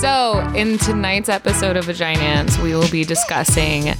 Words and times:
So, 0.00 0.40
in 0.54 0.76
tonight's 0.78 1.28
episode 1.28 1.76
of 1.76 1.84
Vaginance, 1.86 2.58
we 2.58 2.74
will 2.74 2.90
be 2.90 3.04
discussing 3.04 3.94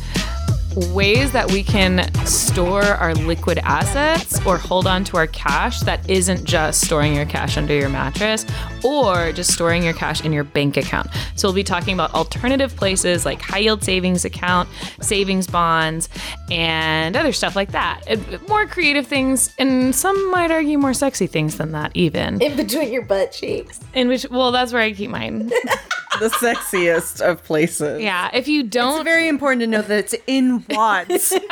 ways 0.92 1.32
that 1.32 1.50
we 1.50 1.62
can 1.62 2.12
store 2.26 2.83
our 2.83 3.15
liquid 3.15 3.58
assets 3.58 4.44
or 4.46 4.58
hold 4.58 4.86
on 4.86 5.04
to 5.04 5.17
our 5.17 5.26
cash 5.26 5.81
that 5.81 6.08
isn't 6.08 6.44
just 6.44 6.81
storing 6.84 7.15
your 7.15 7.26
cash 7.26 7.56
under 7.56 7.74
your 7.74 7.88
mattress 7.88 8.45
or 8.82 9.32
just 9.32 9.52
storing 9.52 9.82
your 9.82 9.92
cash 9.92 10.24
in 10.24 10.32
your 10.32 10.45
bank 10.45 10.76
account. 10.76 11.08
So 11.36 11.48
we'll 11.48 11.54
be 11.54 11.64
talking 11.64 11.95
about 11.95 12.12
alternative 12.14 12.74
places 12.76 13.24
like 13.24 13.40
high 13.40 13.58
yield 13.58 13.84
savings 13.84 14.24
account, 14.24 14.68
savings 15.00 15.46
bonds, 15.46 16.08
and 16.50 17.16
other 17.16 17.32
stuff 17.32 17.56
like 17.56 17.72
that. 17.72 18.02
Uh, 18.09 18.16
more 18.48 18.66
creative 18.66 19.06
things, 19.06 19.54
and 19.59 19.95
some 19.95 20.30
might 20.30 20.50
argue 20.50 20.79
more 20.79 20.95
sexy 20.95 21.27
things 21.27 21.56
than 21.56 21.72
that, 21.72 21.93
even. 21.95 22.41
In 22.43 22.56
between 22.56 22.93
your 22.93 23.02
butt 23.02 23.32
cheeks. 23.32 23.80
In 23.95 24.09
which, 24.09 24.29
well, 24.30 24.52
that's 24.52 24.72
where 24.72 24.82
I 24.82 24.93
keep 24.93 25.11
mine. 25.11 25.50
the 26.21 26.29
sexiest 26.31 27.21
of 27.21 27.43
places. 27.45 28.00
Yeah, 28.03 28.31
if 28.32 28.49
you 28.49 28.63
don't 28.63 29.00
It's 29.00 29.04
very 29.04 29.29
important 29.29 29.61
to 29.61 29.67
know 29.67 29.82
that 29.82 29.99
it's 29.99 30.14
in 30.27 30.64
wads. 30.71 31.32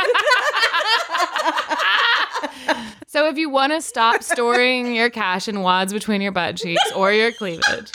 So 3.06 3.28
if 3.28 3.36
you 3.36 3.50
want 3.50 3.72
to 3.74 3.82
stop 3.82 4.22
storing 4.22 4.94
your 4.94 5.10
cash 5.10 5.46
in 5.46 5.60
wads 5.60 5.92
between 5.92 6.22
your 6.22 6.32
butt 6.32 6.56
cheeks 6.56 6.80
or 6.96 7.12
your 7.12 7.30
cleavage, 7.30 7.90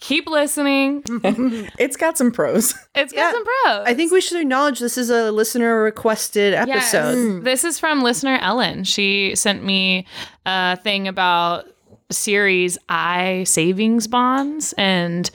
keep 0.00 0.26
listening. 0.28 1.04
it's 1.78 1.96
got 1.96 2.18
some 2.18 2.32
pros. 2.32 2.74
It's 2.96 3.12
got 3.12 3.18
Yeah. 3.20 3.30
some 3.30 3.44
pros. 3.44 3.86
I 3.86 3.94
think 3.94 4.10
we 4.10 4.20
should 4.20 4.40
acknowledge 4.40 4.80
this 4.80 4.98
is 4.98 5.10
a 5.10 5.30
listener 5.30 5.80
requested 5.80 6.54
Yes. 6.54 6.92
episode. 6.92 7.44
This 7.44 7.62
is 7.62 7.78
from 7.78 8.02
listener 8.02 8.36
Ellen. 8.42 8.82
She 8.82 9.36
sent 9.36 9.62
me 9.62 10.06
a 10.44 10.76
thing 10.76 11.06
about 11.06 11.66
Series 12.10 12.78
I 12.88 13.44
savings 13.44 14.06
bonds 14.06 14.72
and 14.78 15.30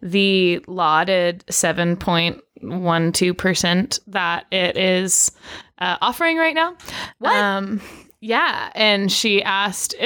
the 0.00 0.64
lauded 0.66 1.44
7.12% 1.46 4.00
that 4.06 4.46
it 4.50 4.76
is 4.76 5.30
uh, 5.78 5.96
offering 6.00 6.36
right 6.36 6.54
now. 6.54 6.76
What? 7.18 7.34
Um, 7.34 7.80
yeah. 8.20 8.70
And 8.74 9.12
she 9.12 9.42
asked. 9.42 9.94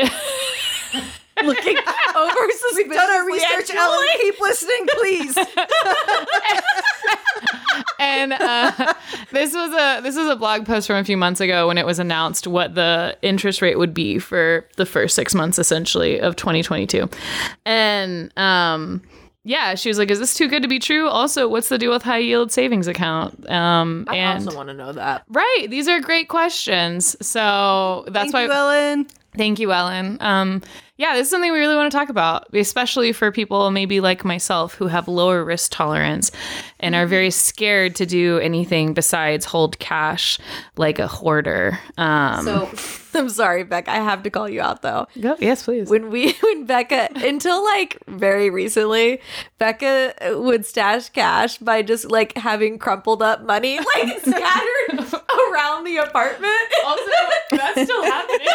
Looking 1.44 1.76
over 2.16 2.34
We've 2.76 2.90
done 2.92 3.10
our 3.10 3.26
research, 3.26 3.74
Ellen. 3.74 4.06
Keep 4.20 4.40
listening, 4.40 4.86
please. 4.92 5.36
and 7.98 8.32
uh, 8.32 8.94
this 9.32 9.54
was 9.54 9.72
a 9.72 10.00
this 10.02 10.16
was 10.16 10.28
a 10.28 10.36
blog 10.36 10.66
post 10.66 10.86
from 10.86 10.96
a 10.96 11.04
few 11.04 11.16
months 11.16 11.40
ago 11.40 11.68
when 11.68 11.78
it 11.78 11.86
was 11.86 11.98
announced 11.98 12.46
what 12.46 12.74
the 12.74 13.16
interest 13.22 13.62
rate 13.62 13.78
would 13.78 13.94
be 13.94 14.18
for 14.18 14.66
the 14.76 14.86
first 14.86 15.14
six 15.14 15.34
months 15.34 15.58
essentially 15.58 16.20
of 16.20 16.36
2022 16.36 17.08
and 17.66 18.36
um 18.38 19.02
yeah 19.44 19.74
she 19.74 19.88
was 19.88 19.98
like 19.98 20.10
is 20.10 20.18
this 20.18 20.34
too 20.34 20.48
good 20.48 20.62
to 20.62 20.68
be 20.68 20.78
true 20.78 21.08
also 21.08 21.48
what's 21.48 21.68
the 21.68 21.78
deal 21.78 21.90
with 21.90 22.02
high 22.02 22.18
yield 22.18 22.52
savings 22.52 22.86
account 22.86 23.48
um 23.50 24.04
I 24.08 24.16
and 24.16 24.44
also 24.46 24.56
want 24.56 24.68
to 24.68 24.74
know 24.74 24.92
that. 24.92 25.24
right 25.28 25.66
these 25.68 25.88
are 25.88 26.00
great 26.00 26.28
questions 26.28 27.16
so 27.26 28.04
that's 28.08 28.32
Thank 28.32 28.34
why 28.34 28.44
you, 28.44 28.52
Ellen. 28.52 29.06
Thank 29.36 29.60
you, 29.60 29.72
Ellen. 29.72 30.16
Um, 30.20 30.62
yeah, 30.98 31.14
this 31.14 31.28
is 31.28 31.30
something 31.30 31.52
we 31.52 31.58
really 31.58 31.76
want 31.76 31.90
to 31.90 31.96
talk 31.96 32.08
about, 32.10 32.48
especially 32.54 33.12
for 33.12 33.30
people 33.32 33.70
maybe 33.70 34.00
like 34.00 34.24
myself 34.24 34.74
who 34.74 34.88
have 34.88 35.08
lower 35.08 35.44
risk 35.44 35.70
tolerance 35.72 36.30
and 36.80 36.94
are 36.94 37.06
very 37.06 37.30
scared 37.30 37.94
to 37.96 38.04
do 38.06 38.38
anything 38.38 38.94
besides 38.94 39.44
hold 39.46 39.78
cash 39.78 40.38
like 40.76 40.98
a 40.98 41.06
hoarder. 41.06 41.78
Um, 41.96 42.44
So 42.44 42.70
I'm 43.14 43.28
sorry, 43.30 43.64
Becca. 43.64 43.90
I 43.90 43.96
have 43.96 44.22
to 44.24 44.30
call 44.30 44.48
you 44.48 44.60
out 44.60 44.82
though. 44.82 45.06
go, 45.20 45.36
yes, 45.40 45.62
please. 45.64 45.88
When 45.88 46.10
we, 46.10 46.32
when 46.42 46.66
Becca, 46.66 47.08
until 47.14 47.64
like 47.64 47.98
very 48.08 48.50
recently, 48.50 49.20
Becca 49.58 50.14
would 50.36 50.66
stash 50.66 51.08
cash 51.10 51.58
by 51.58 51.82
just 51.82 52.10
like 52.10 52.36
having 52.36 52.78
crumpled 52.78 53.22
up 53.22 53.42
money 53.42 53.78
like 53.78 54.18
scattered 54.22 54.90
around 55.50 55.84
the 55.84 55.96
apartment. 55.98 56.52
also, 56.84 57.10
that's 57.52 57.82
still 57.82 58.02
happening. 58.02 58.46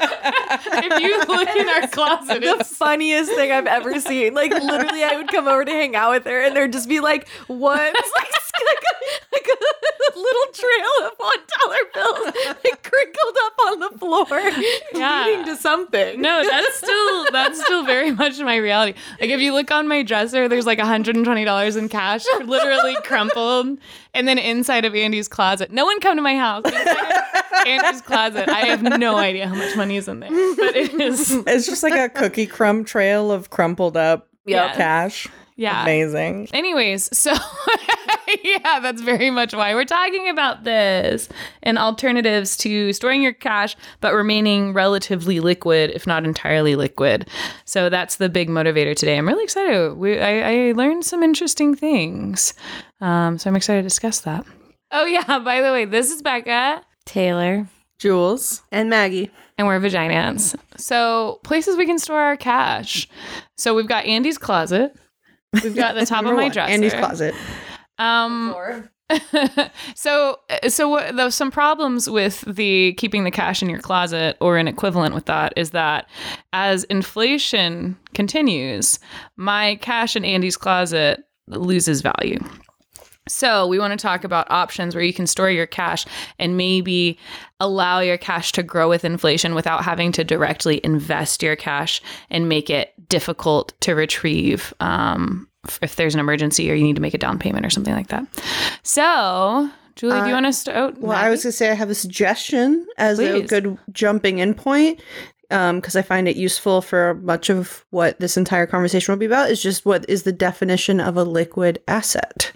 If 0.00 1.00
you 1.02 1.18
look 1.34 1.48
in 1.48 1.68
our 1.68 1.86
closet, 1.88 2.40
the 2.40 2.56
it's 2.60 2.76
funniest 2.76 3.30
thing 3.32 3.50
I've 3.52 3.66
ever 3.66 4.00
seen. 4.00 4.34
Like 4.34 4.50
literally, 4.62 5.02
I 5.04 5.16
would 5.16 5.28
come 5.28 5.48
over 5.48 5.64
to 5.64 5.70
hang 5.70 5.96
out 5.96 6.12
with 6.12 6.24
her, 6.24 6.40
and 6.42 6.54
there'd 6.56 6.72
just 6.72 6.88
be 6.88 7.00
like 7.00 7.28
one, 7.46 7.78
like, 7.78 7.94
like, 7.94 8.84
a, 8.84 9.34
like 9.34 9.46
a 9.48 10.18
little 10.18 10.52
trail 10.52 11.06
of 11.06 11.12
one 11.16 11.38
dollar 11.60 11.78
bills 11.94 12.34
like, 12.46 12.82
crinkled 12.82 13.36
up 13.44 13.52
on 13.66 13.80
the 13.80 13.98
floor, 13.98 14.26
Yeah. 14.94 15.24
leading 15.26 15.44
to 15.46 15.56
something. 15.56 16.20
No, 16.20 16.42
that's 16.48 16.76
still 16.76 17.26
that's 17.32 17.62
still 17.64 17.84
very 17.84 18.10
much 18.12 18.38
my 18.40 18.56
reality. 18.56 18.98
Like 19.20 19.30
if 19.30 19.40
you 19.40 19.52
look 19.52 19.70
on 19.70 19.88
my 19.88 20.02
dresser, 20.02 20.48
there's 20.48 20.66
like 20.66 20.78
$120 20.78 21.76
in 21.76 21.88
cash, 21.88 22.24
literally 22.44 22.96
crumpled, 23.04 23.78
and 24.14 24.28
then 24.28 24.38
inside 24.38 24.84
of 24.84 24.94
Andy's 24.94 25.28
closet. 25.28 25.70
No 25.72 25.84
one 25.84 26.00
come 26.00 26.16
to 26.16 26.22
my 26.22 26.36
house. 26.36 26.64
Andy's 27.66 28.02
closet. 28.02 28.48
I 28.48 28.60
have 28.66 28.82
no 28.82 29.16
idea 29.16 29.48
how 29.54 29.58
much 29.66 29.76
money 29.76 29.96
is 29.96 30.08
in 30.08 30.20
there, 30.20 30.30
but 30.30 30.76
it 30.76 30.92
is. 31.00 31.30
It's 31.46 31.66
just 31.66 31.82
like 31.82 31.94
a 31.94 32.08
cookie 32.08 32.46
crumb 32.46 32.84
trail 32.84 33.30
of 33.32 33.50
crumpled 33.50 33.96
up 33.96 34.28
Yeah. 34.46 34.74
cash. 34.74 35.28
Yeah. 35.56 35.82
Amazing. 35.82 36.48
Anyways, 36.52 37.16
so 37.16 37.32
yeah, 38.42 38.80
that's 38.80 39.00
very 39.02 39.30
much 39.30 39.52
why 39.54 39.72
we're 39.74 39.84
talking 39.84 40.28
about 40.28 40.64
this 40.64 41.28
and 41.62 41.78
alternatives 41.78 42.56
to 42.56 42.92
storing 42.92 43.22
your 43.22 43.32
cash 43.32 43.76
but 44.00 44.14
remaining 44.14 44.72
relatively 44.72 45.38
liquid, 45.38 45.92
if 45.94 46.06
not 46.08 46.24
entirely 46.24 46.74
liquid. 46.74 47.28
So 47.66 47.88
that's 47.88 48.16
the 48.16 48.28
big 48.28 48.48
motivator 48.48 48.96
today. 48.96 49.16
I'm 49.16 49.28
really 49.28 49.44
excited. 49.44 49.94
We, 49.94 50.18
I, 50.18 50.68
I 50.68 50.72
learned 50.72 51.04
some 51.04 51.22
interesting 51.22 51.76
things, 51.76 52.54
um, 53.00 53.38
so 53.38 53.48
I'm 53.48 53.54
excited 53.54 53.82
to 53.82 53.86
discuss 53.88 54.20
that. 54.22 54.44
Oh 54.90 55.04
yeah, 55.06 55.38
by 55.38 55.60
the 55.60 55.70
way, 55.70 55.84
this 55.84 56.10
is 56.10 56.20
Becca. 56.20 56.82
Taylor. 57.04 57.68
Jules 58.00 58.62
and 58.72 58.90
Maggie. 58.90 59.30
And 59.56 59.66
we're 59.66 59.78
Vaginance. 59.78 60.56
So 60.76 61.40
places 61.44 61.76
we 61.76 61.86
can 61.86 61.98
store 61.98 62.20
our 62.20 62.36
cash. 62.36 63.08
So 63.56 63.74
we've 63.74 63.86
got 63.86 64.04
Andy's 64.04 64.38
closet. 64.38 64.96
We've 65.62 65.76
got 65.76 65.94
the 65.94 66.06
top 66.06 66.24
of 66.24 66.34
my 66.34 66.44
one, 66.44 66.50
dresser. 66.50 66.72
Andy's 66.72 66.94
closet. 66.94 67.34
Um, 67.98 68.54
so 69.94 70.38
so 70.66 70.88
what 70.88 71.14
there's 71.14 71.34
some 71.34 71.50
problems 71.50 72.08
with 72.08 72.40
the 72.42 72.94
keeping 72.94 73.24
the 73.24 73.30
cash 73.30 73.62
in 73.62 73.68
your 73.68 73.78
closet 73.78 74.36
or 74.40 74.56
an 74.56 74.66
equivalent 74.66 75.14
with 75.14 75.26
that 75.26 75.52
is 75.56 75.70
that 75.70 76.08
as 76.52 76.84
inflation 76.84 77.96
continues, 78.14 78.98
my 79.36 79.76
cash 79.76 80.16
in 80.16 80.24
Andy's 80.24 80.56
closet 80.56 81.24
loses 81.48 82.00
value. 82.00 82.38
So, 83.26 83.66
we 83.66 83.78
want 83.78 83.98
to 83.98 84.02
talk 84.02 84.22
about 84.24 84.50
options 84.50 84.94
where 84.94 85.02
you 85.02 85.14
can 85.14 85.26
store 85.26 85.50
your 85.50 85.66
cash 85.66 86.04
and 86.38 86.58
maybe 86.58 87.18
allow 87.64 88.00
your 88.00 88.18
cash 88.18 88.52
to 88.52 88.62
grow 88.62 88.88
with 88.88 89.04
inflation 89.04 89.54
without 89.54 89.84
having 89.84 90.12
to 90.12 90.24
directly 90.24 90.80
invest 90.84 91.42
your 91.42 91.56
cash 91.56 92.00
and 92.30 92.48
make 92.48 92.68
it 92.70 92.92
difficult 93.08 93.72
to 93.80 93.94
retrieve 93.94 94.72
um, 94.80 95.48
if 95.82 95.96
there's 95.96 96.14
an 96.14 96.20
emergency 96.20 96.70
or 96.70 96.74
you 96.74 96.84
need 96.84 96.96
to 96.96 97.02
make 97.02 97.14
a 97.14 97.18
down 97.18 97.38
payment 97.38 97.64
or 97.64 97.70
something 97.70 97.94
like 97.94 98.08
that. 98.08 98.26
So, 98.82 99.70
Julie, 99.96 100.20
do 100.20 100.26
you 100.26 100.32
Uh, 100.32 100.36
want 100.36 100.46
to 100.46 100.52
start? 100.52 100.98
Well, 100.98 101.16
I 101.16 101.30
was 101.30 101.42
going 101.42 101.52
to 101.52 101.56
say 101.56 101.70
I 101.70 101.74
have 101.74 101.90
a 101.90 101.94
suggestion 101.94 102.86
as 102.98 103.18
a 103.18 103.42
good 103.42 103.78
jumping 103.92 104.38
in 104.38 104.54
point 104.54 105.00
because 105.48 105.94
I 105.94 106.02
find 106.02 106.26
it 106.26 106.36
useful 106.36 106.82
for 106.82 107.14
much 107.22 107.48
of 107.48 107.84
what 107.90 108.18
this 108.18 108.36
entire 108.36 108.66
conversation 108.66 109.12
will 109.12 109.18
be 109.18 109.26
about 109.26 109.50
is 109.50 109.62
just 109.62 109.86
what 109.86 110.04
is 110.08 110.24
the 110.24 110.32
definition 110.32 110.98
of 111.00 111.16
a 111.16 111.22
liquid 111.22 111.80
asset. 111.86 112.50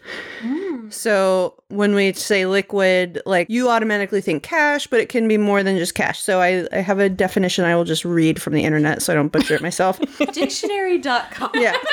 So 0.90 1.54
when 1.68 1.94
we 1.94 2.12
say 2.12 2.46
liquid, 2.46 3.20
like 3.26 3.48
you 3.50 3.68
automatically 3.68 4.20
think 4.20 4.42
cash, 4.42 4.86
but 4.86 5.00
it 5.00 5.08
can 5.08 5.28
be 5.28 5.36
more 5.38 5.62
than 5.62 5.76
just 5.78 5.94
cash. 5.94 6.20
So 6.20 6.40
I, 6.40 6.66
I 6.72 6.80
have 6.80 6.98
a 6.98 7.08
definition 7.08 7.64
I 7.64 7.74
will 7.76 7.84
just 7.84 8.04
read 8.04 8.40
from 8.40 8.52
the 8.54 8.64
internet 8.64 9.02
so 9.02 9.12
I 9.12 9.16
don't 9.16 9.28
butcher 9.28 9.54
it 9.54 9.62
myself. 9.62 9.98
Dictionary.com. 10.32 11.50
yeah. 11.54 11.76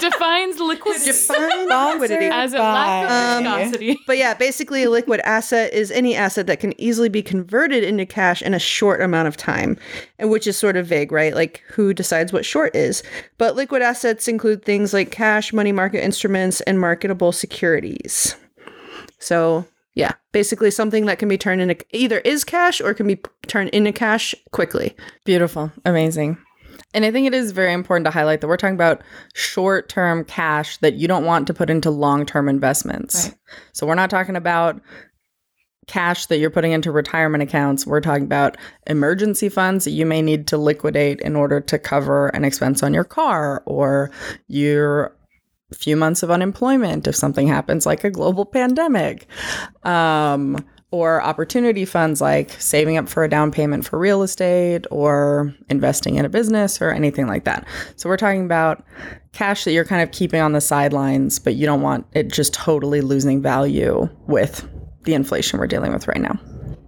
defines 0.00 0.58
liquid 0.58 0.96
Define 1.04 1.68
liquidity. 1.94 2.26
as 2.26 2.52
a 2.52 2.58
lack 2.58 3.04
of 3.04 3.10
Um, 3.10 3.44
viscosity. 3.44 3.98
But 4.06 4.18
yeah, 4.18 4.34
basically, 4.34 4.82
a 4.84 4.90
liquid 4.90 5.20
asset 5.20 5.72
is 5.72 5.90
any 5.90 6.14
asset 6.16 6.46
that 6.46 6.60
can 6.60 6.78
easily 6.80 7.08
be 7.08 7.22
converted 7.22 7.84
into 7.84 8.06
cash 8.06 8.42
in 8.42 8.54
a 8.54 8.58
short 8.58 9.00
amount 9.00 9.28
of 9.28 9.36
time, 9.36 9.76
and 10.18 10.30
which 10.30 10.46
is 10.46 10.56
sort 10.56 10.76
of 10.76 10.86
vague, 10.86 11.12
right? 11.12 11.34
Like, 11.34 11.62
who 11.68 11.92
decides 11.94 12.32
what 12.32 12.44
short 12.44 12.74
is? 12.76 13.02
But 13.38 13.56
liquid 13.56 13.82
assets 13.82 14.28
include 14.28 14.64
things 14.64 14.92
like 14.92 15.10
cash, 15.10 15.52
money 15.52 15.72
market 15.72 16.04
instruments, 16.04 16.60
and 16.62 16.80
marketable 16.80 17.32
securities. 17.32 18.36
So, 19.18 19.64
yeah, 19.94 20.12
basically 20.32 20.70
something 20.70 21.06
that 21.06 21.18
can 21.18 21.28
be 21.28 21.38
turned 21.38 21.60
into 21.62 21.76
either 21.90 22.18
is 22.18 22.44
cash 22.44 22.80
or 22.80 22.92
can 22.94 23.06
be 23.06 23.16
p- 23.16 23.30
turned 23.46 23.70
into 23.70 23.92
cash 23.92 24.34
quickly. 24.52 24.94
Beautiful. 25.24 25.72
Amazing. 25.84 26.36
And 26.96 27.04
I 27.04 27.10
think 27.10 27.26
it 27.26 27.34
is 27.34 27.52
very 27.52 27.74
important 27.74 28.06
to 28.06 28.10
highlight 28.10 28.40
that 28.40 28.48
we're 28.48 28.56
talking 28.56 28.74
about 28.74 29.02
short 29.34 29.90
term 29.90 30.24
cash 30.24 30.78
that 30.78 30.94
you 30.94 31.06
don't 31.06 31.26
want 31.26 31.46
to 31.46 31.54
put 31.54 31.68
into 31.68 31.90
long 31.90 32.24
term 32.24 32.48
investments. 32.48 33.26
Right. 33.26 33.34
So 33.74 33.86
we're 33.86 33.94
not 33.96 34.08
talking 34.08 34.34
about 34.34 34.80
cash 35.86 36.24
that 36.26 36.38
you're 36.38 36.50
putting 36.50 36.72
into 36.72 36.90
retirement 36.90 37.42
accounts, 37.42 37.86
we're 37.86 38.00
talking 38.00 38.24
about 38.24 38.56
emergency 38.86 39.50
funds 39.50 39.84
that 39.84 39.90
you 39.90 40.06
may 40.06 40.22
need 40.22 40.46
to 40.48 40.56
liquidate 40.56 41.20
in 41.20 41.36
order 41.36 41.60
to 41.60 41.78
cover 41.78 42.28
an 42.28 42.44
expense 42.44 42.82
on 42.82 42.94
your 42.94 43.04
car 43.04 43.62
or 43.66 44.10
your 44.48 45.14
few 45.74 45.96
months 45.96 46.22
of 46.22 46.30
unemployment 46.30 47.06
if 47.06 47.14
something 47.14 47.46
happens 47.46 47.84
like 47.84 48.04
a 48.04 48.10
global 48.10 48.44
pandemic. 48.46 49.26
Um, 49.84 50.64
or 50.90 51.20
opportunity 51.22 51.84
funds 51.84 52.20
like 52.20 52.50
saving 52.52 52.96
up 52.96 53.08
for 53.08 53.24
a 53.24 53.28
down 53.28 53.50
payment 53.50 53.86
for 53.86 53.98
real 53.98 54.22
estate 54.22 54.86
or 54.90 55.54
investing 55.68 56.14
in 56.14 56.24
a 56.24 56.28
business 56.28 56.80
or 56.80 56.90
anything 56.90 57.26
like 57.26 57.44
that. 57.44 57.66
So 57.96 58.08
we're 58.08 58.16
talking 58.16 58.44
about 58.44 58.84
cash 59.32 59.64
that 59.64 59.72
you're 59.72 59.84
kind 59.84 60.02
of 60.02 60.12
keeping 60.12 60.40
on 60.40 60.52
the 60.52 60.60
sidelines, 60.60 61.38
but 61.38 61.54
you 61.56 61.66
don't 61.66 61.82
want 61.82 62.06
it 62.12 62.32
just 62.32 62.54
totally 62.54 63.00
losing 63.00 63.42
value 63.42 64.08
with 64.26 64.66
the 65.02 65.14
inflation 65.14 65.58
we're 65.58 65.66
dealing 65.66 65.92
with 65.92 66.06
right 66.06 66.20
now. 66.20 66.38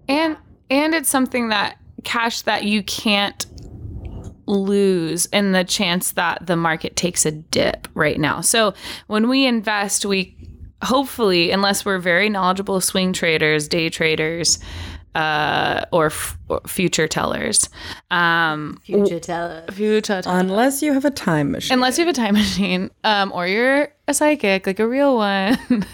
And 0.09 0.37
and 0.71 0.95
it's 0.95 1.09
something 1.09 1.49
that 1.49 1.79
cash 2.05 2.43
that 2.43 2.65
you 2.65 2.83
can't 2.83 3.47
lose 4.47 5.27
in 5.27 5.53
the 5.53 5.65
chance 5.65 6.13
that 6.13 6.47
the 6.47 6.57
market 6.57 6.97
takes 6.97 7.27
a 7.27 7.31
dip 7.31 7.87
right 7.95 8.19
now. 8.19 8.41
So 8.41 8.75
when 9.07 9.29
we 9.29 9.45
invest, 9.45 10.07
we 10.07 10.37
hopefully, 10.83 11.51
unless 11.51 11.85
we're 11.85 11.99
very 11.99 12.29
knowledgeable 12.29 12.81
swing 12.81 13.13
traders, 13.13 13.69
day 13.69 13.89
traders, 13.91 14.59
uh, 15.15 15.85
or, 15.91 16.07
f- 16.07 16.39
or 16.49 16.61
future 16.67 17.09
tellers, 17.09 17.69
um, 18.11 18.79
Future 18.85 19.19
teller. 19.19 19.65
future 19.73 20.23
tellers. 20.23 20.27
Unless 20.27 20.81
you 20.83 20.93
have 20.93 21.05
a 21.05 21.11
time 21.11 21.51
machine. 21.51 21.75
Unless 21.75 21.99
you 21.99 22.07
have 22.07 22.15
a 22.15 22.17
time 22.17 22.35
machine, 22.35 22.91
um, 23.05 23.33
or 23.35 23.47
you're 23.49 23.89
a 24.07 24.15
psychic, 24.15 24.67
like 24.67 24.79
a 24.79 24.87
real 24.87 25.17
one, 25.17 25.59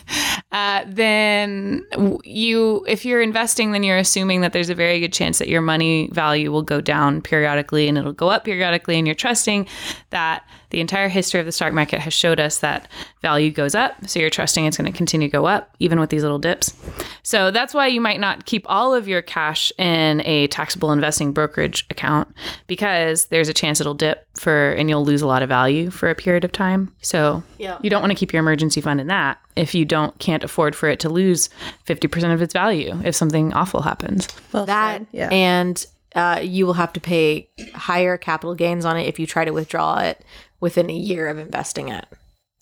uh, 0.52 0.84
then 0.86 1.86
you, 2.24 2.84
if 2.86 3.04
you're 3.06 3.22
investing, 3.22 3.72
then 3.72 3.82
you're 3.82 3.96
assuming 3.96 4.42
that 4.42 4.52
there's 4.52 4.68
a 4.68 4.74
very 4.74 5.00
good 5.00 5.12
chance 5.12 5.38
that 5.38 5.48
your 5.48 5.62
money 5.62 6.08
value 6.12 6.50
will 6.52 6.62
go 6.62 6.80
down 6.82 7.22
periodically 7.22 7.88
and 7.88 7.96
it'll 7.96 8.12
go 8.12 8.28
up 8.28 8.44
periodically, 8.44 8.98
and 8.98 9.06
you're 9.06 9.14
trusting 9.14 9.66
that 10.10 10.44
the 10.74 10.80
entire 10.80 11.08
history 11.08 11.38
of 11.38 11.46
the 11.46 11.52
stock 11.52 11.72
market 11.72 12.00
has 12.00 12.12
showed 12.12 12.40
us 12.40 12.58
that 12.58 12.88
value 13.22 13.52
goes 13.52 13.76
up. 13.76 13.94
So 14.08 14.18
you're 14.18 14.28
trusting 14.28 14.64
it's 14.66 14.76
going 14.76 14.90
to 14.90 14.96
continue 14.96 15.28
to 15.28 15.32
go 15.32 15.46
up, 15.46 15.72
even 15.78 16.00
with 16.00 16.10
these 16.10 16.22
little 16.24 16.40
dips. 16.40 16.74
So 17.22 17.52
that's 17.52 17.72
why 17.72 17.86
you 17.86 18.00
might 18.00 18.18
not 18.18 18.44
keep 18.44 18.66
all 18.68 18.92
of 18.92 19.06
your 19.06 19.22
cash 19.22 19.70
in 19.78 20.20
a 20.26 20.48
taxable 20.48 20.90
investing 20.90 21.32
brokerage 21.32 21.86
account 21.90 22.26
because 22.66 23.26
there's 23.26 23.48
a 23.48 23.54
chance 23.54 23.80
it'll 23.80 23.94
dip 23.94 24.26
for 24.36 24.72
and 24.72 24.88
you'll 24.88 25.04
lose 25.04 25.22
a 25.22 25.28
lot 25.28 25.42
of 25.44 25.48
value 25.48 25.90
for 25.90 26.10
a 26.10 26.14
period 26.16 26.42
of 26.44 26.50
time. 26.50 26.92
So 27.02 27.44
Yeah. 27.58 27.78
you 27.82 27.88
don't 27.90 28.02
want 28.02 28.10
to 28.10 28.16
keep 28.18 28.32
your 28.32 28.40
emergency 28.40 28.80
fund 28.80 29.00
in 29.00 29.06
that 29.06 29.38
if 29.54 29.76
you 29.76 29.84
don't 29.84 30.18
can't 30.18 30.42
afford 30.42 30.74
for 30.74 30.88
it 30.88 30.98
to 31.00 31.08
lose 31.08 31.50
50% 31.86 32.34
of 32.34 32.42
its 32.42 32.52
value 32.52 33.00
if 33.04 33.14
something 33.14 33.52
awful 33.52 33.82
happens. 33.82 34.26
Well 34.52 34.66
That 34.66 34.98
said. 34.98 35.06
yeah. 35.12 35.28
and 35.30 35.86
uh, 36.16 36.38
you 36.40 36.64
will 36.64 36.74
have 36.74 36.92
to 36.92 37.00
pay 37.00 37.48
higher 37.74 38.16
capital 38.16 38.54
gains 38.54 38.84
on 38.84 38.96
it 38.96 39.08
if 39.08 39.18
you 39.18 39.26
try 39.26 39.44
to 39.44 39.50
withdraw 39.52 39.98
it 39.98 40.24
within 40.64 40.88
a 40.88 40.94
year 40.94 41.28
of 41.28 41.36
investing 41.38 41.90
it. 41.90 42.06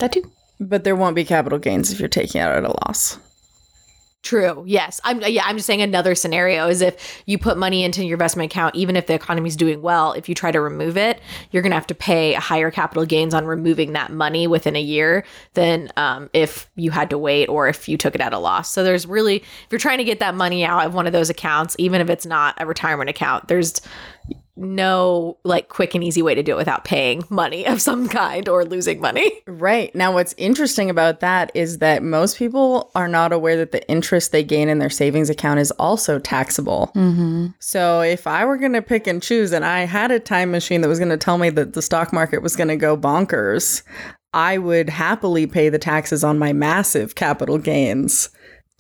That 0.01 0.11
too. 0.11 0.29
but 0.59 0.83
there 0.83 0.97
won't 0.97 1.15
be 1.15 1.25
capital 1.25 1.61
gains 1.61 1.93
if 1.93 2.01
you're 2.01 2.09
taking 2.09 2.41
it 2.41 2.45
out 2.45 2.57
at 2.57 2.65
a 2.65 2.75
loss. 2.85 3.17
True. 4.25 4.65
Yes. 4.67 5.01
I'm 5.05 5.21
yeah, 5.21 5.43
I'm 5.45 5.57
just 5.57 5.67
saying 5.67 5.83
another 5.83 6.17
scenario 6.17 6.69
is 6.69 6.81
if 6.81 7.23
you 7.27 7.39
put 7.39 7.57
money 7.57 7.85
into 7.85 8.05
your 8.05 8.15
investment 8.15 8.53
account 8.53 8.75
even 8.75 8.97
if 8.97 9.07
the 9.07 9.15
economy's 9.15 9.55
doing 9.55 9.83
well, 9.83 10.13
if 10.15 10.29
you 10.29 10.35
try 10.35 10.51
to 10.51 10.61
remove 10.61 10.97
it, 10.97 11.21
you're 11.53 11.63
going 11.63 11.71
to 11.71 11.77
have 11.77 11.87
to 11.89 11.95
pay 11.95 12.35
a 12.35 12.41
higher 12.41 12.73
capital 12.73 13.05
gains 13.05 13.35
on 13.35 13.47
removing 13.47 13.93
that 13.93 14.11
money 14.13 14.49
within 14.49 14.75
a 14.75 14.81
year 14.81 15.25
than 15.55 15.93
um, 15.97 16.29
if 16.33 16.69
you 16.75 16.91
had 16.91 17.11
to 17.11 17.19
wait 17.19 17.49
or 17.49 17.69
if 17.69 17.89
you 17.89 17.97
took 17.97 18.17
it 18.17 18.21
at 18.21 18.33
a 18.33 18.39
loss. 18.39 18.73
So 18.73 18.83
there's 18.83 19.07
really 19.07 19.37
if 19.37 19.67
you're 19.71 19.79
trying 19.79 19.99
to 19.99 20.05
get 20.05 20.19
that 20.19 20.35
money 20.35 20.65
out 20.65 20.87
of 20.87 20.95
one 20.95 21.07
of 21.07 21.13
those 21.13 21.31
accounts, 21.31 21.77
even 21.79 22.01
if 22.01 22.11
it's 22.11 22.27
not 22.27 22.55
a 22.59 22.67
retirement 22.67 23.11
account, 23.11 23.47
there's 23.47 23.81
no 24.55 25.39
like 25.45 25.69
quick 25.69 25.95
and 25.95 26.05
easy 26.05 26.21
way 26.21 26.35
to 26.35 26.43
do 26.43 26.53
it 26.53 26.57
without 26.57 26.85
paying 26.85 27.25
money 27.31 27.67
of 27.67 27.81
some 27.81 28.09
kind 28.09 28.49
or 28.49 28.65
losing 28.65 29.01
money. 29.01 29.33
Right. 29.47 29.95
Now, 29.95 30.13
what's 30.13 30.35
interesting 30.37 30.91
about 30.91 31.21
that 31.21 31.51
is 31.55 31.79
that 31.79 32.03
most 32.03 32.37
people 32.37 32.91
are 32.95 33.09
not 33.09 33.33
aware 33.33 33.57
that 33.57 33.73
the 33.73 33.87
interest 33.89 34.33
they 34.33 34.45
gain 34.45 34.69
in 34.69 34.79
their 34.79 34.91
savings 34.91 35.31
account 35.31 35.61
is 35.61 35.71
also 35.73 36.19
taxable. 36.19 36.91
Mm-hmm. 36.95 37.49
So, 37.61 38.01
if 38.01 38.27
I 38.27 38.45
were 38.45 38.57
going 38.57 38.73
to 38.75 38.83
pick 38.83 39.07
and 39.07 39.23
choose 39.23 39.53
and 39.53 39.65
I 39.65 39.81
had 39.81 40.11
a 40.11 40.21
time 40.21 40.51
machine 40.51 40.81
that 40.83 40.89
was 40.89 40.99
going 40.99 41.11
to 41.11 41.17
tell 41.17 41.39
me 41.39 41.51
that 41.51 41.73
the 41.73 41.83
stock 41.83 42.13
market 42.13 42.43
was 42.43 42.57
going 42.57 42.69
to 42.69 42.77
go 42.77 42.97
bonkers, 42.97 43.83
I 44.35 44.59
would 44.59 44.89
happily 44.89 45.47
pay 45.47 45.69
the 45.69 45.79
taxes 45.79 46.25
on 46.25 46.39
my 46.39 46.53
massive 46.53 47.15
capital 47.15 47.59
gains 47.59 48.31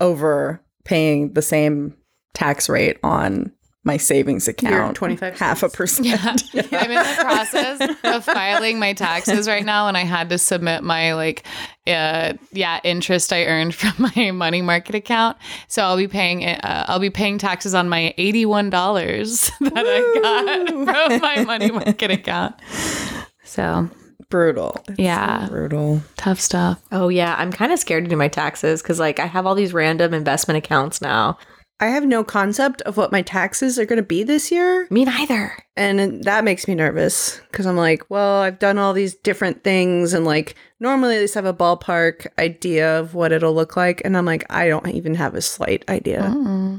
over 0.00 0.62
paying 0.84 1.32
the 1.34 1.42
same 1.42 1.96
tax 2.34 2.68
rate 2.68 2.98
on 3.02 3.52
my 3.84 3.96
savings 3.96 4.46
account. 4.46 4.94
25 4.96 5.38
half 5.38 5.62
a 5.62 5.68
percent. 5.68 6.06
I'm 6.54 6.90
in 6.90 6.94
the 6.94 7.16
process 7.20 7.96
of 8.04 8.24
filing 8.24 8.78
my 8.78 8.92
taxes 8.92 9.48
right 9.48 9.64
now, 9.64 9.88
and 9.88 9.96
I 9.96 10.04
had 10.04 10.30
to 10.30 10.38
submit 10.38 10.84
my 10.84 11.14
like, 11.14 11.44
uh, 11.88 12.34
yeah, 12.52 12.78
interest 12.84 13.32
I 13.32 13.44
earned 13.46 13.74
from 13.74 14.10
my 14.16 14.30
money 14.30 14.62
market 14.62 14.94
account. 14.94 15.36
So 15.68 15.82
I'll 15.82 15.96
be 15.96 16.06
paying, 16.08 16.44
uh, 16.46 16.84
I'll 16.88 17.00
be 17.00 17.10
paying 17.10 17.38
taxes 17.38 17.74
on 17.74 17.88
my 17.88 18.14
eighty-one 18.18 18.70
dollars 18.70 19.50
that 19.60 19.72
I 19.74 20.20
got 20.22 20.68
from 20.68 21.20
my 21.20 21.44
money 21.44 21.70
market 21.72 22.10
account. 22.10 22.54
So 23.44 23.88
Brutal. 24.28 24.80
It's 24.88 24.98
Yeah. 24.98 25.46
Brutal. 25.50 26.00
tough 26.16 26.40
stuff. 26.40 26.80
Oh 26.90 27.08
yeah, 27.08 27.34
I'm 27.36 27.52
kind 27.52 27.70
of 27.72 27.78
scared 27.78 28.04
to 28.04 28.10
do 28.10 28.16
my 28.16 28.28
taxes 28.28 28.80
cuz 28.80 28.98
like 28.98 29.18
I 29.18 29.26
have 29.26 29.44
all 29.44 29.54
these 29.54 29.74
random 29.74 30.14
investment 30.14 30.56
accounts 30.56 31.02
now. 31.02 31.36
I 31.80 31.86
have 31.86 32.06
no 32.06 32.22
concept 32.22 32.80
of 32.82 32.96
what 32.96 33.10
my 33.10 33.22
taxes 33.22 33.76
are 33.78 33.84
going 33.84 33.96
to 33.96 34.02
be 34.04 34.22
this 34.22 34.52
year. 34.52 34.86
Me 34.88 35.04
neither. 35.04 35.52
And 35.76 36.22
that 36.22 36.44
makes 36.44 36.68
me 36.68 36.76
nervous 36.76 37.40
because 37.50 37.66
I'm 37.66 37.76
like, 37.76 38.08
well, 38.08 38.40
I've 38.42 38.60
done 38.60 38.78
all 38.78 38.92
these 38.92 39.14
different 39.16 39.64
things 39.64 40.12
and 40.14 40.24
like 40.24 40.54
normally 40.78 41.16
at 41.16 41.20
least 41.22 41.36
I 41.36 41.40
have 41.40 41.46
a 41.46 41.52
ballpark 41.54 42.28
idea 42.38 43.00
of 43.00 43.14
what 43.14 43.32
it'll 43.32 43.54
look 43.54 43.76
like. 43.76 44.00
And 44.04 44.16
I'm 44.16 44.26
like, 44.26 44.44
I 44.48 44.68
don't 44.68 44.86
even 44.88 45.14
have 45.16 45.34
a 45.34 45.42
slight 45.42 45.84
idea. 45.88 46.22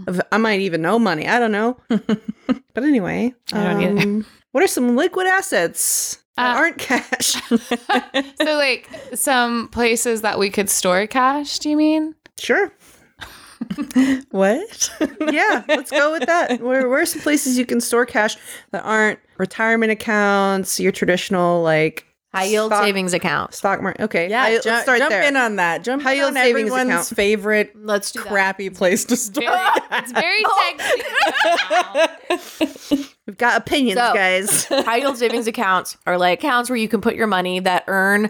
Of, 0.07 0.21
I 0.31 0.37
might 0.37 0.61
even 0.61 0.81
know 0.81 0.97
money. 0.99 1.27
I 1.27 1.37
don't 1.37 1.51
know. 1.51 1.75
but 1.89 2.83
anyway, 2.83 3.33
I 3.51 3.63
don't 3.63 3.81
either. 3.81 4.01
um, 4.01 4.25
what 4.53 4.63
are 4.63 4.67
some 4.67 4.95
liquid 4.95 5.27
assets 5.27 6.23
that 6.37 6.55
Uh, 6.55 6.59
aren't 6.59 6.77
cash? 6.77 7.35
So 8.41 8.55
like 8.55 8.89
some 9.15 9.67
places 9.69 10.21
that 10.21 10.39
we 10.39 10.49
could 10.49 10.69
store 10.69 11.07
cash. 11.07 11.59
Do 11.59 11.69
you 11.69 11.75
mean? 11.75 12.15
sure. 12.39 12.71
What? 14.31 14.89
Yeah, 15.33 15.63
let's 15.67 15.89
go 15.91 16.11
with 16.11 16.25
that. 16.27 16.61
Where, 16.61 16.87
where 16.89 17.01
are 17.01 17.05
some 17.05 17.21
places 17.21 17.57
you 17.57 17.65
can 17.65 17.79
store 17.81 18.05
cash 18.05 18.35
that 18.71 18.83
aren't 18.83 19.19
retirement 19.37 19.91
accounts, 19.91 20.79
your 20.79 20.91
traditional 20.91 21.61
like 21.63 22.05
High 22.33 22.45
yield 22.45 22.71
stock- 22.71 22.83
savings 22.83 23.13
accounts. 23.13 23.57
stock 23.59 23.81
market? 23.81 24.01
Okay, 24.03 24.29
Yeah, 24.29 24.43
I- 24.43 24.57
ju- 24.59 24.69
let's 24.69 24.83
start 24.83 24.99
jump 24.99 25.11
there. 25.11 25.23
in 25.23 25.35
on 25.37 25.55
that. 25.57 25.83
Jump 25.83 26.03
High 26.03 26.11
in 26.13 26.17
yield 26.17 26.27
on 26.29 26.33
savings 26.35 26.71
everyone's 26.71 26.89
account. 26.89 27.07
favorite 27.07 27.71
Let's 27.75 28.11
do 28.11 28.19
that. 28.23 28.29
crappy 28.29 28.69
place 28.69 29.05
to 29.05 29.15
store. 29.15 29.43
It's 29.91 30.11
very 30.11 30.43
sexy. 32.89 33.09
We've 33.25 33.37
got 33.37 33.57
opinions, 33.61 33.99
So- 33.99 34.13
guys. 34.13 34.65
High 34.65 34.97
yield 34.97 35.17
savings 35.17 35.47
accounts 35.47 35.97
are 36.05 36.17
like 36.17 36.39
accounts 36.39 36.69
where 36.69 36.77
you 36.77 36.87
can 36.87 37.01
put 37.01 37.15
your 37.15 37.27
money 37.27 37.59
that 37.59 37.83
earn 37.87 38.29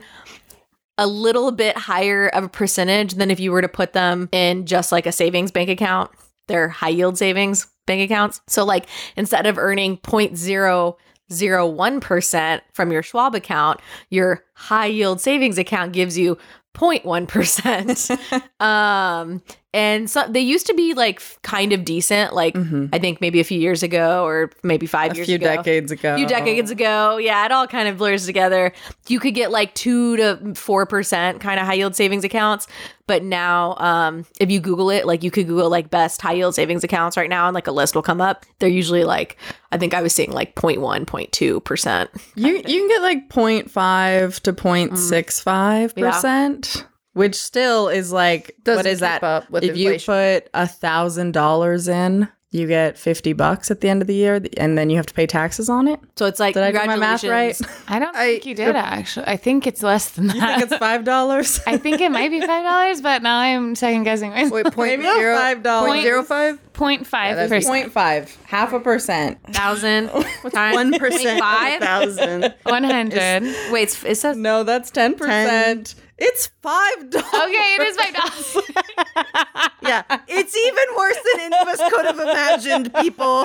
a 0.97 1.07
little 1.07 1.51
bit 1.51 1.77
higher 1.77 2.27
of 2.29 2.43
a 2.43 2.49
percentage 2.49 3.13
than 3.13 3.31
if 3.31 3.39
you 3.39 3.51
were 3.51 3.61
to 3.61 3.67
put 3.67 3.93
them 3.93 4.29
in 4.31 4.65
just 4.65 4.91
like 4.91 5.05
a 5.05 5.11
savings 5.11 5.51
bank 5.51 5.69
account. 5.69 6.09
They're 6.47 6.69
high 6.69 6.89
yield 6.89 7.17
savings 7.17 7.67
bank 7.85 8.09
accounts. 8.09 8.41
So 8.47 8.63
like 8.63 8.87
instead 9.15 9.45
of 9.45 9.57
earning 9.57 9.97
0.001% 9.97 12.61
from 12.73 12.91
your 12.91 13.03
Schwab 13.03 13.35
account, 13.35 13.79
your 14.09 14.43
high 14.53 14.87
yield 14.87 15.21
savings 15.21 15.57
account 15.57 15.93
gives 15.93 16.17
you 16.17 16.37
0.1%. 16.75 18.51
um 18.65 19.41
and 19.73 20.09
so 20.09 20.25
they 20.29 20.39
used 20.39 20.67
to 20.67 20.73
be 20.73 20.93
like 20.93 21.21
kind 21.41 21.73
of 21.73 21.83
decent 21.83 22.33
like 22.33 22.55
I 22.55 22.99
think 22.99 23.21
maybe 23.21 23.39
a 23.39 23.43
few 23.43 23.59
years 23.59 23.81
ago 23.83 24.23
or 24.23 24.51
maybe 24.63 24.85
5 24.85 25.11
a 25.11 25.15
years 25.15 25.27
few 25.27 25.35
ago 25.35 25.45
decades 25.55 25.91
ago. 25.91 26.13
a 26.13 26.17
few 26.17 26.27
decades 26.27 26.69
ago. 26.71 27.17
Yeah, 27.17 27.45
it 27.45 27.51
all 27.51 27.67
kind 27.67 27.87
of 27.87 27.97
blurs 27.97 28.25
together. 28.25 28.71
You 29.07 29.19
could 29.19 29.33
get 29.33 29.51
like 29.51 29.73
two 29.73 30.17
to 30.17 30.53
four 30.55 30.85
percent 30.85 31.41
kind 31.41 31.59
of 31.59 31.65
high 31.65 31.73
yield 31.73 31.95
savings 31.95 32.23
accounts, 32.23 32.67
but 33.07 33.23
now, 33.23 33.75
um, 33.77 34.25
if 34.39 34.49
you 34.49 34.59
Google 34.59 34.89
it, 34.89 35.05
like 35.05 35.23
you 35.23 35.31
could 35.31 35.47
Google 35.47 35.69
like 35.69 35.89
best 35.89 36.21
high 36.21 36.33
yield 36.33 36.55
savings 36.55 36.83
accounts 36.83 37.17
right 37.17 37.29
now, 37.29 37.47
and 37.47 37.55
like 37.55 37.67
a 37.67 37.71
list 37.71 37.95
will 37.95 38.01
come 38.01 38.21
up. 38.21 38.45
They're 38.59 38.69
usually 38.69 39.03
like 39.03 39.37
I 39.71 39.77
think 39.77 39.93
I 39.93 40.01
was 40.01 40.13
seeing 40.13 40.31
like 40.31 40.55
0.1, 40.55 41.05
0.2 41.05 41.63
percent. 41.63 42.09
You 42.35 42.55
you 42.55 42.61
can 42.61 42.87
get 42.87 43.01
like 43.01 43.29
0.5 43.29 44.39
to 44.41 44.53
0.65 44.53 45.95
percent, 45.95 46.85
which 47.13 47.35
still 47.35 47.87
is 47.89 48.11
like 48.11 48.55
Doesn't 48.63 48.79
what 48.79 48.85
is 48.85 48.97
keep 48.99 49.01
that? 49.01 49.23
up 49.23 49.49
with 49.49 49.63
if 49.63 49.71
inflation. 49.75 50.13
you 50.13 50.39
put 50.41 50.49
a 50.53 50.67
thousand 50.67 51.31
dollars 51.33 51.87
in, 51.87 52.27
you 52.51 52.67
get 52.67 52.99
50 52.99 53.33
bucks 53.33 53.71
at 53.71 53.81
the 53.81 53.89
end 53.89 54.03
of 54.03 54.07
the 54.07 54.13
year 54.13 54.39
and 54.57 54.77
then 54.77 54.91
you 54.91 54.97
have 54.97 55.07
to 55.07 55.13
pay 55.15 55.25
taxes 55.25 55.69
on 55.69 55.87
it. 55.87 55.99
So 56.15 56.27
it's 56.27 56.39
like 56.39 56.53
Did 56.53 56.61
I 56.61 56.71
do 56.71 56.85
my 56.85 56.97
math 56.97 57.23
right? 57.23 57.59
I 57.87 57.97
don't 57.97 58.15
I- 58.15 58.33
think 58.33 58.45
you 58.45 58.53
did 58.53 58.75
actually. 58.75 59.25
I 59.25 59.37
think 59.37 59.65
it's 59.65 59.81
less 59.81 60.11
than 60.11 60.29
I 60.29 60.33
that. 60.37 60.59
think 60.59 60.71
it's 60.71 60.79
$5. 60.81 61.63
I 61.67 61.77
think 61.77 61.99
it 61.99 62.11
might 62.11 62.29
be 62.29 62.39
five 62.41 62.63
dollars, 62.63 63.01
but 63.01 63.23
now 63.23 63.39
I'm 63.39 63.73
second 63.73 64.03
guessing 64.03 64.29
myself. 64.29 64.51
Wait, 64.51 64.65
point 64.65 64.89
Maybe 64.91 65.03
not 65.03 65.17
zero, 65.17 65.35
$5. 65.35 65.85
point 65.87 66.03
zero 66.03 66.21
five? 66.23 66.73
Point 66.73 67.07
five 67.07 67.35
that's 67.37 67.49
percent. 67.51 67.91
0.5, 67.91 68.35
half 68.45 68.71
a 68.73 68.79
percent. 68.79 69.39
thousand 69.51 70.09
times 70.53 70.75
One 70.75 70.93
percent 70.99 71.29
of 71.29 71.35
a 71.37 71.39
five. 71.39 71.81
thousand. 71.81 72.53
One 72.63 72.83
hundred. 72.83 73.43
Wait, 73.71 73.97
it 74.05 74.15
says 74.15 74.37
No, 74.37 74.63
that's 74.63 74.91
10%. 74.91 75.95
It's 76.25 76.49
$5. 76.63 77.15
Okay, 77.15 77.75
it 77.75 77.81
is 77.81 77.97
five 77.97 78.13
dollars. 78.13 78.57
Yeah, 79.83 80.03
it's 80.29 80.55
even 80.55 80.83
worse 80.97 81.17
than 81.17 81.41
any 81.41 81.55
of 81.61 81.67
us 81.67 81.81
could 81.91 82.05
have 82.05 82.17
imagined, 82.17 82.93
people. 82.95 83.43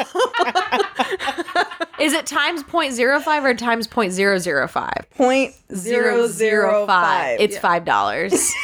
is 1.99 2.13
it 2.13 2.27
times 2.27 2.63
0.05 2.63 3.43
or 3.45 3.55
times 3.55 3.89
0.005? 3.89 5.11
Point 5.11 5.55
Zero 5.75 6.29
zero 6.29 6.87
five. 6.87 7.41
It's 7.41 7.59
five 7.59 7.85
dollars. 7.85 8.53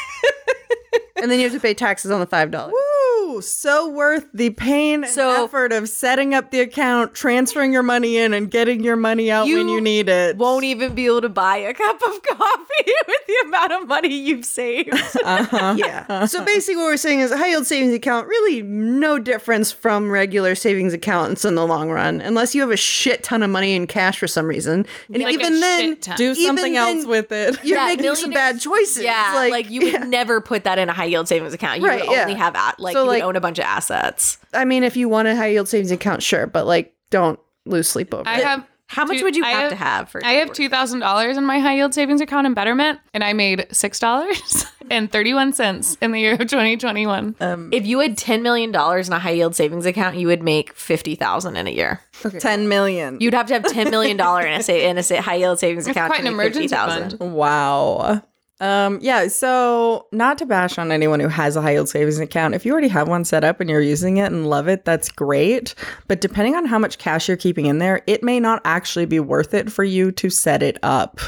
and 1.17 1.31
then 1.31 1.39
you 1.39 1.45
have 1.45 1.53
to 1.55 1.61
pay 1.61 1.75
taxes 1.75 2.11
on 2.11 2.21
the 2.21 2.27
five 2.27 2.51
dollars. 2.51 2.73
Woo! 2.73 3.41
So 3.41 3.89
worth 3.89 4.27
the 4.35 4.51
pain 4.51 5.03
and 5.03 5.13
So- 5.13 5.45
effort 5.45 5.73
of 5.73 5.89
setting 5.89 6.35
up 6.35 6.51
the 6.51 6.61
account, 6.61 7.15
transferring 7.15 7.73
your 7.73 7.83
money 7.83 8.17
in, 8.17 8.33
and 8.33 8.49
getting 8.51 8.85
your 8.85 8.97
money 8.97 9.31
out 9.31 9.47
when 9.47 9.69
You 9.69 9.75
you 9.75 9.81
need 9.81 10.09
it. 10.09 10.37
Won't 10.37 10.65
even 10.65 10.95
be 10.95 11.07
able 11.07 11.23
to 11.23 11.29
buy 11.29 11.57
a 11.57 11.75
cup 11.75 12.01
of 12.03 12.23
coffee 12.23 12.93
with 13.09 13.27
the 13.27 13.35
amount 13.47 13.73
of 13.73 13.89
money 13.89 14.15
you've 14.15 14.45
saved. 14.45 14.91
Uh-huh. 14.93 15.75
Yeah. 15.85 16.27
So 16.27 16.45
basically, 16.45 16.77
what 16.77 16.85
we're 16.87 16.97
saying 16.97 17.21
is 17.21 17.31
a 17.33 17.37
high 17.39 17.49
yield 17.49 17.67
savings 17.67 17.93
account 17.95 18.29
really 18.29 18.63
no 18.63 19.19
difference 19.19 19.73
from 19.73 20.11
regular 20.11 20.55
savings 20.55 20.93
accounts 20.93 21.45
in 21.45 21.55
the 21.57 21.67
long 21.67 21.91
run, 21.91 22.21
unless 22.21 22.55
you 22.55 22.61
have 22.61 22.71
a 22.71 22.77
shit 22.77 23.23
ton 23.25 23.43
of 23.43 23.51
money 23.51 23.75
in 23.75 23.87
cash 23.87 24.19
for 24.19 24.27
some 24.29 24.47
reason. 24.47 24.87
And 25.13 25.23
Like 25.23 25.35
even 25.35 25.59
then. 25.61 25.97
Do 26.17 26.35
something 26.35 26.77
else 26.77 27.05
with 27.07 27.33
it. 27.33 27.59
You're 27.65 27.79
Yeah, 27.79 27.87
making 27.87 28.15
some 28.15 28.31
bad 28.31 28.61
choices. 28.61 29.03
Yeah, 29.03 29.47
like, 29.51 29.71
you 29.71 29.93
would 29.93 30.09
never 30.09 30.41
put 30.41 30.65
that 30.65 30.79
in 30.79 30.89
a 30.89 30.93
high 30.93 31.04
yield 31.05 31.29
savings 31.29 31.53
account. 31.55 31.81
You 31.81 31.87
Right, 31.87 32.01
would 32.01 32.19
only 32.19 32.33
yeah. 32.33 32.39
have 32.39 32.55
at, 32.57 32.79
like 32.81 32.93
So, 32.95 33.03
you 33.05 33.09
like- 33.09 33.23
would 33.23 33.29
own 33.29 33.37
a 33.37 33.41
bunch 33.41 33.59
of 33.59 33.65
assets. 33.65 34.39
I 34.53 34.65
mean, 34.65 34.83
if 34.85 34.97
you 34.97 35.09
want 35.09 35.29
a 35.29 35.37
high 35.37 35.49
yield 35.49 35.69
savings 35.69 35.91
account, 35.91 36.23
sure, 36.23 36.47
but 36.47 36.67
like, 36.67 36.95
don't 37.11 37.39
lose 37.67 37.89
sleep 37.89 38.13
over 38.15 38.29
I 38.29 38.39
it. 38.41 38.45
have. 38.45 38.67
How 38.87 39.07
much 39.07 39.23
would 39.23 39.35
you 39.35 39.43
I 39.45 39.49
have, 39.49 39.71
to 39.71 39.77
have 39.77 40.09
for? 40.11 40.25
I 40.25 40.33
have 40.35 40.53
two 40.53 40.69
thousand 40.69 41.01
dollars 41.01 41.39
in 41.39 41.45
my 41.47 41.59
high 41.59 41.75
yield 41.77 41.95
savings 41.95 42.21
account 42.21 42.47
in 42.47 42.53
Betterment, 42.53 43.01
and 43.15 43.25
I 43.25 43.33
made 43.33 43.67
six 43.73 43.99
dollars 43.99 44.67
and 44.91 45.11
thirty 45.11 45.33
one 45.33 45.55
cents 45.55 45.97
in 46.03 46.13
the 46.13 46.21
year 46.21 46.35
of 46.35 46.47
twenty 46.49 46.77
twenty 46.77 47.07
one. 47.07 47.35
Um, 47.41 47.71
if 47.73 47.87
you 47.87 47.99
had 48.01 48.19
ten 48.19 48.43
million 48.43 48.71
dollars 48.73 49.09
in 49.09 49.15
a 49.15 49.19
high 49.19 49.31
yield 49.31 49.57
savings 49.57 49.87
account, 49.87 50.17
you 50.17 50.27
would 50.27 50.43
make 50.43 50.75
fifty 50.75 51.15
thousand 51.15 51.57
in 51.57 51.67
a 51.67 51.71
year. 51.71 52.03
10 52.39 52.69
million. 52.69 53.17
You'd 53.21 53.35
have 53.35 53.47
to 53.47 53.55
have 53.55 53.65
ten 53.65 53.91
million 53.91 54.19
dollar 54.19 54.43
in 54.43 54.53
a 54.53 54.63
sa- 54.63 54.73
in 54.75 54.99
a 54.99 55.03
sa- 55.03 55.23
high 55.23 55.37
yield 55.37 55.59
savings 55.59 55.87
account 55.87 56.13
quite 56.13 56.21
to 56.23 56.29
an 56.29 56.37
make 56.37 56.49
fifty 56.53 56.59
emergency 56.67 56.75
thousand. 56.77 57.19
fund. 57.19 57.33
Wow. 57.33 58.23
Um, 58.61 58.99
yeah, 59.03 59.27
so 59.29 60.07
not 60.13 60.39
to 60.39 60.47
bash 60.47 60.79
on 60.79 60.93
anyone 60.93 61.21
who 61.21 61.29
has 61.29 61.57
a 61.57 61.63
high 61.63 61.73
yield 61.73 61.89
savings 61.89 62.19
account. 62.19 62.55
If 62.55 62.65
you 62.65 62.73
already 62.73 62.89
have 62.89 63.09
one 63.09 63.25
set 63.25 63.45
up 63.45 63.61
and 63.61 63.69
you're 63.69 63.81
using 63.81 64.19
it 64.19 64.33
and 64.33 64.47
love 64.49 64.69
it, 64.69 64.85
that's 64.85 65.11
great. 65.11 65.75
But 66.07 66.21
depending 66.21 66.55
on 66.55 66.65
how 66.65 66.79
much 66.79 66.99
cash 66.99 67.27
you're 67.29 67.37
keeping 67.37 67.67
in 67.67 67.79
there, 67.79 68.03
it 68.07 68.23
may 68.23 68.39
not 68.39 68.63
actually 68.65 69.07
be 69.07 69.21
worth 69.21 69.55
it 69.55 69.71
for 69.71 69.85
you 69.85 70.13
to 70.13 70.31
set 70.31 70.63
it 70.63 70.79
up 70.83 71.21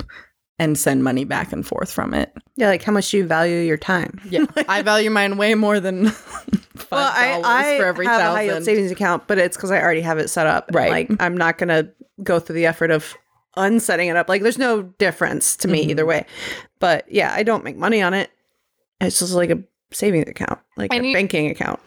and 0.59 0.78
send 0.78 1.04
money 1.04 1.25
back 1.25 1.52
and 1.52 1.66
forth 1.66 1.92
from 1.92 2.14
it. 2.14 2.33
yeah, 2.56 2.68
like 2.68 2.83
how 2.83 2.92
much 2.92 3.11
do 3.11 3.18
you 3.18 3.26
value 3.26 3.59
your 3.59 3.76
time? 3.76 4.18
Yeah. 4.30 4.47
I 4.68 4.80
value 4.83 5.11
mine 5.11 5.37
way 5.37 5.54
more 5.54 5.80
than 5.80 6.06
$5 6.06 6.62
Well, 6.90 7.12
I, 7.14 7.42
I 7.45 7.78
for 7.78 7.85
every 7.85 8.06
have 8.06 8.21
a 8.21 8.25
high 8.25 8.42
yield 8.42 8.64
savings 8.64 8.90
account, 8.90 9.26
but 9.26 9.38
it's 9.38 9.56
because 9.56 9.71
I 9.71 9.83
already 9.83 10.00
have 10.00 10.18
it 10.18 10.28
set 10.28 10.47
up. 10.47 10.71
Right. 10.73 10.90
Like 11.11 11.21
I'm 11.21 11.37
not 11.37 11.59
gonna 11.59 11.90
go 12.23 12.38
through 12.38 12.54
the 12.54 12.66
effort 12.66 12.90
of 12.90 13.14
unsetting 13.56 14.08
it 14.08 14.16
up. 14.16 14.28
Like 14.28 14.42
there's 14.42 14.58
no 14.58 14.82
difference 14.82 15.56
to 15.58 15.68
me 15.68 15.82
Mm-hmm. 15.82 15.90
either 15.90 16.06
way. 16.06 16.26
But 16.78 17.10
yeah, 17.10 17.32
I 17.34 17.42
don't 17.42 17.64
make 17.64 17.76
money 17.76 18.02
on 18.02 18.14
it. 18.14 18.30
It's 19.00 19.18
just 19.18 19.32
like 19.34 19.50
a 19.50 19.62
savings 19.92 20.28
account, 20.28 20.58
like 20.76 20.92
And 20.92 21.04
a 21.04 21.08
you- 21.08 21.14
banking 21.14 21.50
account. 21.50 21.80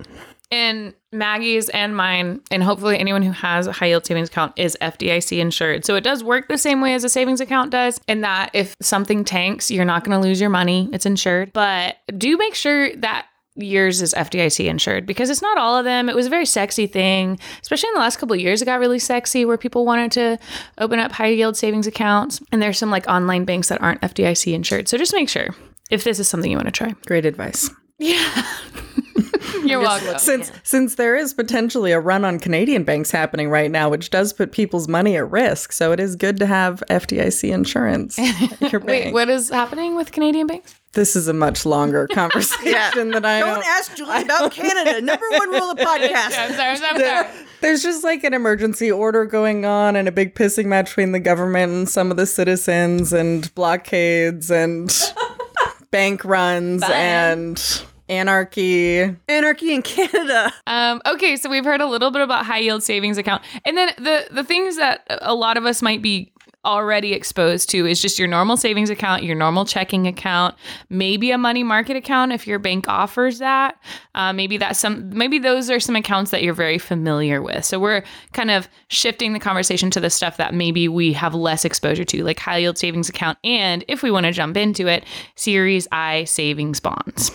And 0.52 0.96
Maggie's 1.12 1.70
and 1.70 1.96
mine, 1.96 2.42
and 2.50 2.64
hopefully 2.64 2.98
anyone 2.98 3.22
who 3.22 3.32
has 3.32 3.68
a 3.68 3.72
high 3.72 3.86
yield 3.88 4.04
savings 4.08 4.30
account 4.30 4.54
is 4.58 4.76
FDIC 4.82 5.38
insured. 5.38 5.86
So 5.86 5.96
it 5.96 6.02
does 6.02 6.24
work 6.24 6.48
the 6.48 6.58
same 6.58 6.82
way 6.82 6.96
as 6.96 7.04
a 7.04 7.10
savings 7.10 7.40
account 7.40 7.70
does, 7.70 8.02
in 8.08 8.22
that 8.22 8.50
if 8.54 8.76
something 8.82 9.24
tanks, 9.24 9.70
you're 9.70 9.86
not 9.86 10.04
going 10.04 10.20
to 10.20 10.28
lose 10.28 10.42
your 10.42 10.50
money. 10.50 10.90
It's 10.92 11.06
insured. 11.06 11.54
But 11.54 11.98
do 12.18 12.36
make 12.36 12.56
sure 12.56 12.96
that 12.96 13.28
yours 13.56 14.02
is 14.02 14.14
FDIC 14.14 14.66
insured 14.66 15.06
because 15.06 15.30
it's 15.30 15.42
not 15.42 15.58
all 15.58 15.78
of 15.78 15.86
them. 15.86 16.10
It 16.10 16.16
was 16.16 16.28
a 16.28 16.30
very 16.30 16.46
sexy 16.46 16.88
thing, 16.88 17.40
especially 17.62 17.90
in 17.90 17.94
the 17.96 18.00
last 18.00 18.18
couple 18.18 18.34
of 18.34 18.40
years. 18.40 18.62
It 18.62 18.66
got 18.66 18.80
really 18.80 19.00
sexy 19.00 19.46
where 19.46 19.58
people 19.58 19.86
wanted 19.86 20.12
to 20.14 20.40
open 20.78 21.00
up 21.00 21.12
high 21.12 21.28
yield 21.28 21.58
savings 21.58 21.88
accounts. 21.88 22.42
And 22.52 22.62
there's 22.62 22.78
some 22.78 22.92
like 22.92 23.08
online 23.08 23.46
banks 23.46 23.70
that 23.70 23.82
aren't 23.82 24.02
FDIC 24.02 24.54
insured. 24.54 24.88
So 24.88 24.98
just 24.98 25.14
make 25.14 25.30
sure 25.30 25.50
if 25.90 26.04
this 26.04 26.20
is 26.20 26.28
something 26.28 26.50
you 26.50 26.58
want 26.58 26.68
to 26.68 26.72
try. 26.72 26.94
Great 27.06 27.26
advice. 27.26 27.70
Yeah. 27.98 28.46
You're 29.64 29.80
welcome. 29.80 30.18
Since 30.20 30.52
since 30.64 30.96
there 30.96 31.16
is 31.16 31.34
potentially 31.34 31.92
a 31.92 32.00
run 32.00 32.24
on 32.24 32.40
Canadian 32.40 32.84
banks 32.84 33.12
happening 33.12 33.50
right 33.50 33.70
now, 33.70 33.90
which 33.90 34.10
does 34.10 34.32
put 34.32 34.52
people's 34.52 34.88
money 34.88 35.18
at 35.18 35.30
risk, 35.30 35.72
so 35.74 35.92
it 35.92 36.00
is 36.00 36.16
good 36.16 36.38
to 36.40 36.46
have 36.46 36.82
FDIC 36.90 37.52
insurance. 37.52 38.18
Wait, 38.84 39.12
what 39.14 39.30
is 39.30 39.50
happening 39.50 39.96
with 39.96 40.12
Canadian 40.12 40.48
banks? 40.48 40.79
This 40.94 41.16
is 41.16 41.28
a 41.28 41.34
much 41.34 41.66
longer 41.66 42.08
conversation 42.12 43.12
than 43.12 43.24
I 43.26 43.40
Don't 43.40 43.64
ask 43.64 43.96
Julie 43.96 44.24
about 44.24 44.52
Canada. 44.54 45.02
Number 45.02 45.26
one 45.32 45.50
rule 45.50 45.72
of 45.72 45.78
podcast. 45.78 46.38
I'm 46.38 46.54
sorry, 46.54 46.72
I'm 46.72 46.78
sorry, 46.78 47.02
I'm. 47.04 47.48
There's 47.62 47.84
just 47.84 48.04
like 48.04 48.24
an 48.24 48.34
emergency 48.34 48.92
order 48.92 49.26
going 49.26 49.66
on 49.66 49.96
and 49.96 50.08
a 50.08 50.12
big 50.12 50.34
pissing 50.34 50.66
match 50.66 50.88
between 50.88 51.12
the 51.12 51.20
government 51.20 51.72
and 51.74 51.90
some 51.90 52.10
of 52.10 52.18
the 52.18 52.26
citizens 52.26 53.14
and 53.14 53.54
blockades 53.54 54.50
and 54.50 54.92
bank 55.92 56.24
runs 56.26 56.84
and 56.84 57.84
anarchy. 58.08 59.16
Anarchy 59.28 59.74
in 59.74 59.82
Canada. 59.84 60.52
Um, 60.66 61.02
okay, 61.06 61.36
so 61.36 61.50
we've 61.50 61.66
heard 61.66 61.82
a 61.82 61.88
little 61.88 62.12
bit 62.12 62.22
about 62.22 62.46
high 62.46 62.60
yield 62.60 62.82
savings 62.82 63.18
account, 63.18 63.44
and 63.66 63.78
then 63.78 63.92
the 63.98 64.26
the 64.32 64.44
things 64.44 64.78
that 64.78 65.06
a 65.22 65.36
lot 65.36 65.58
of 65.58 65.66
us 65.66 65.82
might 65.82 66.02
be 66.02 66.32
already 66.66 67.14
exposed 67.14 67.70
to 67.70 67.86
is 67.86 68.02
just 68.02 68.20
your 68.20 68.28
normal 68.28 68.58
savings 68.58 68.90
account, 68.90 69.24
your 69.24 69.36
normal 69.36 69.66
checking 69.66 70.08
account, 70.08 70.56
maybe 70.90 71.32
a 71.32 71.38
money 71.38 71.64
market 71.64 71.96
account 71.96 72.32
if 72.32 72.46
your 72.46 72.60
bank 72.60 72.88
offers 72.88 73.40
that. 73.40 73.78
Uh, 74.16 74.34
maybe 74.34 74.58
that's 74.58 74.80
some. 74.80 75.10
Maybe 75.10 75.40
those 75.40 75.70
are 75.70 75.80
some 75.80 75.96
accounts 75.96 76.32
that 76.32 76.44
you're 76.44 76.54
very 76.54 76.78
familiar 76.78 77.42
with. 77.42 77.64
So 77.66 77.80
we're 77.80 78.04
kind 78.34 78.52
of 78.52 78.68
shifting 78.90 79.34
the 79.34 79.40
conversation 79.40 79.90
to 79.92 80.00
the 80.00 80.10
stuff 80.10 80.38
that 80.38 80.54
maybe 80.54 80.88
we 80.88 81.14
have 81.14 81.34
less 81.34 81.66
exposure 81.66 82.04
to, 82.06 82.24
like 82.24 82.40
high 82.40 82.58
yield 82.58 82.78
savings 82.78 83.10
account, 83.10 83.38
and 83.44 83.86
if 83.88 84.04
we 84.04 84.12
want 84.12 84.26
to 84.26 84.32
jump 84.32 84.58
into 84.58 84.88
it, 84.88 85.06
Series 85.36 85.88
I 85.92 86.26
savings 86.26 86.80
bonds. 86.80 87.32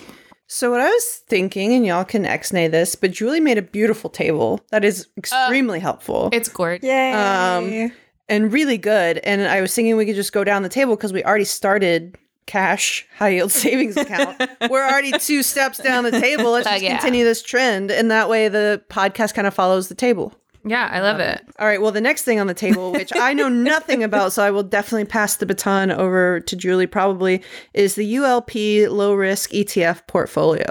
So 0.47 0.71
what 0.71 0.81
I 0.81 0.89
was 0.89 1.23
thinking, 1.27 1.73
and 1.73 1.87
y'all 1.87 2.05
can 2.05 2.27
ex-nay 2.27 2.69
this, 2.69 2.95
but 2.95 3.11
Julie 3.11 3.41
made 3.41 3.57
a 3.59 3.63
beautiful 3.63 4.11
table 4.11 4.61
that 4.71 4.85
is 4.85 5.09
extremely 5.17 5.81
helpful. 5.81 6.29
It's 6.33 6.49
gorgeous. 6.49 6.87
Yay. 6.87 7.13
Um, 7.13 7.93
and 8.29 8.53
really 8.53 8.79
good. 8.79 9.19
And 9.19 9.43
I 9.43 9.61
was 9.61 9.75
thinking 9.75 9.97
we 9.97 10.07
could 10.07 10.15
just 10.17 10.33
go 10.33 10.45
down 10.45 10.63
the 10.63 10.69
table 10.69 10.97
because 10.97 11.13
we 11.13 11.23
already 11.25 11.45
started 11.45 12.17
cash 12.47 13.07
high 13.17 13.31
yield 13.31 13.51
savings 13.65 13.97
account. 13.97 14.39
We're 14.71 14.87
already 14.87 15.13
two 15.13 15.43
steps 15.43 15.79
down 15.79 16.05
the 16.05 16.11
table. 16.13 16.51
Let's 16.53 16.67
Uh, 16.67 16.73
just 16.73 16.83
yeah. 16.85 16.99
continue 16.99 17.25
this 17.25 17.43
trend, 17.43 17.91
and 17.91 18.11
that 18.11 18.29
way 18.29 18.49
the 18.49 18.83
podcast 18.91 19.35
kind 19.35 19.47
of 19.47 19.55
follows 19.55 19.89
the 19.89 19.95
table. 19.95 20.35
Yeah, 20.67 20.89
I 20.91 21.01
love 21.01 21.21
it. 21.21 21.43
All 21.59 21.67
right. 21.67 21.81
Well, 21.83 21.93
the 21.93 22.01
next 22.01 22.23
thing 22.23 22.41
on 22.41 22.47
the 22.47 22.55
table, 22.55 22.93
which 22.93 23.13
I 23.15 23.35
know 23.35 23.49
nothing 23.51 24.03
about, 24.03 24.33
so 24.33 24.43
I 24.43 24.51
will 24.51 24.63
definitely 24.63 25.05
pass 25.05 25.37
the 25.37 25.45
baton 25.45 25.91
over 25.91 26.41
to 26.41 26.57
Julie. 26.57 26.87
Probably 26.87 27.43
is 27.75 27.97
the 27.97 28.15
ULP 28.15 28.89
low 28.91 29.13
risk 29.15 29.51
ETF 29.51 30.07
portfolio. 30.07 30.65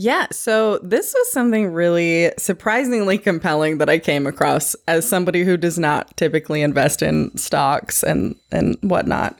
Yeah, 0.00 0.28
so 0.30 0.78
this 0.78 1.12
was 1.12 1.32
something 1.32 1.72
really 1.72 2.30
surprisingly 2.38 3.18
compelling 3.18 3.78
that 3.78 3.90
I 3.90 3.98
came 3.98 4.28
across 4.28 4.76
as 4.86 5.04
somebody 5.04 5.42
who 5.42 5.56
does 5.56 5.76
not 5.76 6.16
typically 6.16 6.62
invest 6.62 7.02
in 7.02 7.36
stocks 7.36 8.04
and 8.04 8.36
and 8.52 8.78
whatnot, 8.82 9.36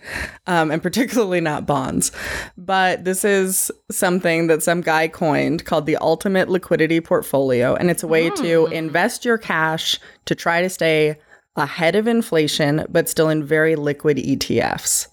um, 0.49 0.73
and 0.73 0.83
particularly 0.83 1.41
not 1.41 1.65
bonds. 1.65 2.11
But 2.57 3.05
this 3.05 3.25
is 3.25 3.71
something 3.89 4.49
that 4.49 4.65
some 4.65 4.81
guy 4.81 5.07
coined 5.07 5.65
called 5.65 5.87
the 5.87 5.97
ultimate 5.99 6.49
liquidity 6.49 7.01
portfolio, 7.01 7.77
and 7.77 7.89
it's 7.89 8.03
a 8.03 8.09
way 8.09 8.29
to 8.29 8.67
invest 8.67 9.25
your 9.25 9.39
cash 9.39 10.01
to 10.25 10.35
try 10.35 10.61
to 10.61 10.69
stay 10.69 11.21
ahead 11.55 11.95
of 11.95 12.09
inflation, 12.09 12.85
but 12.89 13.09
still 13.09 13.29
in 13.29 13.45
very 13.45 13.77
liquid 13.77 14.17
ETFs. 14.17 15.07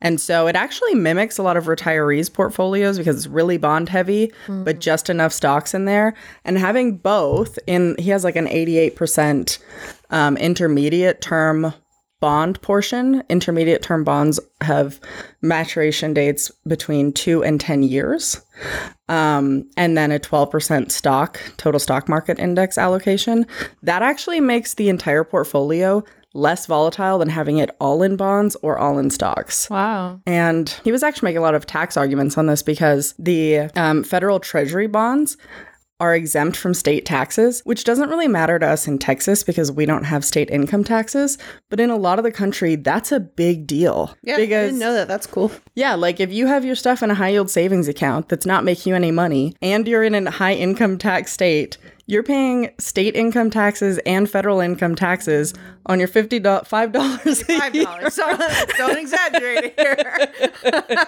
And 0.00 0.20
so 0.20 0.46
it 0.46 0.56
actually 0.56 0.94
mimics 0.94 1.38
a 1.38 1.42
lot 1.42 1.56
of 1.56 1.64
retirees' 1.64 2.32
portfolios 2.32 2.98
because 2.98 3.16
it's 3.16 3.26
really 3.26 3.58
bond 3.58 3.88
heavy, 3.88 4.32
but 4.64 4.78
just 4.78 5.10
enough 5.10 5.32
stocks 5.32 5.74
in 5.74 5.84
there. 5.84 6.14
And 6.44 6.58
having 6.58 6.98
both 6.98 7.58
in, 7.66 7.96
he 7.98 8.10
has 8.10 8.24
like 8.24 8.36
an 8.36 8.46
88% 8.46 9.58
um, 10.10 10.36
intermediate 10.36 11.20
term 11.20 11.72
bond 12.20 12.60
portion, 12.62 13.22
intermediate 13.28 13.82
term 13.82 14.02
bonds 14.02 14.40
have 14.60 15.00
maturation 15.40 16.12
dates 16.12 16.50
between 16.66 17.12
two 17.12 17.44
and 17.44 17.60
10 17.60 17.84
years. 17.84 18.40
Um, 19.08 19.70
and 19.76 19.96
then 19.96 20.10
a 20.10 20.18
12% 20.18 20.90
stock, 20.90 21.40
total 21.56 21.78
stock 21.78 22.08
market 22.08 22.38
index 22.38 22.76
allocation. 22.76 23.46
That 23.82 24.02
actually 24.02 24.40
makes 24.40 24.74
the 24.74 24.88
entire 24.88 25.24
portfolio 25.24 26.04
less 26.38 26.66
volatile 26.66 27.18
than 27.18 27.28
having 27.28 27.58
it 27.58 27.70
all 27.80 28.02
in 28.02 28.16
bonds 28.16 28.56
or 28.62 28.78
all 28.78 28.98
in 28.98 29.10
stocks. 29.10 29.68
Wow. 29.68 30.20
And 30.26 30.68
he 30.84 30.92
was 30.92 31.02
actually 31.02 31.28
making 31.28 31.38
a 31.38 31.42
lot 31.42 31.54
of 31.54 31.66
tax 31.66 31.96
arguments 31.96 32.38
on 32.38 32.46
this 32.46 32.62
because 32.62 33.14
the 33.18 33.70
um, 33.76 34.04
federal 34.04 34.40
treasury 34.40 34.86
bonds 34.86 35.36
are 36.00 36.14
exempt 36.14 36.56
from 36.56 36.74
state 36.74 37.04
taxes, 37.04 37.60
which 37.64 37.82
doesn't 37.82 38.08
really 38.08 38.28
matter 38.28 38.58
to 38.58 38.66
us 38.66 38.86
in 38.86 38.98
Texas 38.98 39.42
because 39.42 39.72
we 39.72 39.84
don't 39.84 40.04
have 40.04 40.24
state 40.24 40.48
income 40.48 40.84
taxes. 40.84 41.38
But 41.70 41.80
in 41.80 41.90
a 41.90 41.96
lot 41.96 42.18
of 42.18 42.22
the 42.22 42.30
country, 42.30 42.76
that's 42.76 43.10
a 43.10 43.18
big 43.18 43.66
deal. 43.66 44.14
Yeah, 44.22 44.36
I 44.36 44.46
didn't 44.46 44.78
know 44.78 44.94
that. 44.94 45.08
That's 45.08 45.26
cool. 45.26 45.50
yeah, 45.74 45.94
like 45.94 46.20
if 46.20 46.32
you 46.32 46.46
have 46.46 46.64
your 46.64 46.76
stuff 46.76 47.02
in 47.02 47.10
a 47.10 47.14
high 47.16 47.30
yield 47.30 47.50
savings 47.50 47.88
account 47.88 48.28
that's 48.28 48.46
not 48.46 48.64
making 48.64 48.90
you 48.90 48.94
any 48.94 49.10
money 49.10 49.56
and 49.60 49.88
you're 49.88 50.04
in 50.04 50.14
a 50.14 50.30
high 50.30 50.54
income 50.54 50.98
tax 50.98 51.32
state, 51.32 51.78
you're 52.08 52.22
paying 52.22 52.70
state 52.78 53.14
income 53.14 53.50
taxes 53.50 53.98
and 54.06 54.28
federal 54.28 54.60
income 54.60 54.94
taxes 54.94 55.52
on 55.86 55.98
your 55.98 56.08
fifty 56.08 56.40
five 56.40 56.90
dollars 56.90 57.42
Five 57.42 57.72
dollars. 57.74 58.14
Sorry, 58.14 58.36
don't 58.76 58.98
exaggerate 58.98 59.78
here. 59.78 60.28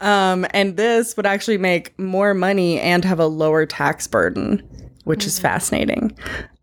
Um, 0.00 0.44
and 0.50 0.76
this 0.76 1.16
would 1.16 1.24
actually 1.24 1.56
make 1.56 1.98
more 1.98 2.34
money 2.34 2.78
and 2.78 3.02
have 3.06 3.18
a 3.18 3.26
lower 3.26 3.64
tax 3.64 4.06
burden, 4.06 4.62
which 5.04 5.24
is 5.24 5.38
fascinating. 5.38 6.14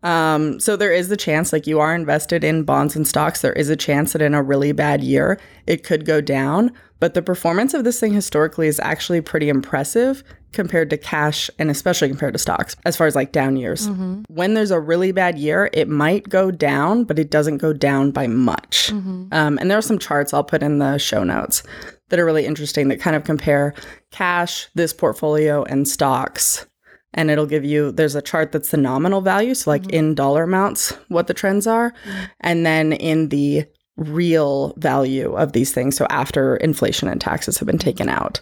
Um, 0.02 0.58
so 0.58 0.76
there 0.76 0.92
is 0.92 1.08
the 1.08 1.16
chance, 1.16 1.52
like 1.52 1.66
you 1.66 1.78
are 1.78 1.94
invested 1.94 2.42
in 2.44 2.64
bonds 2.64 2.96
and 2.96 3.06
stocks, 3.06 3.40
there 3.40 3.52
is 3.52 3.68
a 3.68 3.76
chance 3.76 4.12
that 4.12 4.22
in 4.22 4.34
a 4.34 4.42
really 4.42 4.72
bad 4.72 5.02
year 5.02 5.38
it 5.66 5.84
could 5.84 6.04
go 6.04 6.20
down. 6.20 6.72
But 6.98 7.14
the 7.14 7.22
performance 7.22 7.74
of 7.74 7.82
this 7.84 7.98
thing 7.98 8.12
historically 8.12 8.68
is 8.68 8.78
actually 8.80 9.20
pretty 9.20 9.48
impressive 9.48 10.22
compared 10.52 10.90
to 10.90 10.98
cash 10.98 11.50
and 11.58 11.70
especially 11.70 12.08
compared 12.08 12.34
to 12.34 12.38
stocks 12.38 12.76
as 12.84 12.96
far 12.96 13.06
as 13.06 13.14
like 13.16 13.32
down 13.32 13.56
years. 13.56 13.88
When 14.28 14.54
there's 14.54 14.70
a 14.70 14.78
really 14.78 15.10
bad 15.10 15.38
year, 15.38 15.70
it 15.72 15.88
might 15.88 16.28
go 16.28 16.50
down, 16.50 17.04
but 17.04 17.18
it 17.18 17.30
doesn't 17.30 17.56
go 17.58 17.72
down 17.72 18.10
by 18.12 18.26
much. 18.26 18.90
Um, 19.32 19.58
and 19.58 19.70
there 19.70 19.78
are 19.78 19.82
some 19.82 19.98
charts 19.98 20.32
I'll 20.34 20.44
put 20.44 20.62
in 20.62 20.78
the 20.78 20.98
show 20.98 21.24
notes 21.24 21.62
that 22.10 22.20
are 22.20 22.24
really 22.26 22.44
interesting 22.44 22.88
that 22.88 23.00
kind 23.00 23.16
of 23.16 23.24
compare 23.24 23.74
cash, 24.10 24.68
this 24.74 24.92
portfolio, 24.92 25.64
and 25.64 25.88
stocks. 25.88 26.66
And 27.14 27.30
it'll 27.30 27.46
give 27.46 27.64
you, 27.64 27.92
there's 27.92 28.14
a 28.14 28.22
chart 28.22 28.52
that's 28.52 28.70
the 28.70 28.76
nominal 28.76 29.20
value, 29.20 29.54
so 29.54 29.70
like 29.70 29.82
mm-hmm. 29.82 29.96
in 29.96 30.14
dollar 30.14 30.44
amounts, 30.44 30.90
what 31.08 31.26
the 31.26 31.34
trends 31.34 31.66
are. 31.66 31.90
Mm-hmm. 31.90 32.24
And 32.40 32.66
then 32.66 32.92
in 32.94 33.28
the 33.28 33.66
real 33.96 34.74
value 34.78 35.34
of 35.34 35.52
these 35.52 35.72
things, 35.72 35.96
so 35.96 36.06
after 36.10 36.56
inflation 36.56 37.08
and 37.08 37.20
taxes 37.20 37.58
have 37.58 37.66
been 37.66 37.78
taken 37.78 38.08
out. 38.08 38.40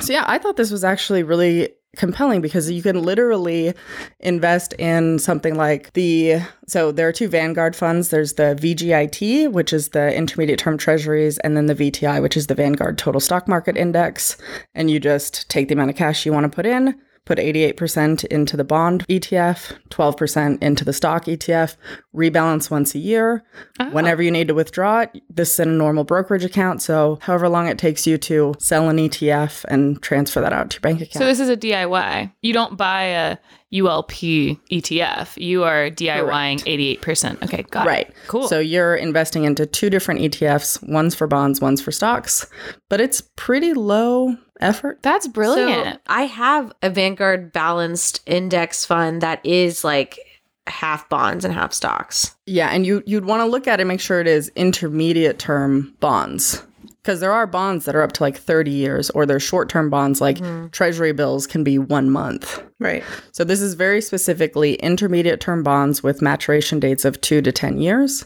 So 0.00 0.12
yeah, 0.12 0.24
I 0.26 0.38
thought 0.38 0.56
this 0.56 0.70
was 0.70 0.84
actually 0.84 1.22
really 1.22 1.70
compelling 1.96 2.40
because 2.40 2.70
you 2.70 2.82
can 2.82 3.02
literally 3.02 3.74
invest 4.20 4.72
in 4.74 5.18
something 5.18 5.56
like 5.56 5.92
the 5.92 6.40
so 6.66 6.90
there 6.90 7.06
are 7.06 7.12
two 7.12 7.28
Vanguard 7.28 7.76
funds. 7.76 8.08
There's 8.08 8.34
the 8.34 8.56
VGIT, 8.58 9.52
which 9.52 9.72
is 9.72 9.90
the 9.90 10.14
intermediate 10.14 10.58
term 10.58 10.78
treasuries, 10.78 11.38
and 11.38 11.56
then 11.56 11.66
the 11.66 11.74
VTI, 11.74 12.22
which 12.22 12.36
is 12.36 12.46
the 12.46 12.54
Vanguard 12.54 12.96
Total 12.96 13.20
Stock 13.20 13.46
Market 13.46 13.76
Index. 13.76 14.38
And 14.74 14.90
you 14.90 14.98
just 15.00 15.48
take 15.50 15.68
the 15.68 15.74
amount 15.74 15.90
of 15.90 15.96
cash 15.96 16.24
you 16.24 16.32
want 16.32 16.50
to 16.50 16.54
put 16.54 16.66
in, 16.66 16.98
put 17.24 17.38
88% 17.38 18.24
into 18.26 18.56
the 18.56 18.64
bond 18.64 19.06
ETF, 19.08 19.76
12% 19.90 20.62
into 20.62 20.84
the 20.84 20.92
stock 20.92 21.26
ETF, 21.26 21.76
rebalance 22.14 22.70
once 22.70 22.94
a 22.94 22.98
year. 22.98 23.44
Oh. 23.78 23.90
Whenever 23.90 24.22
you 24.22 24.30
need 24.30 24.48
to 24.48 24.54
withdraw 24.54 25.00
it, 25.00 25.22
this 25.30 25.52
is 25.54 25.60
in 25.60 25.68
a 25.68 25.72
normal 25.72 26.04
brokerage 26.04 26.44
account. 26.44 26.82
So, 26.82 27.18
however 27.22 27.48
long 27.48 27.68
it 27.68 27.78
takes 27.78 28.06
you 28.06 28.18
to 28.18 28.54
sell 28.58 28.88
an 28.88 28.96
ETF 28.96 29.64
and 29.68 30.02
transfer 30.02 30.40
that 30.40 30.52
out 30.52 30.70
to 30.70 30.76
your 30.76 30.80
bank 30.80 31.00
account. 31.00 31.14
So 31.22 31.26
this 31.26 31.40
is 31.40 31.48
a 31.48 31.56
DIY. 31.56 32.32
You 32.42 32.52
don't 32.52 32.76
buy 32.76 33.02
a 33.04 33.36
ULP 33.72 34.58
ETF. 34.70 35.40
You 35.40 35.64
are 35.64 35.90
DIYing 35.90 36.58
88%. 37.00 37.42
Okay, 37.44 37.62
got 37.70 37.86
Right. 37.86 38.08
it. 38.08 38.14
Cool. 38.26 38.48
So 38.48 38.58
you're 38.58 38.94
investing 38.94 39.44
into 39.44 39.64
two 39.64 39.88
different 39.88 40.20
ETFs, 40.20 40.78
one's 40.88 41.14
for 41.14 41.26
bonds, 41.26 41.60
one's 41.60 41.80
for 41.80 41.90
stocks, 41.92 42.46
but 42.90 43.00
it's 43.00 43.22
pretty 43.36 43.72
low 43.72 44.36
effort. 44.62 45.02
That's 45.02 45.28
brilliant. 45.28 45.94
So 45.94 46.00
I 46.06 46.22
have 46.22 46.72
a 46.82 46.90
Vanguard 46.90 47.52
balanced 47.52 48.20
index 48.26 48.84
fund 48.84 49.20
that 49.20 49.44
is 49.44 49.84
like 49.84 50.18
half 50.66 51.08
bonds 51.08 51.44
and 51.44 51.52
half 51.52 51.72
stocks. 51.72 52.34
Yeah, 52.46 52.68
and 52.68 52.86
you 52.86 53.02
you'd 53.06 53.24
want 53.24 53.40
to 53.40 53.46
look 53.46 53.66
at 53.66 53.80
it 53.80 53.84
make 53.84 54.00
sure 54.00 54.20
it 54.20 54.26
is 54.26 54.50
intermediate 54.54 55.38
term 55.38 55.94
bonds. 56.00 56.62
Because 57.02 57.18
there 57.18 57.32
are 57.32 57.48
bonds 57.48 57.84
that 57.84 57.96
are 57.96 58.02
up 58.02 58.12
to 58.12 58.22
like 58.22 58.36
30 58.36 58.70
years, 58.70 59.10
or 59.10 59.26
they're 59.26 59.40
short 59.40 59.68
term 59.68 59.90
bonds 59.90 60.20
like 60.20 60.38
mm-hmm. 60.38 60.68
treasury 60.68 61.10
bills 61.10 61.48
can 61.48 61.64
be 61.64 61.76
one 61.76 62.10
month. 62.10 62.62
Right. 62.78 63.02
So 63.32 63.42
this 63.42 63.60
is 63.60 63.74
very 63.74 64.00
specifically 64.00 64.74
intermediate 64.74 65.40
term 65.40 65.64
bonds 65.64 66.04
with 66.04 66.22
maturation 66.22 66.78
dates 66.78 67.04
of 67.04 67.20
two 67.20 67.42
to 67.42 67.50
10 67.50 67.78
years. 67.78 68.24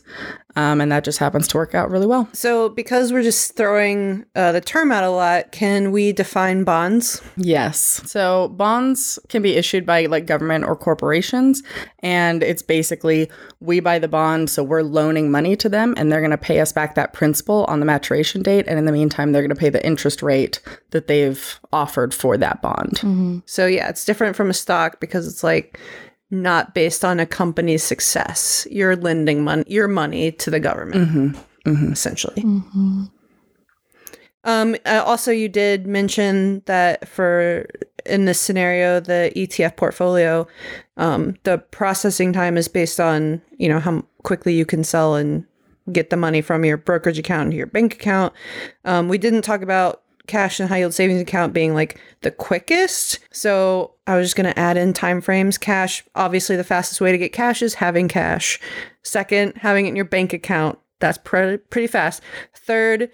Um, 0.57 0.81
and 0.81 0.91
that 0.91 1.05
just 1.05 1.19
happens 1.19 1.47
to 1.49 1.59
work 1.59 1.75
out 1.75 1.91
really 1.91 2.07
well. 2.07 2.29
So, 2.33 2.71
because 2.71 3.13
we're 3.13 3.23
just 3.23 3.57
throwing 3.57 4.25
uh, 4.35 4.53
the 4.53 4.61
term 4.61 4.91
out 4.91 5.05
a 5.05 5.11
lot, 5.11 5.53
can 5.53 5.93
we 5.93 6.13
define 6.13 6.65
bonds? 6.65 7.23
Yes. 7.37 8.01
So 8.07 8.49
bonds 8.49 9.19
can 9.29 9.43
be 9.43 9.57
issued 9.57 9.85
by 9.85 10.07
like 10.07 10.27
government 10.27 10.65
or 10.65 10.75
corporations. 10.75 11.63
And 12.01 12.43
it's 12.43 12.63
basically 12.63 13.31
we 13.61 13.81
buy 13.81 13.99
the 13.99 14.09
bond, 14.09 14.49
so 14.49 14.63
we're 14.63 14.83
loaning 14.83 15.31
money 15.31 15.57
to 15.57 15.69
them 15.69 15.95
and 15.97 16.11
they're 16.11 16.21
going 16.21 16.31
to 16.31 16.39
pay 16.39 16.61
us 16.61 16.73
back 16.73 16.95
that 16.95 17.13
principal 17.13 17.65
on 17.67 17.81
the 17.81 17.87
maturation 17.87 18.43
date. 18.43 18.67
And 18.67 18.79
in 18.79 18.87
the 18.87 18.93
meantime, 18.93 19.33
they're 19.33 19.43
going 19.43 19.51
to 19.51 19.57
pay 19.57 19.71
the 19.71 19.85
interest 19.85 20.23
rate 20.23 20.61
that 20.91 21.07
they've 21.07 21.61
offered 21.73 22.15
for 22.15 22.39
that 22.39 22.63
bond. 22.63 22.99
So, 23.47 23.67
yeah, 23.67 23.89
it's 23.91 24.05
different 24.05 24.37
from 24.37 24.49
a 24.49 24.55
stock 24.55 25.01
because 25.01 25.29
it's 25.29 25.45
like 25.45 25.79
not 26.31 26.75
based 26.75 27.05
on 27.05 27.21
a 27.21 27.27
company's 27.27 27.83
success. 27.83 28.67
You're 28.71 28.97
lending 28.97 29.45
money, 29.45 29.65
your 29.67 29.89
money 29.89 30.33
to 30.33 30.51
the 30.51 30.61
government, 30.61 31.37
essentially. 31.93 32.43
Um, 34.45 34.77
uh, 34.87 35.03
also, 35.05 35.33
you 35.33 35.49
did 35.49 35.87
mention 35.87 36.63
that 36.67 37.09
for 37.09 37.67
in 38.05 38.27
this 38.27 38.41
scenario, 38.41 39.01
the 39.01 39.33
ETF 39.35 39.77
portfolio, 39.77 40.47
um, 40.97 41.37
the 41.43 41.59
processing 41.59 42.33
time 42.33 42.57
is 42.57 42.69
based 42.69 43.01
on 43.01 43.43
you 43.59 43.69
know 43.69 43.81
how 43.81 44.05
quickly 44.23 44.55
you 44.55 44.65
can 44.65 44.85
sell 44.85 45.17
and 45.17 45.45
get 45.93 46.11
the 46.11 46.17
money 46.17 46.41
from 46.41 46.65
your 46.65 46.77
brokerage 46.77 47.19
account 47.19 47.47
into 47.47 47.57
your 47.57 47.67
bank 47.67 47.95
account. 47.95 48.33
Um, 48.85 49.09
we 49.09 49.19
didn't 49.19 49.43
talk 49.43 49.63
about 49.63 50.03
cash 50.27 50.61
and 50.61 50.69
high 50.69 50.79
yield 50.79 50.95
savings 50.95 51.21
account 51.21 51.53
being 51.53 51.75
like 51.75 52.01
the 52.23 52.31
quickest. 52.31 53.19
So 53.31 53.95
I 54.07 54.17
was 54.17 54.27
just 54.27 54.37
going 54.37 54.53
to 54.53 54.59
add 54.59 54.77
in 54.77 54.93
time 54.93 55.21
frames. 55.21 55.59
Cash, 55.59 56.05
obviously, 56.15 56.57
the 56.57 56.65
fastest 56.65 57.01
way 57.01 57.13
to 57.13 57.19
get 57.19 57.33
cash 57.33 57.63
is 57.63 57.75
having 57.75 58.09
cash. 58.09 58.61
Second, 59.03 59.57
having 59.57 59.87
it 59.87 59.91
in 59.91 59.97
your 59.97 60.05
bank 60.05 60.33
account. 60.33 60.79
That's 61.01 61.19
pre- 61.19 61.59
pretty 61.59 61.89
fast. 61.89 62.23
Third, 62.55 63.11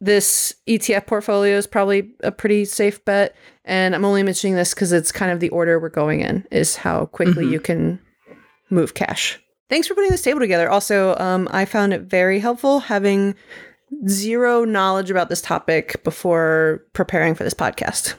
this 0.00 0.54
ETF 0.66 1.06
portfolio 1.06 1.56
is 1.56 1.66
probably 1.66 2.14
a 2.22 2.32
pretty 2.32 2.64
safe 2.64 3.04
bet. 3.04 3.36
And 3.64 3.94
I'm 3.94 4.04
only 4.04 4.22
mentioning 4.22 4.56
this 4.56 4.74
because 4.74 4.92
it's 4.92 5.12
kind 5.12 5.30
of 5.30 5.40
the 5.40 5.50
order 5.50 5.78
we're 5.78 5.88
going 5.88 6.20
in, 6.20 6.46
is 6.50 6.76
how 6.76 7.06
quickly 7.06 7.46
you 7.46 7.60
can 7.60 8.00
move 8.70 8.94
cash. 8.94 9.38
Thanks 9.68 9.86
for 9.86 9.94
putting 9.94 10.10
this 10.10 10.22
table 10.22 10.40
together. 10.40 10.68
Also, 10.68 11.16
um, 11.16 11.48
I 11.50 11.64
found 11.64 11.94
it 11.94 12.02
very 12.02 12.40
helpful 12.40 12.80
having 12.80 13.34
zero 14.08 14.64
knowledge 14.64 15.10
about 15.10 15.28
this 15.28 15.42
topic 15.42 16.02
before 16.04 16.84
preparing 16.92 17.34
for 17.34 17.44
this 17.44 17.54
podcast. 17.54 18.14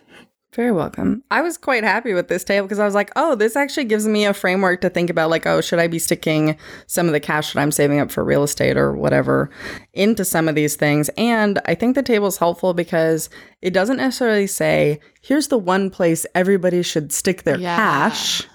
Very 0.56 0.72
welcome. 0.72 1.24
I 1.32 1.42
was 1.42 1.58
quite 1.58 1.84
happy 1.84 2.14
with 2.14 2.28
this 2.28 2.44
table 2.44 2.68
because 2.68 2.78
I 2.78 2.86
was 2.86 2.94
like, 2.94 3.12
oh, 3.16 3.34
this 3.34 3.56
actually 3.56 3.86
gives 3.86 4.08
me 4.08 4.24
a 4.24 4.36
framework 4.36 4.82
to 4.82 4.90
think 4.92 5.10
about 5.10 5.32
like, 5.32 5.48
oh, 5.48 5.62
should 5.62 5.80
I 5.80 5.88
be 5.88 5.98
sticking 5.98 6.56
some 6.86 7.08
of 7.08 7.12
the 7.14 7.20
cash 7.20 7.54
that 7.54 7.60
I'm 7.60 7.72
saving 7.72 8.00
up 8.00 8.12
for 8.12 8.24
real 8.24 8.44
estate 8.44 8.78
or 8.78 8.94
whatever 8.96 9.50
into 9.94 10.24
some 10.24 10.48
of 10.48 10.54
these 10.54 10.76
things? 10.76 11.10
And 11.18 11.60
I 11.66 11.74
think 11.74 11.96
the 11.96 12.04
table 12.04 12.28
is 12.28 12.38
helpful 12.38 12.76
because 12.76 13.32
it 13.64 13.74
doesn't 13.74 13.98
necessarily 13.98 14.46
say, 14.46 15.00
here's 15.24 15.48
the 15.48 15.58
one 15.58 15.90
place 15.90 16.24
everybody 16.36 16.84
should 16.84 17.12
stick 17.12 17.44
their 17.44 17.58
Yeah. 17.58 17.76
cash. 17.76 18.48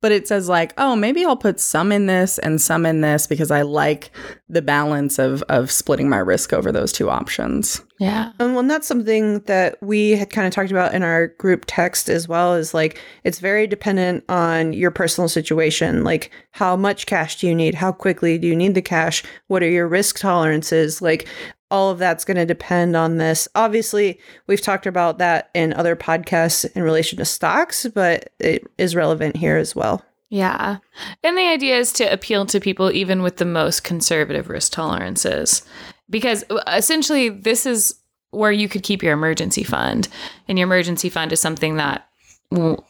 But 0.00 0.12
it 0.12 0.28
says 0.28 0.48
like, 0.48 0.72
oh, 0.78 0.94
maybe 0.94 1.24
I'll 1.24 1.36
put 1.36 1.60
some 1.60 1.90
in 1.90 2.06
this 2.06 2.38
and 2.38 2.60
some 2.60 2.86
in 2.86 3.00
this 3.00 3.26
because 3.26 3.50
I 3.50 3.62
like 3.62 4.10
the 4.48 4.62
balance 4.62 5.18
of 5.18 5.42
of 5.44 5.70
splitting 5.70 6.08
my 6.08 6.18
risk 6.18 6.52
over 6.52 6.70
those 6.70 6.92
two 6.92 7.10
options. 7.10 7.82
yeah. 7.98 8.32
Um, 8.38 8.52
well, 8.52 8.60
and 8.60 8.70
that's 8.70 8.86
something 8.86 9.40
that 9.40 9.76
we 9.82 10.12
had 10.12 10.30
kind 10.30 10.46
of 10.46 10.52
talked 10.52 10.70
about 10.70 10.94
in 10.94 11.02
our 11.02 11.28
group 11.28 11.64
text 11.66 12.08
as 12.08 12.28
well. 12.28 12.54
Is 12.54 12.74
like 12.74 13.00
it's 13.24 13.40
very 13.40 13.66
dependent 13.66 14.24
on 14.28 14.72
your 14.72 14.90
personal 14.90 15.28
situation. 15.28 16.04
Like, 16.04 16.30
how 16.52 16.76
much 16.76 17.06
cash 17.06 17.40
do 17.40 17.46
you 17.46 17.54
need? 17.54 17.74
How 17.74 17.92
quickly 17.92 18.38
do 18.38 18.46
you 18.46 18.56
need 18.56 18.74
the 18.74 18.82
cash? 18.82 19.22
What 19.48 19.62
are 19.62 19.68
your 19.68 19.88
risk 19.88 20.18
tolerances? 20.18 21.02
Like, 21.02 21.28
all 21.70 21.90
of 21.90 21.98
that's 21.98 22.24
going 22.24 22.36
to 22.36 22.46
depend 22.46 22.96
on 22.96 23.18
this. 23.18 23.48
Obviously, 23.54 24.18
we've 24.46 24.60
talked 24.60 24.86
about 24.86 25.18
that 25.18 25.50
in 25.54 25.72
other 25.72 25.96
podcasts 25.96 26.70
in 26.74 26.82
relation 26.82 27.18
to 27.18 27.24
stocks, 27.24 27.86
but 27.94 28.32
it 28.38 28.66
is 28.78 28.96
relevant 28.96 29.36
here 29.36 29.56
as 29.56 29.76
well. 29.76 30.04
Yeah. 30.30 30.78
And 31.22 31.36
the 31.38 31.46
idea 31.46 31.78
is 31.78 31.92
to 31.94 32.12
appeal 32.12 32.46
to 32.46 32.60
people 32.60 32.92
even 32.92 33.22
with 33.22 33.36
the 33.36 33.44
most 33.44 33.84
conservative 33.84 34.48
risk 34.48 34.72
tolerances. 34.72 35.62
Because 36.10 36.44
uh, 36.50 36.62
essentially, 36.68 37.28
this 37.28 37.66
is 37.66 37.94
where 38.30 38.52
you 38.52 38.68
could 38.68 38.82
keep 38.82 39.02
your 39.02 39.14
emergency 39.14 39.62
fund. 39.62 40.08
And 40.46 40.58
your 40.58 40.66
emergency 40.66 41.08
fund 41.08 41.32
is 41.32 41.40
something 41.40 41.76
that 41.76 42.06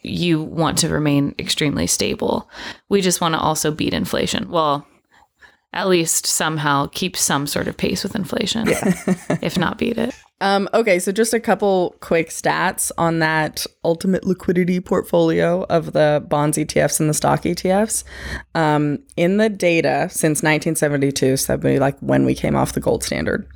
you 0.03 0.43
want 0.43 0.79
to 0.79 0.89
remain 0.89 1.35
extremely 1.39 1.87
stable. 1.87 2.49
We 2.89 3.01
just 3.01 3.21
want 3.21 3.35
to 3.35 3.41
also 3.41 3.71
beat 3.71 3.93
inflation. 3.93 4.51
Well, 4.51 4.87
at 5.73 5.89
least 5.89 6.27
somehow 6.27 6.87
keep 6.87 7.17
some 7.17 7.47
sort 7.47 7.69
of 7.69 7.77
pace 7.77 8.03
with 8.03 8.15
inflation, 8.15 8.65
if 9.43 9.59
not 9.59 9.79
beat 9.79 9.99
it. 9.99 10.15
Um, 10.41 10.69
okay, 10.73 11.01
so 11.01 11.11
just 11.11 11.35
a 11.35 11.41
couple 11.41 11.97
quick 12.01 12.29
stats 12.29 12.93
on 12.97 13.19
that 13.19 13.67
ultimate 13.85 14.25
liquidity 14.25 14.79
portfolio 14.81 15.65
of 15.65 15.93
the 15.93 16.25
bonds 16.29 16.57
ETFs 16.57 17.01
and 17.01 17.11
the 17.11 17.15
stock 17.15 17.43
ETFs. 17.43 18.05
Um, 18.55 19.01
in 19.17 19.39
the 19.39 19.49
data 19.49 20.09
since 20.11 20.39
1972, 20.43 21.37
so 21.37 21.53
that'd 21.53 21.63
be 21.63 21.81
like 21.81 21.99
when 21.99 22.25
we 22.25 22.35
came 22.35 22.55
off 22.55 22.73
the 22.73 22.81
gold 22.81 23.03
standard. 23.03 23.49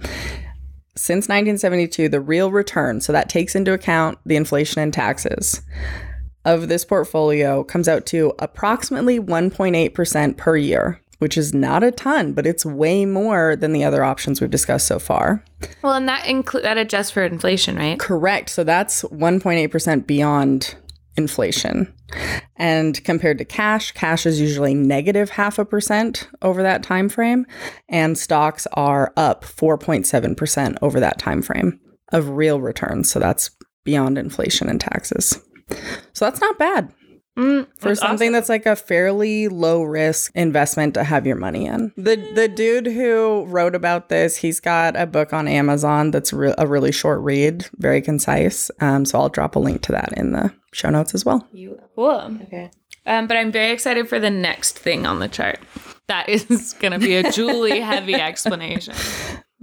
Since 0.94 1.24
1972, 1.28 2.08
the 2.08 2.20
real 2.20 2.50
return, 2.50 3.00
so 3.00 3.12
that 3.12 3.28
takes 3.28 3.54
into 3.54 3.72
account 3.72 4.18
the 4.26 4.36
inflation 4.36 4.82
and 4.82 4.92
taxes, 4.92 5.62
of 6.44 6.68
this 6.68 6.84
portfolio 6.84 7.62
comes 7.62 7.88
out 7.88 8.04
to 8.06 8.32
approximately 8.40 9.20
1.8% 9.20 10.36
per 10.36 10.56
year, 10.56 11.00
which 11.22 11.38
is 11.38 11.54
not 11.54 11.84
a 11.84 11.92
ton, 11.92 12.32
but 12.32 12.48
it's 12.48 12.66
way 12.66 13.06
more 13.06 13.54
than 13.54 13.72
the 13.72 13.84
other 13.84 14.02
options 14.02 14.40
we've 14.40 14.50
discussed 14.50 14.88
so 14.88 14.98
far. 14.98 15.44
Well, 15.80 15.92
and 15.92 16.08
that 16.08 16.26
include 16.26 16.64
that 16.64 16.76
adjusts 16.76 17.12
for 17.12 17.22
inflation, 17.22 17.76
right? 17.76 17.96
Correct. 17.96 18.50
So 18.50 18.64
that's 18.64 19.02
1.8% 19.04 20.04
beyond 20.04 20.74
inflation. 21.16 21.94
And 22.56 23.02
compared 23.04 23.38
to 23.38 23.44
cash, 23.44 23.92
cash 23.92 24.26
is 24.26 24.40
usually 24.40 24.74
negative 24.74 25.30
half 25.30 25.60
a 25.60 25.64
percent 25.64 26.28
over 26.42 26.60
that 26.64 26.82
time 26.82 27.08
frame, 27.08 27.46
and 27.88 28.18
stocks 28.18 28.66
are 28.72 29.12
up 29.16 29.44
4.7% 29.44 30.76
over 30.82 30.98
that 30.98 31.20
time 31.20 31.40
frame 31.40 31.78
of 32.10 32.30
real 32.30 32.60
returns. 32.60 33.08
So 33.08 33.20
that's 33.20 33.52
beyond 33.84 34.18
inflation 34.18 34.68
and 34.68 34.80
taxes. 34.80 35.40
So 36.14 36.24
that's 36.24 36.40
not 36.40 36.58
bad 36.58 36.92
Mm, 37.38 37.66
for 37.78 37.88
that's 37.88 38.00
something 38.00 38.26
awesome. 38.28 38.32
that's 38.32 38.48
like 38.50 38.66
a 38.66 38.76
fairly 38.76 39.48
low 39.48 39.82
risk 39.82 40.32
investment 40.34 40.92
to 40.94 41.04
have 41.04 41.26
your 41.26 41.36
money 41.36 41.66
in. 41.66 41.92
The 41.96 42.16
the 42.34 42.46
dude 42.46 42.86
who 42.86 43.44
wrote 43.46 43.74
about 43.74 44.10
this, 44.10 44.36
he's 44.36 44.60
got 44.60 44.96
a 44.96 45.06
book 45.06 45.32
on 45.32 45.48
Amazon 45.48 46.10
that's 46.10 46.32
re- 46.32 46.54
a 46.58 46.66
really 46.66 46.92
short 46.92 47.20
read, 47.22 47.66
very 47.78 48.02
concise. 48.02 48.70
Um, 48.80 49.06
so 49.06 49.18
I'll 49.18 49.30
drop 49.30 49.56
a 49.56 49.58
link 49.58 49.80
to 49.82 49.92
that 49.92 50.12
in 50.16 50.32
the 50.32 50.52
show 50.72 50.90
notes 50.90 51.14
as 51.14 51.24
well. 51.24 51.48
Cool. 51.94 52.38
Okay. 52.42 52.70
Um, 53.06 53.26
but 53.26 53.36
I'm 53.36 53.50
very 53.50 53.72
excited 53.72 54.08
for 54.08 54.20
the 54.20 54.30
next 54.30 54.78
thing 54.78 55.06
on 55.06 55.18
the 55.18 55.28
chart. 55.28 55.58
That 56.08 56.28
is 56.28 56.72
going 56.80 56.92
to 56.92 56.98
be 56.98 57.16
a 57.16 57.30
Julie 57.32 57.80
heavy 57.80 58.14
explanation. 58.30 58.94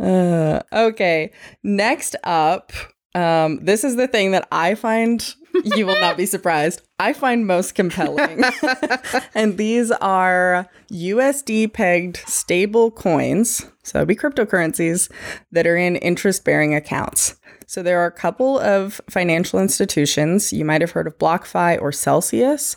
Uh, 0.02 0.62
okay, 0.74 1.32
next 1.64 2.16
up, 2.24 2.72
um, 3.16 3.60
this 3.64 3.84
is 3.84 3.96
the 3.96 4.08
thing 4.08 4.32
that 4.32 4.48
I 4.52 4.76
find 4.76 5.36
you 5.64 5.86
will 5.86 6.00
not 6.00 6.18
be 6.18 6.26
surprised. 6.28 6.82
I 7.00 7.14
find 7.14 7.48
most 7.48 7.76
compelling. 7.76 8.44
and 9.34 9.58
these 9.58 9.92
are 9.92 10.68
USD 10.92 11.74
pegged 11.74 12.18
stable 12.28 12.92
coins, 12.92 13.66
so 13.84 14.06
be 14.06 14.16
cryptocurrencies 14.16 15.12
that 15.52 15.68
are 15.68 15.78
in 15.78 15.96
interest 15.98 16.46
bearing 16.46 16.76
accounts. 16.76 17.39
So 17.70 17.84
there 17.84 18.00
are 18.00 18.08
a 18.08 18.12
couple 18.12 18.58
of 18.58 19.00
financial 19.12 19.60
institutions. 19.60 20.52
You 20.52 20.66
might 20.66 20.82
have 20.82 20.90
heard 20.90 21.06
of 21.06 21.20
BlockFi 21.20 21.80
or 21.80 21.92
Celsius. 21.92 22.76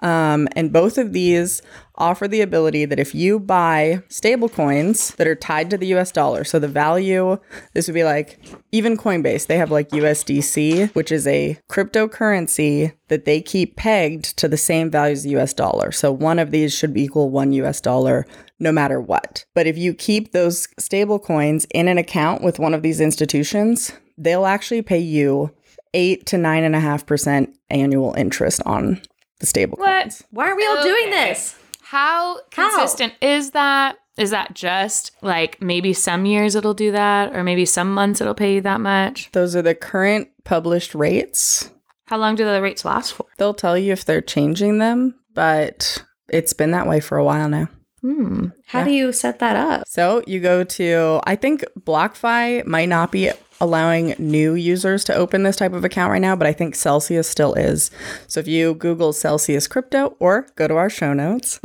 Um, 0.00 0.48
and 0.52 0.70
both 0.70 0.98
of 0.98 1.14
these 1.14 1.62
offer 1.94 2.28
the 2.28 2.42
ability 2.42 2.84
that 2.84 3.00
if 3.00 3.14
you 3.14 3.40
buy 3.40 4.02
stable 4.10 4.50
coins 4.50 5.14
that 5.14 5.26
are 5.26 5.34
tied 5.34 5.70
to 5.70 5.78
the 5.78 5.86
US 5.94 6.12
dollar, 6.12 6.44
so 6.44 6.58
the 6.58 6.68
value, 6.68 7.38
this 7.72 7.88
would 7.88 7.94
be 7.94 8.04
like 8.04 8.38
even 8.70 8.98
Coinbase, 8.98 9.46
they 9.46 9.56
have 9.56 9.70
like 9.70 9.88
USDC, 9.88 10.94
which 10.94 11.10
is 11.10 11.26
a 11.26 11.58
cryptocurrency 11.70 12.92
that 13.08 13.24
they 13.24 13.40
keep 13.40 13.76
pegged 13.76 14.36
to 14.36 14.46
the 14.46 14.58
same 14.58 14.90
value 14.90 15.12
as 15.12 15.22
the 15.22 15.34
US 15.38 15.54
dollar. 15.54 15.90
So 15.90 16.12
one 16.12 16.38
of 16.38 16.50
these 16.50 16.74
should 16.74 16.92
be 16.92 17.04
equal 17.04 17.30
one 17.30 17.54
US 17.54 17.80
dollar 17.80 18.26
no 18.60 18.72
matter 18.72 19.00
what. 19.00 19.46
But 19.54 19.66
if 19.66 19.78
you 19.78 19.94
keep 19.94 20.32
those 20.32 20.68
stable 20.78 21.18
coins 21.18 21.66
in 21.70 21.88
an 21.88 21.96
account 21.96 22.42
with 22.42 22.58
one 22.58 22.74
of 22.74 22.82
these 22.82 23.00
institutions, 23.00 23.90
they'll 24.18 24.46
actually 24.46 24.82
pay 24.82 24.98
you 24.98 25.50
eight 25.92 26.26
to 26.26 26.38
nine 26.38 26.64
and 26.64 26.74
a 26.74 26.80
half 26.80 27.06
percent 27.06 27.56
annual 27.70 28.14
interest 28.14 28.60
on 28.66 29.00
the 29.40 29.46
stable 29.46 29.76
coins. 29.76 30.22
Why 30.30 30.48
are 30.48 30.56
we 30.56 30.66
all 30.66 30.82
doing 30.82 31.10
this? 31.10 31.56
How 31.82 32.40
How? 32.52 32.70
consistent 32.76 33.14
is 33.20 33.52
that? 33.52 33.96
Is 34.16 34.30
that 34.30 34.54
just 34.54 35.10
like 35.22 35.60
maybe 35.60 35.92
some 35.92 36.24
years 36.24 36.54
it'll 36.54 36.74
do 36.74 36.92
that, 36.92 37.34
or 37.34 37.42
maybe 37.42 37.64
some 37.64 37.92
months 37.92 38.20
it'll 38.20 38.34
pay 38.34 38.54
you 38.54 38.60
that 38.60 38.80
much? 38.80 39.30
Those 39.32 39.56
are 39.56 39.62
the 39.62 39.74
current 39.74 40.28
published 40.44 40.94
rates. 40.94 41.70
How 42.06 42.18
long 42.18 42.36
do 42.36 42.44
the 42.44 42.62
rates 42.62 42.84
last 42.84 43.14
for? 43.14 43.26
They'll 43.38 43.54
tell 43.54 43.76
you 43.76 43.92
if 43.92 44.04
they're 44.04 44.20
changing 44.20 44.78
them, 44.78 45.14
but 45.32 46.04
it's 46.28 46.52
been 46.52 46.70
that 46.72 46.86
way 46.86 47.00
for 47.00 47.18
a 47.18 47.24
while 47.24 47.48
now. 47.48 47.68
Hmm. 48.02 48.48
How 48.66 48.84
do 48.84 48.90
you 48.90 49.12
set 49.12 49.38
that 49.38 49.56
up? 49.56 49.88
So 49.88 50.22
you 50.26 50.38
go 50.38 50.62
to, 50.62 51.20
I 51.24 51.36
think 51.36 51.64
BlockFi 51.80 52.66
might 52.66 52.90
not 52.90 53.10
be 53.10 53.30
allowing 53.60 54.14
new 54.18 54.54
users 54.54 55.04
to 55.04 55.14
open 55.14 55.42
this 55.42 55.56
type 55.56 55.72
of 55.72 55.84
account 55.84 56.10
right 56.10 56.20
now, 56.20 56.34
but 56.36 56.46
I 56.46 56.52
think 56.52 56.74
Celsius 56.74 57.28
still 57.28 57.54
is. 57.54 57.90
So 58.26 58.40
if 58.40 58.48
you 58.48 58.74
Google 58.74 59.12
Celsius 59.12 59.66
crypto 59.66 60.16
or 60.18 60.46
go 60.56 60.66
to 60.68 60.76
our 60.76 60.90
show 60.90 61.12
notes, 61.12 61.60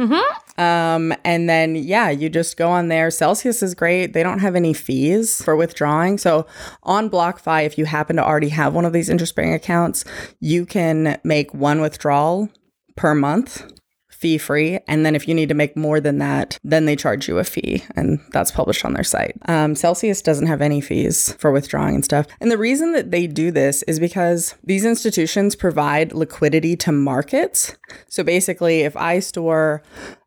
um, 0.58 1.14
and 1.24 1.50
then 1.50 1.76
yeah, 1.76 2.10
you 2.10 2.30
just 2.30 2.58
go 2.58 2.70
on 2.70 2.88
there. 2.90 3.10
Celsius 3.12 3.64
is 3.64 3.74
great. 3.76 4.14
They 4.14 4.24
don't 4.24 4.40
have 4.40 4.56
any 4.56 4.74
fees 4.74 5.42
for 5.44 5.56
withdrawing. 5.56 6.18
So 6.18 6.46
on 6.84 7.10
BlockFi, 7.10 7.66
if 7.66 7.78
you 7.78 7.86
happen 7.86 8.16
to 8.18 8.26
already 8.26 8.50
have 8.50 8.74
one 8.74 8.86
of 8.86 8.94
these 8.94 9.10
interest 9.10 9.36
bearing 9.36 9.54
accounts, 9.54 10.06
you 10.40 10.66
can 10.66 11.20
make 11.24 11.54
one 11.54 11.82
withdrawal 11.82 12.50
per 12.96 13.16
month 13.16 13.72
fee 14.20 14.38
free. 14.38 14.80
And 14.88 15.06
then 15.06 15.16
if 15.16 15.28
you 15.28 15.34
need 15.34 15.50
to 15.50 15.56
make 15.56 15.78
more 15.78 16.02
than 16.02 16.18
that, 16.18 16.60
then 16.64 16.86
they 16.86 16.96
charge 16.98 17.28
you 17.28 17.40
a 17.40 17.46
fee. 17.46 17.84
And 17.96 18.20
that's 18.32 18.52
published 18.52 18.84
on 18.84 18.94
their 18.94 19.04
site. 19.04 19.38
Um, 19.48 19.76
Celsius 19.76 20.22
doesn't 20.22 20.48
have 20.48 20.62
any 20.62 20.82
fees 20.82 21.34
for 21.40 21.52
withdrawing 21.52 21.96
and 21.96 22.06
stuff. 22.06 22.28
And 22.42 22.52
the 22.52 22.58
reason 22.58 22.92
that 22.94 23.12
they 23.12 23.28
do 23.28 23.50
this 23.50 23.82
is 23.84 24.00
because 24.00 24.56
these 24.64 24.84
institutions 24.84 25.56
provide 25.56 26.12
liquidity 26.12 26.76
to 26.78 26.92
markets. 26.92 27.78
So 28.10 28.24
basically, 28.24 28.82
if 28.82 28.98
I 28.98 29.20
store 29.20 29.84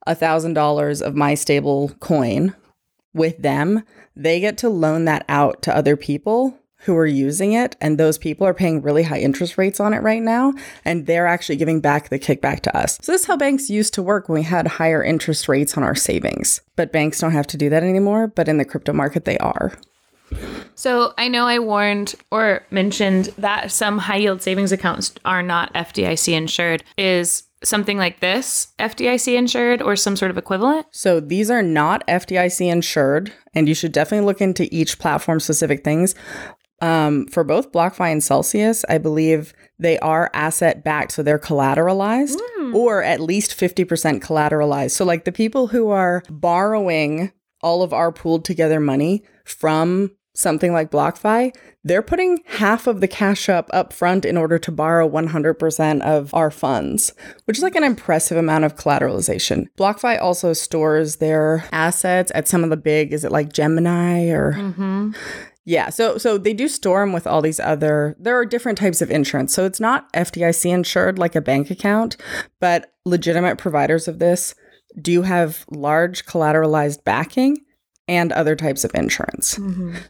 $1,000 0.08 1.02
of 1.02 1.14
my 1.14 1.34
stable 1.34 1.90
coin 2.00 2.54
with 3.12 3.42
them, 3.42 3.84
they 4.16 4.40
get 4.40 4.56
to 4.58 4.70
loan 4.70 5.04
that 5.04 5.26
out 5.28 5.60
to 5.62 5.76
other 5.76 5.96
people 5.96 6.58
who 6.82 6.96
are 6.96 7.06
using 7.06 7.52
it 7.52 7.76
and 7.80 7.98
those 7.98 8.18
people 8.18 8.46
are 8.46 8.54
paying 8.54 8.82
really 8.82 9.04
high 9.04 9.20
interest 9.20 9.56
rates 9.56 9.80
on 9.80 9.94
it 9.94 10.02
right 10.02 10.22
now 10.22 10.52
and 10.84 11.06
they're 11.06 11.26
actually 11.26 11.56
giving 11.56 11.80
back 11.80 12.08
the 12.08 12.18
kickback 12.18 12.60
to 12.60 12.76
us. 12.76 12.98
So 13.00 13.12
this 13.12 13.22
is 13.22 13.26
how 13.26 13.36
banks 13.36 13.70
used 13.70 13.94
to 13.94 14.02
work 14.02 14.28
when 14.28 14.40
we 14.40 14.44
had 14.44 14.66
higher 14.66 15.02
interest 15.02 15.48
rates 15.48 15.76
on 15.76 15.82
our 15.82 15.94
savings. 15.94 16.60
But 16.76 16.92
banks 16.92 17.20
don't 17.20 17.32
have 17.32 17.46
to 17.48 17.56
do 17.56 17.70
that 17.70 17.82
anymore, 17.82 18.26
but 18.26 18.48
in 18.48 18.58
the 18.58 18.64
crypto 18.64 18.92
market 18.92 19.24
they 19.24 19.38
are. 19.38 19.72
So 20.74 21.12
I 21.18 21.28
know 21.28 21.46
I 21.46 21.58
warned 21.58 22.14
or 22.30 22.64
mentioned 22.70 23.26
that 23.38 23.70
some 23.70 23.98
high 23.98 24.16
yield 24.16 24.42
savings 24.42 24.72
accounts 24.72 25.14
are 25.24 25.42
not 25.42 25.72
FDIC 25.74 26.32
insured. 26.32 26.82
Is 26.96 27.44
something 27.62 27.96
like 27.96 28.20
this 28.20 28.68
FDIC 28.78 29.36
insured 29.36 29.82
or 29.82 29.94
some 29.94 30.16
sort 30.16 30.30
of 30.30 30.38
equivalent? 30.38 30.86
So 30.90 31.20
these 31.20 31.50
are 31.50 31.62
not 31.62 32.04
FDIC 32.08 32.70
insured 32.70 33.32
and 33.54 33.68
you 33.68 33.74
should 33.74 33.92
definitely 33.92 34.26
look 34.26 34.40
into 34.40 34.68
each 34.74 34.98
platform 34.98 35.38
specific 35.38 35.84
things. 35.84 36.14
Um, 36.82 37.26
for 37.28 37.44
both 37.44 37.70
BlockFi 37.70 38.10
and 38.10 38.22
Celsius, 38.22 38.84
I 38.88 38.98
believe 38.98 39.54
they 39.78 39.98
are 40.00 40.30
asset 40.34 40.82
backed, 40.82 41.12
so 41.12 41.22
they're 41.22 41.38
collateralized 41.38 42.36
or 42.74 43.02
at 43.04 43.20
least 43.20 43.58
50% 43.58 44.20
collateralized. 44.20 44.90
So, 44.90 45.04
like 45.04 45.24
the 45.24 45.32
people 45.32 45.68
who 45.68 45.90
are 45.90 46.22
borrowing 46.28 47.30
all 47.60 47.82
of 47.82 47.92
our 47.92 48.10
pooled 48.10 48.44
together 48.44 48.80
money 48.80 49.22
from 49.44 50.10
something 50.34 50.72
like 50.72 50.90
BlockFi, 50.90 51.54
they're 51.84 52.02
putting 52.02 52.42
half 52.46 52.86
of 52.86 53.00
the 53.00 53.08
cash 53.08 53.48
up 53.48 53.68
up 53.72 53.92
front 53.92 54.24
in 54.24 54.36
order 54.36 54.58
to 54.58 54.72
borrow 54.72 55.08
100% 55.08 56.00
of 56.02 56.32
our 56.34 56.50
funds, 56.50 57.12
which 57.44 57.58
is 57.58 57.62
like 57.62 57.76
an 57.76 57.84
impressive 57.84 58.36
amount 58.38 58.64
of 58.64 58.76
collateralization. 58.76 59.66
BlockFi 59.76 60.20
also 60.20 60.52
stores 60.52 61.16
their 61.16 61.64
assets 61.70 62.32
at 62.34 62.48
some 62.48 62.64
of 62.64 62.70
the 62.70 62.76
big, 62.76 63.12
is 63.12 63.24
it 63.24 63.32
like 63.32 63.52
Gemini 63.52 64.30
or 64.30 64.52
yeah, 65.64 65.90
so 65.90 66.18
so 66.18 66.38
they 66.38 66.54
do 66.54 66.66
store 66.66 67.00
them 67.00 67.12
with 67.12 67.26
all 67.26 67.40
these 67.40 67.60
other. 67.60 68.16
There 68.18 68.36
are 68.36 68.44
different 68.44 68.78
types 68.78 69.00
of 69.00 69.10
insurance, 69.10 69.54
so 69.54 69.64
it's 69.64 69.80
not 69.80 70.12
FDIC 70.12 70.72
insured 70.72 71.18
like 71.18 71.36
a 71.36 71.40
bank 71.40 71.70
account, 71.70 72.16
but 72.60 72.92
legitimate 73.04 73.58
providers 73.58 74.08
of 74.08 74.18
this 74.18 74.54
do 75.00 75.22
have 75.22 75.64
large 75.70 76.26
collateralized 76.26 77.04
backing, 77.04 77.58
and 78.12 78.32
other 78.32 78.54
types 78.54 78.84
of 78.84 78.94
insurance. 78.94 79.58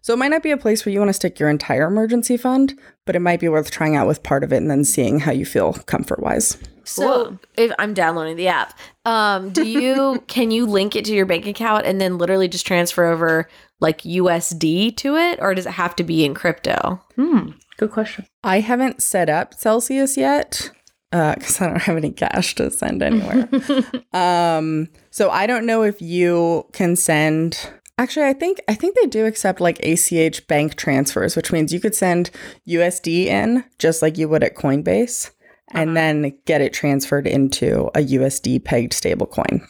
So 0.02 0.12
it 0.12 0.18
might 0.18 0.28
not 0.28 0.42
be 0.42 0.50
a 0.50 0.56
place 0.56 0.84
where 0.84 0.92
you 0.92 0.98
want 0.98 1.08
to 1.08 1.14
stick 1.14 1.38
your 1.38 1.48
entire 1.48 1.86
emergency 1.86 2.36
fund, 2.36 2.78
but 3.06 3.16
it 3.16 3.20
might 3.20 3.40
be 3.40 3.48
worth 3.48 3.70
trying 3.70 3.96
out 3.96 4.06
with 4.06 4.22
part 4.22 4.44
of 4.44 4.52
it 4.52 4.58
and 4.58 4.70
then 4.70 4.84
seeing 4.84 5.20
how 5.20 5.32
you 5.32 5.46
feel 5.46 5.72
comfort 5.72 6.20
wise. 6.20 6.58
So 6.84 7.38
if 7.56 7.72
I'm 7.78 7.94
downloading 7.94 8.36
the 8.36 8.48
app, 8.48 8.78
um, 9.04 9.50
do 9.50 9.66
you 9.66 10.22
can 10.26 10.50
you 10.50 10.66
link 10.66 10.96
it 10.96 11.04
to 11.06 11.14
your 11.14 11.26
bank 11.26 11.46
account 11.46 11.86
and 11.86 12.00
then 12.00 12.18
literally 12.18 12.48
just 12.48 12.66
transfer 12.66 13.04
over 13.04 13.48
like 13.80 14.02
USD 14.02 14.96
to 14.98 15.16
it, 15.16 15.38
or 15.40 15.54
does 15.54 15.66
it 15.66 15.72
have 15.72 15.96
to 15.96 16.04
be 16.04 16.24
in 16.24 16.34
crypto? 16.34 17.00
Hmm. 17.16 17.50
Good 17.76 17.90
question. 17.90 18.26
I 18.44 18.60
haven't 18.60 19.02
set 19.02 19.28
up 19.28 19.54
Celsius 19.54 20.16
yet 20.16 20.70
because 21.10 21.60
I 21.60 21.66
don't 21.66 21.82
have 21.82 21.96
any 21.96 22.10
cash 22.10 22.54
to 22.54 22.70
send 22.70 23.02
anywhere. 23.02 23.48
um, 24.12 24.88
so 25.10 25.30
I 25.30 25.46
don't 25.46 25.66
know 25.66 25.82
if 25.82 26.00
you 26.00 26.66
can 26.72 26.96
send. 26.96 27.70
Actually, 27.98 28.26
I 28.26 28.32
think 28.32 28.60
I 28.68 28.74
think 28.74 28.96
they 28.96 29.06
do 29.06 29.26
accept 29.26 29.60
like 29.60 29.78
ACH 29.80 30.46
bank 30.46 30.76
transfers, 30.76 31.36
which 31.36 31.52
means 31.52 31.72
you 31.72 31.80
could 31.80 31.94
send 31.94 32.30
USD 32.66 33.26
in 33.26 33.64
just 33.78 34.02
like 34.02 34.18
you 34.18 34.28
would 34.28 34.42
at 34.42 34.56
Coinbase, 34.56 35.30
and 35.72 35.90
uh-huh. 35.90 35.94
then 35.94 36.38
get 36.46 36.60
it 36.60 36.72
transferred 36.72 37.26
into 37.26 37.90
a 37.94 38.00
USD 38.00 38.64
pegged 38.64 38.92
stablecoin. 38.92 39.66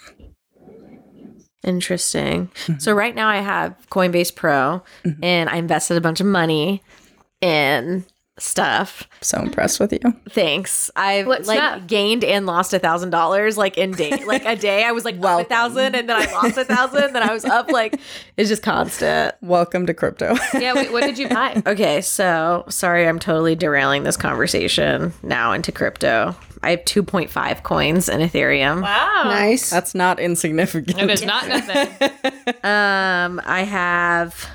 Interesting. 1.65 2.49
Mm-hmm. 2.49 2.79
So 2.79 2.93
right 2.93 3.15
now 3.15 3.29
I 3.29 3.37
have 3.37 3.77
Coinbase 3.91 4.35
Pro, 4.35 4.83
mm-hmm. 5.05 5.23
and 5.23 5.49
I 5.49 5.57
invested 5.57 5.97
a 5.97 6.01
bunch 6.01 6.21
of 6.21 6.27
money 6.27 6.83
in 7.41 8.05
stuff. 8.39 9.07
So 9.21 9.39
impressed 9.41 9.79
with 9.79 9.93
you. 9.93 10.01
Thanks. 10.31 10.91
I've 10.97 11.27
What 11.27 11.45
like 11.47 11.59
stuff? 11.59 11.87
gained 11.87 12.25
and 12.25 12.47
lost 12.47 12.73
a 12.73 12.79
thousand 12.79 13.11
dollars 13.11 13.59
like 13.59 13.77
in 13.77 13.93
day 13.93 14.25
like 14.27 14.45
a 14.45 14.57
day. 14.57 14.85
I 14.85 14.93
was 14.93 15.05
like 15.05 15.23
up 15.23 15.41
a 15.41 15.45
thousand 15.45 15.95
and 15.95 16.09
then 16.09 16.17
I 16.17 16.33
lost 16.33 16.57
a 16.57 16.65
thousand. 16.65 17.13
Then 17.13 17.23
I 17.23 17.33
was 17.33 17.45
up 17.45 17.71
like 17.71 18.01
it's 18.37 18.49
just 18.49 18.63
constant. 18.63 19.35
Welcome 19.43 19.87
to 19.87 19.95
crypto. 19.95 20.35
Yeah, 20.55 20.75
wait, 20.75 20.91
what 20.93 21.03
did 21.03 21.19
you 21.19 21.29
buy? 21.29 21.63
Okay, 21.73 22.01
so 22.01 22.65
sorry, 22.69 23.07
I'm 23.07 23.19
totally 23.19 23.55
derailing 23.55 24.03
this 24.03 24.17
conversation 24.17 25.13
now 25.23 25.53
into 25.53 25.71
crypto. 25.73 26.35
I 26.63 26.71
have 26.71 26.81
2.5 26.85 27.63
coins 27.63 28.09
in 28.09 28.21
Ethereum. 28.21 28.83
Wow. 28.83 29.23
Nice. 29.25 29.69
That's 29.71 29.95
not 29.95 30.21
insignificant. 30.21 30.99
It 31.01 31.11
is 31.11 31.25
not 31.25 31.49
nothing. 31.49 31.89
Um, 32.63 33.41
I 33.45 33.65
have. 33.69 34.47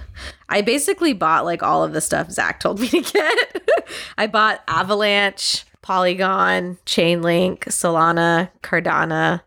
I 0.49 0.61
basically 0.61 1.13
bought 1.13 1.45
like 1.45 1.61
all 1.61 1.83
of 1.83 1.93
the 1.93 2.01
stuff 2.01 2.31
Zach 2.31 2.59
told 2.59 2.79
me 2.79 2.87
to 2.87 3.01
get. 3.01 3.63
I 4.17 4.27
bought 4.27 4.63
Avalanche, 4.67 5.65
Polygon, 5.81 6.77
Chainlink, 6.85 7.59
Solana, 7.65 8.49
Cardano, 8.61 9.41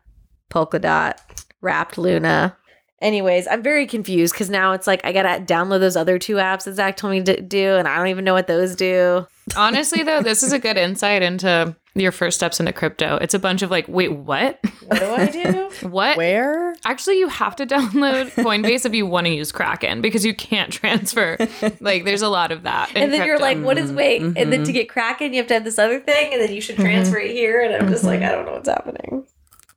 Polkadot, 0.51 1.17
Wrapped 1.61 1.99
Luna. 1.99 2.57
Anyways, 3.01 3.49
I'm 3.49 3.63
very 3.63 3.87
confused 3.87 4.35
because 4.35 4.51
now 4.51 4.73
it's 4.73 4.87
like 4.87 5.01
I 5.05 5.13
gotta 5.13 5.43
download 5.43 5.81
those 5.81 5.97
other 5.97 6.19
two 6.19 6.35
apps 6.35 6.65
that 6.65 6.75
Zach 6.75 6.97
told 6.97 7.13
me 7.13 7.23
to 7.23 7.41
do, 7.41 7.77
and 7.77 7.89
I 7.89 7.97
don't 7.97 8.09
even 8.09 8.25
know 8.25 8.35
what 8.35 8.47
those 8.47 8.77
do. 8.77 9.27
Honestly, 9.57 10.03
though, 10.03 10.23
this 10.23 10.43
is 10.43 10.53
a 10.53 10.59
good 10.59 10.77
insight 10.77 11.23
into 11.23 11.75
your 11.95 12.13
first 12.13 12.37
steps 12.37 12.61
into 12.61 12.73
crypto. 12.73 13.17
It's 13.17 13.35
a 13.35 13.39
bunch 13.39 13.63
of 13.63 13.71
like, 13.71 13.89
wait, 13.89 14.13
what? 14.13 14.61
What 14.87 15.01
do 15.01 15.11
I 15.11 15.27
do? 15.27 15.71
What? 15.89 16.19
Where? 16.19 16.75
Actually, 16.85 17.19
you 17.19 17.29
have 17.29 17.57
to 17.57 17.67
download 17.67 18.31
Coinbase 18.35 18.85
if 18.85 18.95
you 18.95 19.07
want 19.07 19.27
to 19.27 19.33
use 19.33 19.51
Kraken 19.51 20.01
because 20.01 20.25
you 20.25 20.35
can't 20.35 20.73
transfer. 20.73 21.39
Like, 21.81 22.05
there's 22.05 22.23
a 22.23 22.29
lot 22.29 22.53
of 22.53 22.65
that. 22.65 22.91
and 22.95 23.13
then 23.13 23.27
you're 23.27 23.39
like, 23.39 23.59
what 23.59 23.79
is 23.79 23.93
wait? 23.93 24.21
And 24.21 24.37
then 24.37 24.51
to 24.51 24.57
mm-hmm. 24.59 24.73
get 24.73 24.89
Kraken, 24.89 25.33
you 25.33 25.39
have 25.39 25.47
to 25.49 25.55
have 25.55 25.65
this 25.65 25.79
other 25.79 26.01
thing, 26.01 26.33
and 26.33 26.43
then 26.43 26.53
you 26.53 26.61
should 26.61 26.77
transfer 26.77 27.17
mm-hmm. 27.17 27.31
it 27.31 27.33
here. 27.33 27.63
And 27.63 27.75
I'm 27.75 27.89
just 27.89 28.05
like, 28.05 28.21
mm-hmm. 28.21 28.29
I 28.29 28.33
don't 28.33 28.47
know 28.47 28.53
what's 28.53 28.69
happening. 28.69 29.27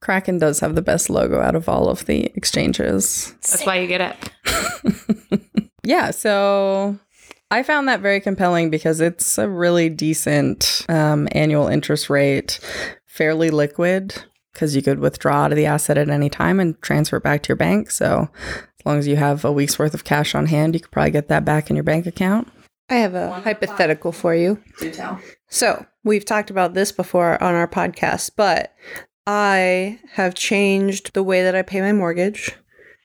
Kraken 0.04 0.38
does 0.38 0.60
have 0.60 0.76
the 0.76 0.82
best 0.82 1.10
logo 1.10 1.40
out 1.40 1.56
of 1.56 1.68
all 1.68 1.90
of 1.90 2.06
the 2.06 2.26
exchanges. 2.36 3.34
that's 3.42 3.66
why 3.66 3.80
you 3.80 3.88
get 3.88 4.02
it. 4.02 5.44
Yeah, 5.84 6.12
so 6.12 6.98
I 7.52 7.64
found 7.64 7.88
that 7.88 8.00
very 8.00 8.22
compelling 8.22 8.70
because 8.70 9.02
it's 9.02 9.38
a 9.38 9.50
really 9.50 9.90
decent 9.90 10.86
um, 10.88 11.28
annual 11.34 11.68
interest 11.68 12.10
rate, 12.10 12.60
fairly 13.06 13.50
liquid 13.50 14.24
because 14.54 14.76
you 14.76 14.82
could 14.82 15.00
withdraw 15.00 15.44
out 15.44 15.52
of 15.52 15.58
the 15.58 15.66
asset 15.66 15.98
at 15.98 16.10
any 16.10 16.30
time 16.30 16.60
and 16.60 16.80
transfer 16.82 17.18
it 17.18 17.24
back 17.24 17.44
to 17.44 17.50
your 17.50 17.56
bank. 17.58 17.92
So 17.92 18.30
as 18.48 18.86
long 18.86 18.98
as 18.98 19.08
you 19.08 19.16
have 19.18 19.44
a 19.44 19.52
week's 19.52 19.78
worth 19.78 19.94
of 19.94 20.04
cash 20.04 20.36
on 20.36 20.46
hand, 20.46 20.74
you 20.74 20.80
could 20.80 20.92
probably 20.92 21.12
get 21.12 21.28
that 21.28 21.44
back 21.44 21.70
in 21.70 21.76
your 21.76 21.84
bank 21.84 22.06
account. 22.06 22.48
I 22.90 22.96
have 22.96 23.16
a 23.16 23.42
hypothetical 23.42 24.12
for 24.12 24.36
you. 24.36 24.62
So, 25.50 25.86
we've 26.04 26.26
talked 26.26 26.50
about 26.50 26.74
this 26.74 26.92
before 26.92 27.42
on 27.42 27.56
our 27.56 27.68
podcast, 27.68 28.32
but 28.36 28.74
I 29.26 30.00
have 30.14 30.36
changed 30.36 31.14
the 31.14 31.24
way 31.24 31.44
that 31.44 31.56
I 31.56 31.62
pay 31.62 31.82
my 31.82 31.94
mortgage 31.94 32.56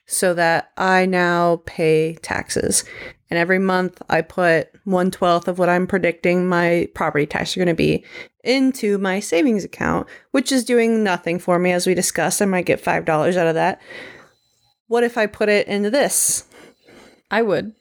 so 0.05 0.33
that 0.33 0.71
I 0.75 1.05
now 1.05 1.61
pay 1.65 2.15
taxes. 2.15 2.83
And 3.29 3.37
every 3.37 3.59
month 3.59 4.01
I 4.09 4.21
put 4.21 4.69
one 4.83 5.11
twelfth 5.11 5.47
of 5.47 5.59
what 5.59 5.69
I'm 5.69 5.85
predicting 5.85 6.47
my 6.47 6.87
property 6.95 7.27
tax 7.27 7.55
are 7.55 7.59
going 7.59 7.67
to 7.67 7.75
be 7.75 8.03
into 8.43 8.97
my 8.97 9.19
savings 9.19 9.63
account, 9.63 10.07
which 10.31 10.51
is 10.51 10.63
doing 10.63 11.03
nothing 11.03 11.37
for 11.37 11.59
me. 11.59 11.71
As 11.71 11.85
we 11.85 11.93
discussed, 11.93 12.41
I 12.41 12.45
might 12.45 12.65
get 12.65 12.83
$5 12.83 13.37
out 13.37 13.47
of 13.47 13.55
that. 13.55 13.79
What 14.87 15.03
if 15.03 15.17
I 15.17 15.27
put 15.27 15.47
it 15.47 15.67
into 15.67 15.91
this? 15.91 16.45
I 17.29 17.43
would. 17.43 17.73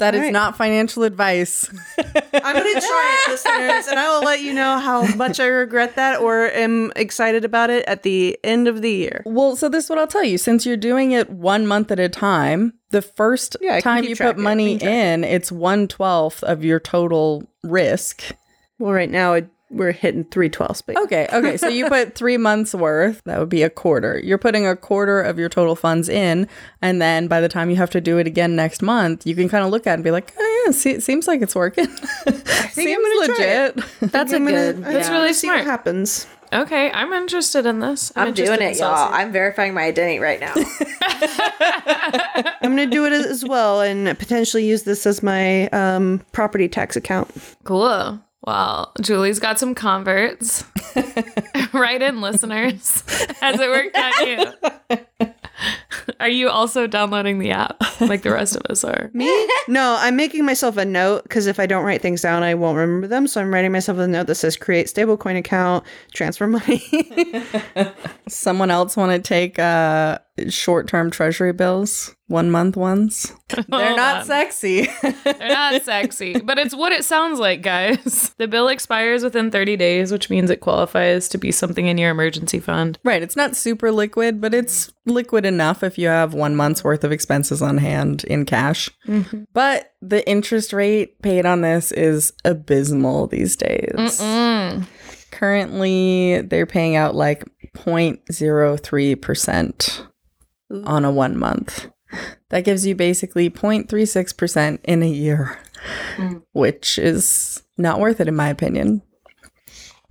That 0.00 0.14
is 0.14 0.18
All 0.18 0.24
right. 0.24 0.32
not 0.32 0.56
financial 0.56 1.04
advice. 1.04 1.68
I'm 1.98 2.56
going 2.56 2.74
to 2.74 2.80
try 2.80 3.24
it, 3.26 3.30
listeners, 3.30 3.86
and 3.86 3.98
I 4.00 4.08
will 4.14 4.24
let 4.24 4.40
you 4.42 4.52
know 4.52 4.78
how 4.78 5.06
much 5.14 5.38
I 5.38 5.46
regret 5.46 5.96
that 5.96 6.20
or 6.20 6.46
am 6.50 6.92
excited 6.96 7.44
about 7.44 7.70
it 7.70 7.84
at 7.86 8.02
the 8.02 8.38
end 8.42 8.66
of 8.66 8.82
the 8.82 8.90
year. 8.90 9.22
well, 9.26 9.56
so 9.56 9.68
this 9.68 9.84
is 9.84 9.90
what 9.90 9.98
I'll 9.98 10.06
tell 10.06 10.24
you. 10.24 10.36
Since 10.38 10.66
you're 10.66 10.76
doing 10.76 11.12
it 11.12 11.30
one 11.30 11.66
month 11.66 11.90
at 11.92 12.00
a 12.00 12.08
time, 12.08 12.72
the 12.90 13.02
first 13.02 13.56
Yeah, 13.60 13.78
time 13.80 14.04
you 14.04 14.16
put. 14.16 14.36
Money 14.36 14.76
in, 14.82 15.22
it's 15.22 15.52
one 15.52 15.86
twelfth 15.86 16.42
of 16.42 16.64
your 16.64 16.80
total 16.80 17.48
risk. 17.62 18.22
Well, 18.78 18.92
right 18.92 19.10
now 19.10 19.34
it, 19.34 19.48
we're 19.70 19.92
hitting 19.92 20.24
three 20.24 20.48
twelfths, 20.50 20.82
but 20.82 20.96
Okay, 20.96 21.28
okay. 21.32 21.56
So 21.56 21.68
you 21.68 21.88
put 21.88 22.14
three 22.14 22.36
months 22.36 22.74
worth, 22.74 23.22
that 23.24 23.38
would 23.38 23.48
be 23.48 23.62
a 23.62 23.70
quarter. 23.70 24.20
You're 24.22 24.36
putting 24.38 24.66
a 24.66 24.74
quarter 24.76 25.22
of 25.22 25.38
your 25.38 25.48
total 25.48 25.76
funds 25.76 26.08
in. 26.08 26.48
And 26.82 27.00
then 27.00 27.28
by 27.28 27.40
the 27.40 27.48
time 27.48 27.70
you 27.70 27.76
have 27.76 27.90
to 27.90 28.00
do 28.00 28.18
it 28.18 28.26
again 28.26 28.56
next 28.56 28.82
month, 28.82 29.26
you 29.26 29.34
can 29.36 29.48
kind 29.48 29.64
of 29.64 29.70
look 29.70 29.86
at 29.86 29.92
it 29.92 29.94
and 29.94 30.04
be 30.04 30.10
like, 30.10 30.32
oh, 30.38 30.62
yeah, 30.66 30.72
see, 30.72 30.90
it 30.90 31.02
seems 31.02 31.28
like 31.28 31.40
it's 31.40 31.54
working. 31.54 31.86
seems 31.86 32.76
gonna 32.76 33.26
try 33.26 33.68
legit. 33.68 33.84
That's 34.12 34.32
a 34.32 34.36
I'm 34.36 34.44
gonna- 34.44 34.72
good. 34.72 34.84
That's 34.84 35.08
gonna 35.08 35.20
really 35.20 35.32
see 35.34 35.46
smart. 35.46 35.60
what 35.60 35.66
happens. 35.66 36.26
Okay, 36.52 36.90
I'm 36.90 37.12
interested 37.12 37.64
in 37.64 37.78
this. 37.78 38.10
I'm 38.16 38.28
interested 38.28 38.56
doing 38.56 38.72
it, 38.72 38.78
y'all. 38.78 39.12
I'm 39.12 39.30
verifying 39.30 39.72
my 39.72 39.82
identity 39.82 40.18
right 40.18 40.40
now. 40.40 40.52
I'm 42.60 42.74
going 42.74 42.76
to 42.78 42.86
do 42.86 43.04
it 43.06 43.12
as 43.12 43.44
well 43.44 43.80
and 43.80 44.18
potentially 44.18 44.66
use 44.66 44.82
this 44.82 45.06
as 45.06 45.22
my 45.22 45.68
um, 45.68 46.20
property 46.32 46.68
tax 46.68 46.96
account. 46.96 47.30
Cool. 47.62 48.20
Well, 48.42 48.92
Julie's 49.00 49.38
got 49.38 49.58
some 49.58 49.74
converts. 49.74 50.64
right 51.72 52.00
in, 52.00 52.20
listeners. 52.20 53.02
Has 53.40 53.60
it 53.60 53.68
worked 53.68 53.96
on 53.96 54.26
you? 54.26 55.34
Are 56.20 56.28
you 56.28 56.48
also 56.48 56.86
downloading 56.86 57.38
the 57.38 57.50
app 57.50 57.76
like 58.00 58.22
the 58.22 58.32
rest 58.32 58.56
of 58.56 58.62
us 58.70 58.82
are? 58.84 59.10
Me? 59.12 59.26
no, 59.68 59.96
I'm 60.00 60.16
making 60.16 60.44
myself 60.44 60.76
a 60.76 60.84
note 60.84 61.22
because 61.24 61.46
if 61.46 61.60
I 61.60 61.66
don't 61.66 61.84
write 61.84 62.00
things 62.00 62.22
down, 62.22 62.42
I 62.42 62.54
won't 62.54 62.76
remember 62.76 63.06
them. 63.06 63.26
So 63.26 63.40
I'm 63.40 63.52
writing 63.52 63.72
myself 63.72 63.98
a 63.98 64.08
note 64.08 64.26
that 64.26 64.36
says 64.36 64.56
create 64.56 64.86
stablecoin 64.86 65.36
account, 65.36 65.84
transfer 66.12 66.46
money. 66.46 66.82
Someone 68.28 68.70
else 68.70 68.96
want 68.96 69.12
to 69.12 69.18
take 69.18 69.58
uh, 69.58 70.18
short 70.48 70.88
term 70.88 71.10
treasury 71.10 71.52
bills, 71.52 72.16
one 72.28 72.50
month 72.50 72.74
ones? 72.76 73.30
They're 73.48 73.96
not 73.96 74.20
on. 74.20 74.24
sexy. 74.24 74.88
They're 75.02 75.48
not 75.48 75.82
sexy, 75.82 76.40
but 76.40 76.58
it's 76.58 76.74
what 76.74 76.92
it 76.92 77.04
sounds 77.04 77.38
like, 77.38 77.60
guys. 77.62 78.28
The 78.40 78.48
bill 78.48 78.68
expires 78.68 79.22
within 79.22 79.50
30 79.50 79.76
days, 79.76 80.10
which 80.10 80.30
means 80.30 80.48
it 80.48 80.60
qualifies 80.60 81.28
to 81.28 81.36
be 81.36 81.52
something 81.52 81.88
in 81.88 81.98
your 81.98 82.08
emergency 82.10 82.58
fund. 82.58 82.98
right. 83.04 83.22
It's 83.22 83.36
not 83.36 83.54
super 83.54 83.92
liquid, 83.92 84.40
but 84.40 84.54
it's 84.54 84.90
liquid 85.04 85.44
enough 85.44 85.82
if 85.82 85.98
you 85.98 86.08
have 86.08 86.32
one 86.32 86.56
month's 86.56 86.82
worth 86.82 87.04
of 87.04 87.12
expenses 87.12 87.60
on 87.60 87.76
hand 87.76 88.24
in 88.24 88.46
cash. 88.46 88.88
But 89.52 89.92
the 90.00 90.26
interest 90.26 90.72
rate 90.72 91.20
paid 91.20 91.44
on 91.44 91.60
this 91.60 91.92
is 91.92 92.32
abysmal 92.46 93.26
these 93.26 93.56
days. 93.56 94.18
Mm. 94.20 94.86
Currently, 95.30 96.40
they're 96.42 96.66
paying 96.66 96.96
out 96.96 97.14
like 97.14 97.44
0.03% 97.76 100.06
on 100.84 101.04
a 101.04 101.10
one 101.10 101.36
month. 101.38 101.88
That 102.48 102.64
gives 102.64 102.84
you 102.86 102.94
basically 102.96 103.48
0.36% 103.50 104.78
in 104.84 105.02
a 105.02 105.08
year, 105.08 105.58
which 106.52 106.98
is 106.98 107.62
not 107.78 108.00
worth 108.00 108.20
it, 108.20 108.26
in 108.28 108.34
my 108.36 108.48
opinion. 108.48 109.02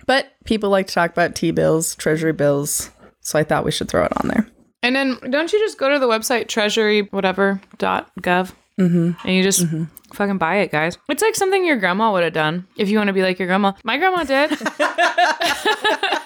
But 0.05 0.27
people 0.45 0.69
like 0.69 0.87
to 0.87 0.93
talk 0.93 1.11
about 1.11 1.35
T 1.35 1.51
bills, 1.51 1.95
treasury 1.95 2.33
bills, 2.33 2.89
so 3.19 3.37
I 3.37 3.43
thought 3.43 3.65
we 3.65 3.71
should 3.71 3.89
throw 3.89 4.05
it 4.05 4.13
on 4.23 4.29
there. 4.29 4.47
And 4.81 4.95
then 4.95 5.17
don't 5.29 5.51
you 5.51 5.59
just 5.59 5.77
go 5.77 5.89
to 5.89 5.99
the 5.99 6.07
website 6.07 6.47
treasury 6.47 7.01
whatever 7.11 7.59
dot 7.77 8.09
gov 8.21 8.53
Mm-hmm. 8.79 9.27
and 9.27 9.35
you 9.35 9.43
just 9.43 9.65
fucking 10.13 10.37
buy 10.37 10.59
it, 10.59 10.71
guys. 10.71 10.97
It's 11.09 11.21
like 11.21 11.35
something 11.35 11.65
your 11.65 11.75
grandma 11.75 12.13
would 12.13 12.23
have 12.23 12.31
done 12.31 12.65
if 12.77 12.87
you 12.87 12.97
want 12.97 13.09
to 13.09 13.13
be 13.13 13.21
like 13.21 13.37
your 13.37 13.49
grandma. 13.49 13.73
My 13.83 13.97
grandma 13.97 14.23
did. 14.23 14.51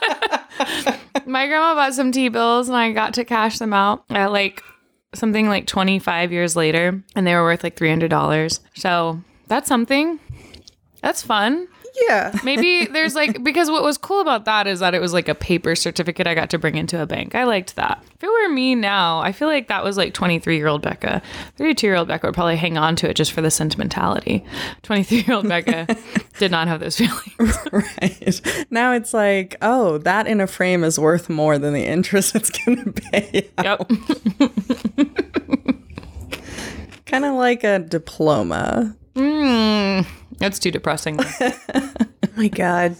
My 1.33 1.47
grandma 1.47 1.73
bought 1.73 1.95
some 1.95 2.11
T 2.11 2.29
bills 2.29 2.69
and 2.69 2.77
I 2.77 2.91
got 2.91 3.15
to 3.15 3.25
cash 3.25 3.57
them 3.57 3.73
out 3.73 4.03
at 4.11 4.31
like 4.31 4.61
something 5.15 5.49
like 5.49 5.65
25 5.65 6.31
years 6.31 6.55
later, 6.55 7.03
and 7.15 7.25
they 7.25 7.33
were 7.33 7.41
worth 7.41 7.63
like 7.63 7.75
$300. 7.75 8.59
So 8.75 9.19
that's 9.47 9.67
something. 9.67 10.19
That's 11.01 11.23
fun. 11.23 11.67
Yeah. 11.95 12.37
Maybe 12.43 12.85
there's 12.85 13.15
like 13.15 13.43
because 13.43 13.69
what 13.69 13.83
was 13.83 13.97
cool 13.97 14.21
about 14.21 14.45
that 14.45 14.67
is 14.67 14.79
that 14.79 14.95
it 14.95 15.01
was 15.01 15.13
like 15.13 15.27
a 15.27 15.35
paper 15.35 15.75
certificate 15.75 16.25
I 16.27 16.33
got 16.33 16.49
to 16.51 16.57
bring 16.57 16.75
into 16.75 17.01
a 17.01 17.05
bank. 17.05 17.35
I 17.35 17.43
liked 17.43 17.75
that. 17.75 18.03
If 18.15 18.23
it 18.23 18.27
were 18.27 18.49
me 18.49 18.75
now, 18.75 19.19
I 19.19 19.31
feel 19.31 19.47
like 19.47 19.67
that 19.67 19.83
was 19.83 19.97
like 19.97 20.13
23 20.13 20.57
year 20.57 20.67
old 20.67 20.81
Becca. 20.81 21.21
32 21.57 21.87
year 21.87 21.95
old 21.95 22.07
Becca 22.07 22.27
would 22.27 22.33
probably 22.33 22.55
hang 22.55 22.77
on 22.77 22.95
to 22.97 23.09
it 23.09 23.15
just 23.15 23.31
for 23.31 23.41
the 23.41 23.51
sentimentality. 23.51 24.43
23 24.83 25.17
year 25.19 25.35
old 25.35 25.47
Becca 25.47 25.95
did 26.39 26.51
not 26.51 26.67
have 26.67 26.79
those 26.79 26.97
feelings. 26.97 27.57
right. 27.71 28.65
Now 28.71 28.93
it's 28.93 29.13
like, 29.13 29.55
oh, 29.61 29.99
that 29.99 30.27
in 30.27 30.41
a 30.41 30.47
frame 30.47 30.83
is 30.83 30.97
worth 30.99 31.29
more 31.29 31.57
than 31.57 31.73
the 31.73 31.85
interest 31.85 32.35
it's 32.35 32.49
going 32.65 32.83
to 32.83 32.91
pay. 32.91 33.49
Yep. 33.63 33.91
Kind 37.05 37.25
of 37.25 37.35
like 37.35 37.63
a 37.63 37.79
diploma. 37.79 38.95
Mm, 39.15 40.05
that's 40.37 40.59
too 40.59 40.71
depressing. 40.71 41.19
my 42.35 42.47
god. 42.47 42.95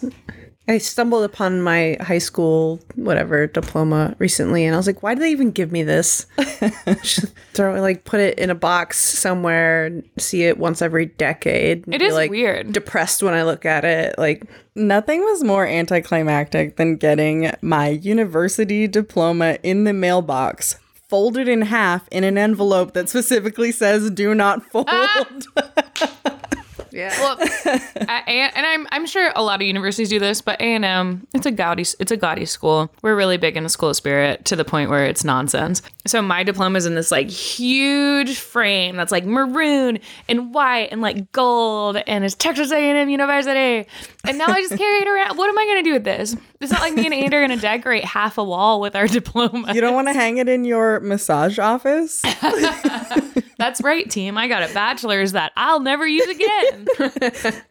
I 0.66 0.78
stumbled 0.78 1.26
upon 1.26 1.62
my 1.62 1.98
high 2.00 2.20
school 2.20 2.80
whatever 2.96 3.48
diploma 3.48 4.16
recently 4.18 4.64
and 4.64 4.74
I 4.74 4.78
was 4.78 4.88
like, 4.88 5.04
why 5.04 5.14
do 5.14 5.20
they 5.20 5.32
even 5.32 5.52
give 5.52 5.74
me 5.74 5.84
this? 5.84 6.26
Just 6.88 7.34
throw 7.54 7.76
it 7.76 7.82
like 7.82 8.06
put 8.06 8.22
it 8.22 8.40
in 8.40 8.50
a 8.50 8.56
box 8.56 8.98
somewhere, 8.98 10.02
see 10.18 10.44
it 10.44 10.58
once 10.58 10.82
every 10.82 11.08
decade. 11.08 11.86
and 11.86 11.96
It 11.96 12.00
be, 12.00 12.06
is 12.06 12.14
like 12.14 12.32
weird. 12.32 12.72
Depressed 12.72 13.22
when 13.22 13.34
I 13.34 13.44
look 13.44 13.66
at 13.66 13.84
it. 13.84 14.18
Like 14.18 14.48
Nothing 14.76 15.20
was 15.22 15.44
more 15.44 15.68
anticlimactic 15.68 16.78
than 16.78 16.96
getting 16.96 17.52
my 17.62 17.90
university 17.90 18.88
diploma 18.88 19.58
in 19.64 19.84
the 19.84 19.94
mailbox, 19.94 20.78
folded 21.14 21.48
in 21.48 21.62
half 21.62 22.08
in 22.08 22.24
an 22.24 22.40
envelope 22.40 22.94
that 22.94 23.08
specifically 23.08 23.72
says 23.72 24.10
"Do 24.10 24.34
not 24.34 24.66
fold." 24.72 24.88
yeah. 26.94 27.20
Well, 27.20 27.38
at 28.08 28.28
and 28.28 28.66
I'm 28.66 28.88
I'm 28.92 29.06
sure 29.08 29.32
a 29.36 29.44
lot 29.44 29.62
of 29.62 29.68
universities 29.68 30.10
do 30.10 30.20
this, 30.20 30.42
but 30.42 30.62
A 30.62 30.76
and 30.76 30.86
M 30.86 31.28
it's 31.34 31.46
a 31.46 31.52
gaudy 31.52 31.82
it's 31.82 32.12
a 32.12 32.18
gaudy 32.18 32.46
school. 32.46 32.92
We're 33.02 33.16
really 33.16 33.38
big 33.38 33.58
in 33.58 33.66
a 33.66 33.70
school 33.70 33.94
spirit 33.94 34.46
to 34.46 34.56
the 34.56 34.64
point 34.64 34.90
where 34.90 35.06
it's 35.06 35.24
nonsense. 35.24 35.82
So 36.06 36.22
my 36.22 36.44
diploma's 36.44 36.86
in 36.86 36.94
this 36.96 37.12
like 37.12 37.30
huge 37.30 38.38
frame 38.38 38.96
that's 38.96 39.12
like 39.12 39.26
maroon 39.26 40.00
and 40.30 40.54
white 40.54 40.90
and 40.92 41.02
like 41.02 41.32
gold, 41.32 41.98
and 41.98 42.24
it's 42.24 42.36
Texas 42.36 42.72
A&M 42.72 43.10
University. 43.10 43.90
And 44.26 44.38
now 44.38 44.46
I 44.48 44.62
just 44.62 44.78
carry 44.78 45.00
it 45.00 45.08
around. 45.08 45.38
What 45.38 45.50
am 45.50 45.58
I 45.58 45.66
gonna 45.66 45.84
do 45.84 45.94
with 45.94 46.04
this? 46.04 46.36
It's 46.62 46.72
not 46.72 46.82
like 46.82 46.94
me 46.94 47.06
and 47.06 47.14
Andy 47.14 47.36
are 47.36 47.42
gonna 47.42 47.58
decorate 47.60 48.06
half 48.06 48.38
a 48.38 48.44
wall 48.44 48.80
with 48.80 48.96
our 48.96 49.08
diploma. 49.14 49.74
you 49.74 49.82
don't 49.82 49.96
want 49.96 50.10
to 50.10 50.14
hang 50.14 50.38
it 50.38 50.48
in 50.48 50.64
your 50.64 51.00
massage 51.00 51.58
office? 51.58 52.22
That's 53.58 53.82
right, 53.82 54.10
team. 54.10 54.38
I 54.38 54.48
got 54.48 54.70
a 54.70 54.74
bachelor's 54.74 55.34
that 55.34 55.52
I'll 55.56 55.80
never 55.80 56.08
use 56.08 56.28
again. 56.28 56.88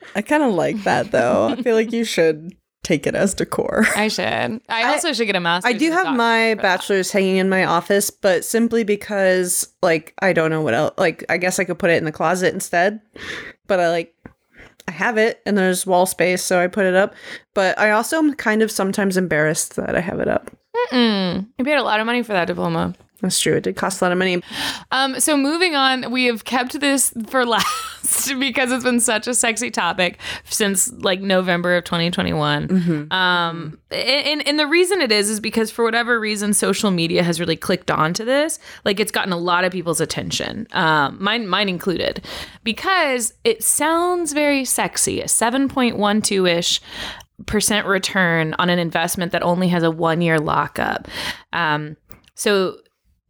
I 0.14 0.22
kind 0.22 0.42
of 0.42 0.52
like 0.54 0.82
that 0.84 1.10
though. 1.10 1.48
I 1.48 1.62
feel 1.62 1.74
like 1.74 1.92
you 1.92 2.04
should 2.04 2.54
take 2.82 3.06
it 3.06 3.14
as 3.14 3.34
decor. 3.34 3.86
I 3.96 4.08
should. 4.08 4.60
I 4.68 4.92
also 4.92 5.12
should 5.12 5.26
get 5.26 5.36
a 5.36 5.40
master's. 5.40 5.74
I 5.74 5.76
do 5.76 5.90
have 5.90 6.16
my 6.16 6.54
bachelor's 6.54 7.10
hanging 7.10 7.36
in 7.36 7.48
my 7.48 7.64
office, 7.64 8.10
but 8.10 8.44
simply 8.44 8.84
because 8.84 9.68
like 9.82 10.14
I 10.20 10.32
don't 10.32 10.50
know 10.50 10.62
what 10.62 10.74
else 10.74 10.94
like 10.98 11.24
I 11.28 11.38
guess 11.38 11.58
I 11.58 11.64
could 11.64 11.78
put 11.78 11.90
it 11.90 11.98
in 11.98 12.04
the 12.04 12.12
closet 12.12 12.54
instead. 12.54 13.00
But 13.66 13.80
I 13.80 13.90
like 13.90 14.14
I 14.88 14.92
have 14.92 15.16
it 15.16 15.40
and 15.46 15.56
there's 15.56 15.86
wall 15.86 16.06
space, 16.06 16.42
so 16.42 16.60
I 16.60 16.66
put 16.66 16.86
it 16.86 16.94
up. 16.94 17.14
But 17.54 17.78
I 17.78 17.90
also 17.90 18.18
am 18.18 18.34
kind 18.34 18.62
of 18.62 18.70
sometimes 18.70 19.16
embarrassed 19.16 19.76
that 19.76 19.96
I 19.96 20.00
have 20.00 20.20
it 20.20 20.28
up. 20.28 20.50
Mm. 20.90 21.48
You 21.58 21.64
paid 21.64 21.76
a 21.76 21.82
lot 21.82 22.00
of 22.00 22.06
money 22.06 22.22
for 22.22 22.32
that 22.32 22.46
diploma. 22.46 22.94
That's 23.22 23.40
true. 23.40 23.54
It 23.54 23.62
did 23.62 23.76
cost 23.76 24.00
a 24.00 24.04
lot 24.04 24.12
of 24.12 24.18
money. 24.18 24.42
Um, 24.90 25.20
so 25.20 25.37
moving 25.37 25.76
on, 25.76 26.11
we 26.11 26.24
have 26.24 26.44
kept 26.44 26.80
this 26.80 27.14
for 27.28 27.46
last 27.52 28.35
because 28.38 28.72
it's 28.72 28.82
been 28.82 28.98
such 28.98 29.28
a 29.28 29.35
sexy 29.35 29.70
topic 29.70 30.18
since 30.44 30.92
like 30.92 31.20
November 31.20 31.76
of 31.76 31.85
2021. 31.85 32.66
Um, 33.12 33.78
and, 33.92 34.46
and 34.46 34.58
the 34.58 34.66
reason 34.66 35.00
it 35.00 35.12
is 35.12 35.30
is 35.30 35.38
because 35.38 35.70
for 35.70 35.85
whatever 35.85 36.18
reason, 36.18 36.52
social 36.52 36.90
media 36.90 37.22
has 37.22 37.38
really 37.38 37.56
clicked 37.56 37.92
onto 37.92 38.24
this. 38.24 38.58
Like 38.85 38.98
it's 38.98 39.12
gotten 39.12 39.32
a 39.32 39.38
lot 39.38 39.64
of 39.64 39.70
people's 39.70 40.00
attention, 40.00 40.66
um, 40.72 41.16
mine, 41.22 41.46
mine 41.46 41.68
included, 41.68 42.24
because 42.64 43.35
it 43.44 43.62
sounds 43.62 44.32
very 44.32 44.64
sexy. 44.64 45.20
A 45.20 45.26
7.12 45.26 46.50
ish 46.50 46.80
percent 47.46 47.87
return 47.87 48.54
on 48.58 48.68
an 48.68 48.78
investment 48.78 49.32
that 49.32 49.42
only 49.42 49.68
has 49.68 49.82
a 49.82 49.90
one 49.90 50.20
year 50.20 50.38
lockup. 50.38 51.08
Um, 51.52 51.96
so 52.35 52.78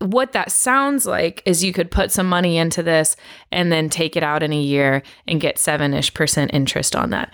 what 0.02 0.32
that 0.32 0.50
sounds 0.50 1.06
like 1.06 1.42
is 1.44 1.62
you 1.62 1.72
could 1.72 1.90
put 1.90 2.10
some 2.10 2.28
money 2.28 2.58
into 2.58 2.82
this 2.82 3.16
and 3.50 3.70
then 3.70 3.88
take 3.88 4.16
it 4.16 4.22
out 4.22 4.42
in 4.42 4.52
a 4.52 4.60
year 4.60 5.02
and 5.26 5.40
get 5.40 5.58
seven 5.58 5.94
ish 5.94 6.12
percent 6.12 6.52
interest 6.52 6.96
on 6.96 7.10
that. 7.10 7.32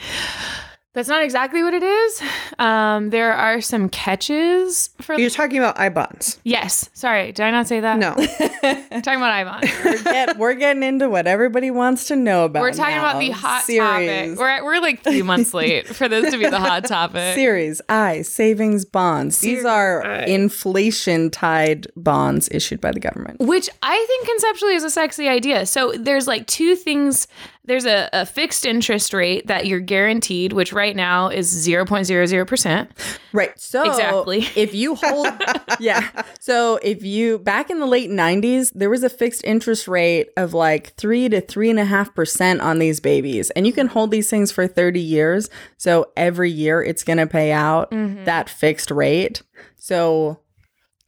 That's 0.98 1.08
not 1.08 1.22
exactly 1.22 1.62
what 1.62 1.74
it 1.74 1.84
is. 1.84 2.22
Um, 2.58 3.10
there 3.10 3.32
are 3.32 3.60
some 3.60 3.88
catches 3.88 4.90
for. 5.00 5.16
You're 5.16 5.30
talking 5.30 5.58
about 5.58 5.78
I 5.78 5.90
bonds. 5.90 6.40
yes. 6.42 6.90
Sorry. 6.92 7.30
Did 7.30 7.44
I 7.44 7.52
not 7.52 7.68
say 7.68 7.78
that? 7.78 7.98
No. 8.00 8.16
I'm 8.16 9.02
talking 9.02 9.20
about 9.20 9.62
Ivon. 9.62 9.84
we're, 9.84 10.02
get, 10.02 10.38
we're 10.38 10.54
getting 10.54 10.82
into 10.82 11.08
what 11.08 11.28
everybody 11.28 11.70
wants 11.70 12.08
to 12.08 12.16
know 12.16 12.46
about. 12.46 12.62
We're 12.62 12.72
talking 12.72 12.98
about 12.98 13.20
the 13.20 13.30
hot 13.30 13.62
series. 13.62 14.34
topic. 14.34 14.38
We're, 14.40 14.64
we're 14.64 14.80
like 14.80 15.04
three 15.04 15.22
months 15.22 15.54
late 15.54 15.86
for 15.86 16.08
this 16.08 16.32
to 16.32 16.36
be 16.36 16.48
the 16.48 16.58
hot 16.58 16.84
topic. 16.88 17.36
Series 17.36 17.80
I 17.88 18.22
savings 18.22 18.84
bonds. 18.84 19.38
These 19.38 19.64
are 19.64 20.02
inflation 20.24 21.30
tied 21.30 21.86
bonds 21.94 22.48
issued 22.50 22.80
by 22.80 22.90
the 22.90 22.98
government. 22.98 23.38
Which 23.38 23.70
I 23.84 24.04
think 24.08 24.26
conceptually 24.26 24.74
is 24.74 24.82
a 24.82 24.90
sexy 24.90 25.28
idea. 25.28 25.64
So 25.66 25.92
there's 25.92 26.26
like 26.26 26.48
two 26.48 26.74
things. 26.74 27.28
There's 27.64 27.84
a, 27.84 28.08
a 28.12 28.24
fixed 28.24 28.64
interest 28.64 29.12
rate 29.12 29.46
that 29.46 29.66
you're 29.66 29.80
guaranteed, 29.80 30.52
which 30.52 30.72
right 30.72 30.96
now 30.96 31.28
is 31.28 31.52
0.00%. 31.52 32.88
Right. 33.32 33.60
So 33.60 33.82
Exactly. 33.82 34.46
if 34.56 34.74
you 34.74 34.94
hold 34.94 35.28
yeah. 35.80 36.24
So 36.40 36.76
if 36.82 37.02
you 37.02 37.38
back 37.38 37.68
in 37.70 37.78
the 37.78 37.86
late 37.86 38.10
nineties, 38.10 38.70
there 38.70 38.88
was 38.88 39.02
a 39.02 39.10
fixed 39.10 39.44
interest 39.44 39.86
rate 39.86 40.30
of 40.36 40.54
like 40.54 40.94
three 40.94 41.28
to 41.28 41.40
three 41.40 41.68
and 41.68 41.78
a 41.78 41.84
half 41.84 42.14
percent 42.14 42.60
on 42.60 42.78
these 42.78 43.00
babies. 43.00 43.50
And 43.50 43.66
you 43.66 43.72
can 43.72 43.86
mm-hmm. 43.86 43.92
hold 43.92 44.10
these 44.10 44.30
things 44.30 44.50
for 44.50 44.66
30 44.66 45.00
years. 45.00 45.50
So 45.76 46.10
every 46.16 46.50
year 46.50 46.82
it's 46.82 47.04
gonna 47.04 47.26
pay 47.26 47.52
out 47.52 47.90
mm-hmm. 47.90 48.24
that 48.24 48.48
fixed 48.48 48.90
rate. 48.90 49.42
So 49.76 50.40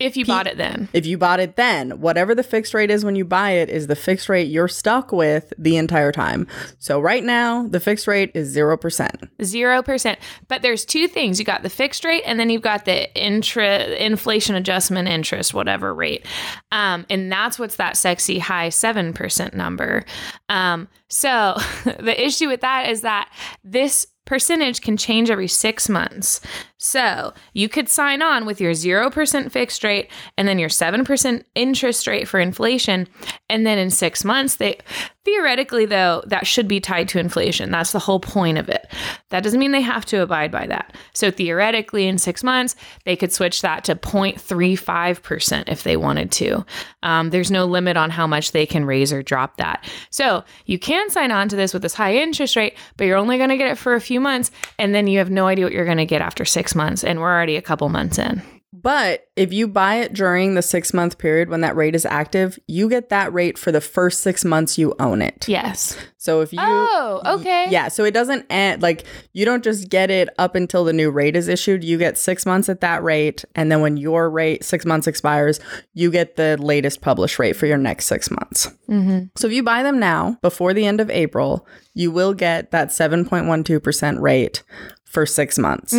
If 0.01 0.17
you 0.17 0.25
bought 0.25 0.47
it 0.47 0.57
then. 0.57 0.89
if 0.93 1.07
you 1.07 1.19
bought 1.19 1.41
it 1.41 1.57
then, 1.57 2.01
whatever 2.01 2.35
the 2.35 2.43
fixed 2.43 2.75
rate 2.75 2.91
is 2.91 3.05
when 3.05 3.17
you 3.17 3.25
buy 3.25 3.51
it 3.51 3.69
is 3.69 3.87
the 3.87 3.97
fixed 3.97 4.29
rate 4.29 4.49
you're 4.49 4.69
stuck 4.69 5.13
with 5.13 5.53
the 5.59 5.77
entire 5.77 6.11
time. 6.11 6.47
So 6.79 7.01
right 7.01 7.23
now, 7.23 7.67
the 7.69 7.81
fixed 7.81 8.07
rate 8.07 8.31
is 8.35 8.57
0%. 8.57 9.29
Zero 9.43 9.83
percent. 9.83 10.19
But 10.49 10.63
there's 10.63 10.85
two 10.85 11.07
things. 11.07 11.39
You 11.39 11.45
got 11.45 11.63
the 11.63 11.71
fixed 11.71 12.05
rate 12.05 12.23
and 12.25 12.41
then 12.41 12.51
you've 12.51 12.63
got 12.63 12.85
the 12.85 13.15
intra 13.15 13.81
inflation 13.85 14.55
adjustment 14.57 15.09
interest, 15.09 15.55
whatever 15.55 15.95
rate. 15.95 16.27
Um, 16.73 17.07
and 17.11 17.31
that's 17.31 17.59
what's 17.59 17.77
that 17.77 17.97
sexy 17.97 18.39
high 18.39 18.71
seven 18.71 19.13
percent 19.13 19.55
number. 19.55 20.05
Um, 20.49 20.89
so 21.09 21.57
the 21.85 22.15
issue 22.25 22.49
with 22.49 22.63
that 22.63 22.89
is 22.89 23.03
that 23.03 23.31
this 23.63 24.07
percentage 24.25 24.81
can 24.81 24.97
change 24.97 25.31
every 25.31 25.49
six 25.49 25.89
months. 25.89 26.41
So 26.83 27.35
you 27.53 27.69
could 27.69 27.91
sign 27.91 28.23
on 28.23 28.47
with 28.47 28.59
your 28.59 28.73
0% 28.73 29.53
fixed 29.53 29.85
rate 29.85 30.11
and 30.39 30.49
then 30.49 30.59
your 30.59 30.71
7% 30.71 31.45
interest 31.55 32.07
rate 32.07 32.27
for 32.27 32.41
inflation. 32.41 33.07
And 33.51 33.67
then 33.67 33.79
in 33.79 33.91
six 33.91 34.25
months, 34.25 34.57
they 34.57 34.79
theoretically, 35.25 35.85
though, 35.85 36.23
that 36.27 36.47
should 36.47 36.67
be 36.67 36.81
tied 36.81 37.09
to 37.09 37.19
inflation. 37.19 37.71
That's 37.71 37.93
the 37.93 37.99
whole 37.99 38.21
point 38.21 38.57
of 38.57 38.69
it. 38.69 38.87
That 39.29 39.43
doesn't 39.43 39.61
mean 39.61 39.73
they 39.73 39.83
have 39.83 40.07
to 40.07 40.23
abide 40.23 40.51
by 40.51 40.67
that. 40.67 40.97
So 41.13 41.31
theoretically, 41.31 42.09
in 42.09 42.17
six 42.17 42.43
months, 42.43 42.75
they 43.05 43.17
could 43.17 43.33
switch 43.33 43.61
that 43.61 43.85
to 43.85 43.95
0.35% 43.95 45.69
if 45.69 45.83
they 45.83 45.97
wanted 45.97 46.33
to. 46.33 46.65
Um, 47.03 47.31
there's 47.31 47.51
no 47.51 47.67
limit 47.67 47.97
on 47.97 48.11
how 48.11 48.27
much 48.27 48.53
they 48.53 48.65
can 48.65 48.87
raise 48.87 49.13
or 49.13 49.23
drop 49.23 49.59
that. 49.59 49.89
So 50.11 50.43
you 50.65 50.79
can 50.79 51.11
sign 51.11 51.31
on 51.31 51.49
to 51.51 51.57
this 51.57 51.75
with 51.75 51.83
this 51.83 51.95
high 51.95 52.17
interest 52.17 52.57
rate, 52.57 52.77
but 52.97 53.05
you're 53.05 53.19
only 53.19 53.37
going 53.37 53.51
to 53.51 53.57
get 53.59 53.71
it 53.71 53.79
for 53.79 53.95
a 53.95 54.01
few 54.01 54.21
months. 54.21 54.51
And 54.79 54.95
then 54.95 55.07
you 55.07 55.19
have 55.19 55.31
no 55.31 55.47
idea 55.47 55.67
what 55.67 55.73
you're 55.73 55.85
going 55.85 55.99
to 55.99 56.07
get 56.07 56.23
after 56.23 56.45
six 56.45 56.70
months. 56.75 57.05
And 57.05 57.21
we're 57.21 57.33
already 57.33 57.57
a 57.57 57.63
couple 57.63 57.89
months 57.89 58.19
in. 58.19 58.43
But 58.73 59.27
if 59.37 59.53
you 59.53 59.69
buy 59.69 59.97
it 59.97 60.15
during 60.15 60.55
the 60.55 60.63
six 60.63 60.95
month 60.95 61.19
period 61.19 61.51
when 61.51 61.61
that 61.61 61.77
rate 61.77 61.95
is 61.95 62.07
active, 62.07 62.59
you 62.67 62.89
get 62.89 63.11
that 63.11 63.31
rate 63.31 63.59
for 63.59 63.71
the 63.73 63.81
first 63.81 64.23
six 64.23 64.43
months 64.43 64.79
you 64.79 64.95
own 64.99 65.21
it. 65.21 65.47
Yes. 65.49 65.99
So 66.17 66.41
if 66.41 66.53
you. 66.53 66.61
Oh, 66.63 67.21
okay. 67.27 67.67
Yeah, 67.69 67.89
so 67.89 68.05
it 68.05 68.15
doesn't 68.15 68.47
end 68.49 68.81
like 68.81 69.05
you 69.33 69.45
don't 69.45 69.65
just 69.65 69.91
get 69.91 70.11
it 70.11 70.31
up 70.39 70.55
until 70.55 70.85
the 70.85 70.95
new 70.95 71.11
rate 71.11 71.37
is 71.37 71.47
issued. 71.49 71.85
You 71.85 71.99
get 71.99 72.17
six 72.17 72.47
months 72.47 72.71
at 72.71 72.81
that 72.81 73.03
rate, 73.03 73.45
and 73.55 73.71
then 73.71 73.83
when 73.83 73.97
your 73.99 74.31
rate 74.31 74.65
six 74.65 74.87
months 74.87 75.07
expires, 75.07 75.61
you 75.93 76.11
get 76.11 76.37
the 76.37 76.57
latest 76.59 77.03
published 77.03 77.39
rate 77.39 77.57
for 77.57 77.67
your 77.67 77.77
next 77.77 78.07
six 78.07 78.31
months. 78.31 78.69
Mm-hmm. 78.89 79.27
So 79.37 79.49
if 79.49 79.53
you 79.53 79.63
buy 79.63 79.83
them 79.83 79.99
now 79.99 80.39
before 80.43 80.73
the 80.73 80.87
end 80.87 81.01
of 81.01 81.11
April, 81.11 81.67
you 81.93 82.13
will 82.13 82.33
get 82.33 82.71
that 82.71 82.93
seven 82.93 83.27
point 83.27 83.47
one 83.47 83.65
two 83.65 83.81
percent 83.81 84.21
rate 84.21 84.63
for 85.05 85.27
six 85.27 85.59
months, 85.59 85.93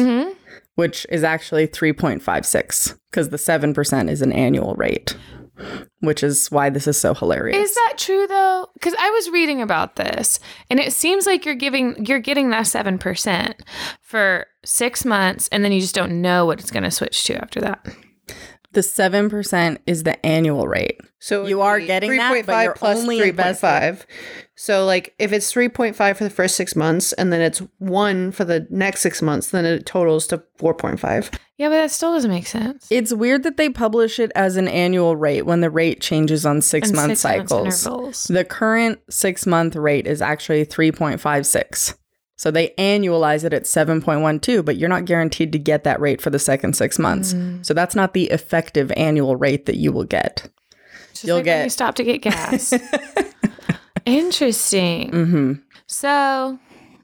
which 0.81 1.05
is 1.09 1.23
actually 1.23 1.67
three 1.67 1.93
point 1.93 2.21
five 2.21 2.45
six 2.45 2.95
because 3.09 3.29
the 3.29 3.37
seven 3.37 3.73
percent 3.73 4.09
is 4.09 4.21
an 4.21 4.31
annual 4.33 4.73
rate. 4.75 5.15
which 5.99 6.23
is 6.23 6.49
why 6.49 6.69
this 6.71 6.87
is 6.87 6.97
so 6.97 7.13
hilarious. 7.13 7.55
Is 7.69 7.75
that 7.75 7.93
true 7.97 8.25
though? 8.27 8.67
Because 8.73 8.95
I 8.97 9.09
was 9.11 9.29
reading 9.29 9.61
about 9.61 9.95
this, 9.95 10.39
and 10.71 10.79
it 10.79 10.91
seems 10.91 11.27
like 11.27 11.45
you're 11.45 11.53
giving 11.55 12.05
you're 12.05 12.19
getting 12.19 12.49
that 12.49 12.65
seven 12.67 12.97
percent 12.97 13.61
for 14.01 14.47
six 14.65 15.05
months, 15.05 15.47
and 15.51 15.63
then 15.63 15.71
you 15.71 15.79
just 15.79 15.93
don't 15.95 16.19
know 16.21 16.45
what 16.47 16.59
it's 16.59 16.71
going 16.71 16.83
to 16.83 16.91
switch 16.91 17.23
to 17.25 17.35
after 17.35 17.61
that. 17.61 17.85
the 18.73 18.81
7% 18.81 19.77
is 19.85 20.03
the 20.03 20.25
annual 20.25 20.65
rate. 20.67 20.99
So 21.19 21.45
You 21.45 21.61
are 21.61 21.77
be 21.77 21.85
getting 21.87 22.15
that, 22.17 22.45
but 22.45 22.53
3.5 22.53 22.63
you're 22.63 22.73
plus 22.73 22.99
only 22.99 23.19
3.5. 23.19 24.05
So 24.61 24.85
like 24.85 25.15
if 25.17 25.33
it's 25.33 25.51
3.5 25.51 26.15
for 26.17 26.23
the 26.23 26.29
first 26.29 26.55
6 26.55 26.75
months 26.75 27.13
and 27.13 27.33
then 27.33 27.41
it's 27.41 27.63
1 27.79 28.31
for 28.31 28.45
the 28.45 28.67
next 28.69 29.01
6 29.01 29.19
months, 29.23 29.49
then 29.49 29.65
it 29.65 29.87
totals 29.87 30.27
to 30.27 30.37
4.5. 30.59 31.33
Yeah, 31.57 31.69
but 31.69 31.77
that 31.77 31.89
still 31.89 32.13
doesn't 32.13 32.29
make 32.29 32.45
sense. 32.45 32.85
It's 32.91 33.11
weird 33.11 33.41
that 33.41 33.57
they 33.57 33.69
publish 33.69 34.19
it 34.19 34.31
as 34.35 34.57
an 34.57 34.67
annual 34.67 35.15
rate 35.15 35.47
when 35.47 35.61
the 35.61 35.71
rate 35.71 35.99
changes 35.99 36.45
on 36.45 36.61
six 36.61 36.91
In 36.91 36.95
month 36.95 37.17
six-month 37.17 37.49
cycles. 37.49 37.85
intervals. 37.87 38.23
The 38.25 38.45
current 38.45 38.99
six 39.09 39.47
month 39.47 39.75
rate 39.75 40.05
is 40.05 40.21
actually 40.21 40.63
3.56. 40.67 41.95
So 42.35 42.51
they 42.51 42.75
annualize 42.77 43.43
it 43.43 43.53
at 43.53 43.63
7.12, 43.63 44.63
but 44.63 44.77
you're 44.77 44.89
not 44.89 45.05
guaranteed 45.05 45.51
to 45.53 45.59
get 45.59 45.83
that 45.85 45.99
rate 45.99 46.21
for 46.21 46.29
the 46.29 46.37
second 46.37 46.75
six 46.75 46.99
months. 46.99 47.33
Mm. 47.33 47.65
So 47.65 47.73
that's 47.73 47.95
not 47.95 48.13
the 48.13 48.25
effective 48.25 48.91
annual 48.95 49.35
rate 49.37 49.65
that 49.65 49.77
you 49.77 49.91
will 49.91 50.03
get. 50.03 50.51
Just 51.13 51.23
You'll 51.23 51.37
like 51.37 51.47
when 51.47 51.57
get- 51.57 51.63
you 51.63 51.69
stop 51.71 51.95
to 51.95 52.03
get 52.03 52.21
gas. 52.21 52.73
Interesting. 54.05 55.09
hmm 55.11 55.53
So 55.87 56.59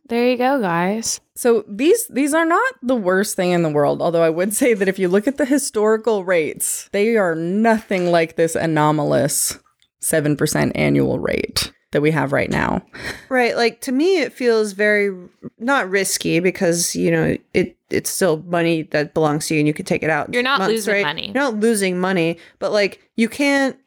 there 0.10 0.30
you 0.30 0.38
go, 0.38 0.62
guys. 0.62 1.20
So 1.36 1.64
these 1.68 2.08
these 2.08 2.34
are 2.34 2.45
not 2.45 2.74
the 2.82 2.95
worst 2.95 3.36
thing 3.36 3.52
in 3.52 3.62
the 3.64 3.70
world, 3.70 4.02
although 4.02 4.24
I 4.24 4.30
would 4.30 4.54
say 4.54 4.74
that 4.74 4.88
if 4.88 4.98
you 4.98 5.08
look 5.08 5.28
at 5.28 5.38
the 5.38 5.45
historical 5.45 6.24
rates, 6.24 6.89
they 6.91 7.18
are 7.18 7.36
nothing 7.36 8.10
like 8.12 8.36
this 8.36 8.56
anomalous 8.56 9.60
7% 10.02 10.72
annual 10.76 11.20
rate 11.20 11.72
that 11.91 12.02
we 12.02 12.12
have 12.12 12.32
right 12.32 12.50
now. 12.50 12.82
Right, 13.30 13.56
like 13.56 13.82
to 13.82 13.91
me 13.91 14.20
it 14.22 14.34
feels 14.34 14.74
very 14.74 15.16
not 15.60 15.89
risky 15.89 16.39
because, 16.39 16.95
you 16.95 17.12
know, 17.12 17.38
it 17.54 17.78
it's 17.89 18.10
still 18.10 18.43
money 18.43 18.84
that 18.84 19.14
belongs 19.14 19.48
to 19.48 19.54
you 19.54 19.62
and 19.62 19.68
you 19.68 19.74
can 19.74 19.86
take 19.86 20.04
it 20.04 20.10
out. 20.10 20.34
You're 20.34 20.43
not 20.43 20.60
months, 20.60 20.72
losing 20.74 20.93
right? 20.93 21.04
money. 21.04 21.26
You're 21.28 21.34
not 21.34 21.56
losing 21.56 22.00
money, 22.00 22.38
but 22.60 22.72
like 22.72 23.02
you 23.16 23.30
can't 23.30 23.78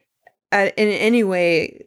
at, 0.51 0.77
in 0.77 0.87
any 0.89 1.23
way 1.23 1.85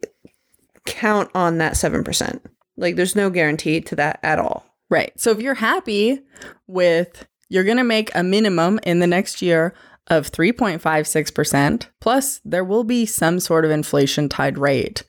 count 0.85 1.29
on 1.33 1.57
that 1.57 1.73
7%. 1.73 2.39
Like 2.77 2.95
there's 2.95 3.15
no 3.15 3.29
guarantee 3.29 3.81
to 3.81 3.95
that 3.95 4.19
at 4.23 4.39
all. 4.39 4.65
Right. 4.89 5.11
So 5.19 5.31
if 5.31 5.39
you're 5.39 5.55
happy 5.55 6.21
with 6.67 7.27
you're 7.49 7.63
going 7.63 7.77
to 7.77 7.83
make 7.83 8.13
a 8.15 8.23
minimum 8.23 8.79
in 8.83 8.99
the 8.99 9.07
next 9.07 9.41
year 9.41 9.73
of 10.07 10.31
3.56%, 10.31 11.87
plus 11.99 12.41
there 12.43 12.63
will 12.63 12.83
be 12.83 13.05
some 13.05 13.39
sort 13.39 13.65
of 13.65 13.71
inflation 13.71 14.29
tied 14.29 14.57
rate 14.57 15.03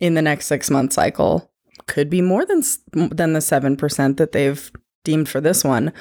in 0.00 0.14
the 0.14 0.22
next 0.22 0.50
6-month 0.50 0.92
cycle. 0.92 1.50
Could 1.86 2.10
be 2.10 2.22
more 2.22 2.44
than 2.44 2.62
than 2.92 3.32
the 3.32 3.40
7% 3.40 4.16
that 4.16 4.32
they've 4.32 4.70
deemed 5.04 5.28
for 5.28 5.40
this 5.40 5.64
one. 5.64 5.92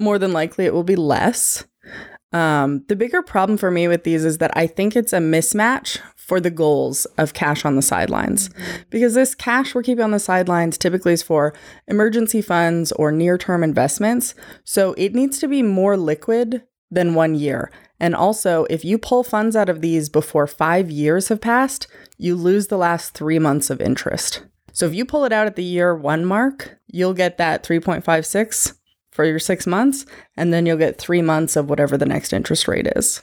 More 0.00 0.18
than 0.18 0.32
likely 0.32 0.64
it 0.64 0.72
will 0.72 0.84
be 0.84 0.96
less. 0.96 1.64
Um, 2.32 2.84
the 2.88 2.96
bigger 2.96 3.22
problem 3.22 3.58
for 3.58 3.70
me 3.70 3.88
with 3.88 4.04
these 4.04 4.24
is 4.24 4.38
that 4.38 4.56
I 4.56 4.66
think 4.66 4.96
it's 4.96 5.12
a 5.12 5.18
mismatch 5.18 6.00
for 6.26 6.40
the 6.40 6.50
goals 6.50 7.04
of 7.18 7.34
cash 7.34 7.64
on 7.64 7.76
the 7.76 7.82
sidelines. 7.82 8.50
Because 8.90 9.14
this 9.14 9.32
cash 9.32 9.74
we're 9.74 9.84
keeping 9.84 10.02
on 10.02 10.10
the 10.10 10.18
sidelines 10.18 10.76
typically 10.76 11.12
is 11.12 11.22
for 11.22 11.54
emergency 11.86 12.42
funds 12.42 12.90
or 12.92 13.12
near 13.12 13.38
term 13.38 13.62
investments. 13.62 14.34
So 14.64 14.92
it 14.94 15.14
needs 15.14 15.38
to 15.38 15.46
be 15.46 15.62
more 15.62 15.96
liquid 15.96 16.64
than 16.90 17.14
one 17.14 17.36
year. 17.36 17.70
And 18.00 18.14
also, 18.14 18.66
if 18.68 18.84
you 18.84 18.98
pull 18.98 19.22
funds 19.22 19.54
out 19.54 19.68
of 19.68 19.80
these 19.80 20.08
before 20.08 20.48
five 20.48 20.90
years 20.90 21.28
have 21.28 21.40
passed, 21.40 21.86
you 22.18 22.34
lose 22.34 22.66
the 22.66 22.76
last 22.76 23.14
three 23.14 23.38
months 23.38 23.70
of 23.70 23.80
interest. 23.80 24.42
So 24.72 24.84
if 24.86 24.94
you 24.94 25.04
pull 25.04 25.24
it 25.24 25.32
out 25.32 25.46
at 25.46 25.54
the 25.54 25.64
year 25.64 25.94
one 25.94 26.24
mark, 26.24 26.76
you'll 26.88 27.14
get 27.14 27.38
that 27.38 27.62
3.56 27.62 28.76
for 29.12 29.24
your 29.24 29.38
six 29.38 29.66
months, 29.66 30.04
and 30.36 30.52
then 30.52 30.66
you'll 30.66 30.76
get 30.76 30.98
three 30.98 31.22
months 31.22 31.56
of 31.56 31.70
whatever 31.70 31.96
the 31.96 32.04
next 32.04 32.32
interest 32.32 32.68
rate 32.68 32.88
is. 32.96 33.22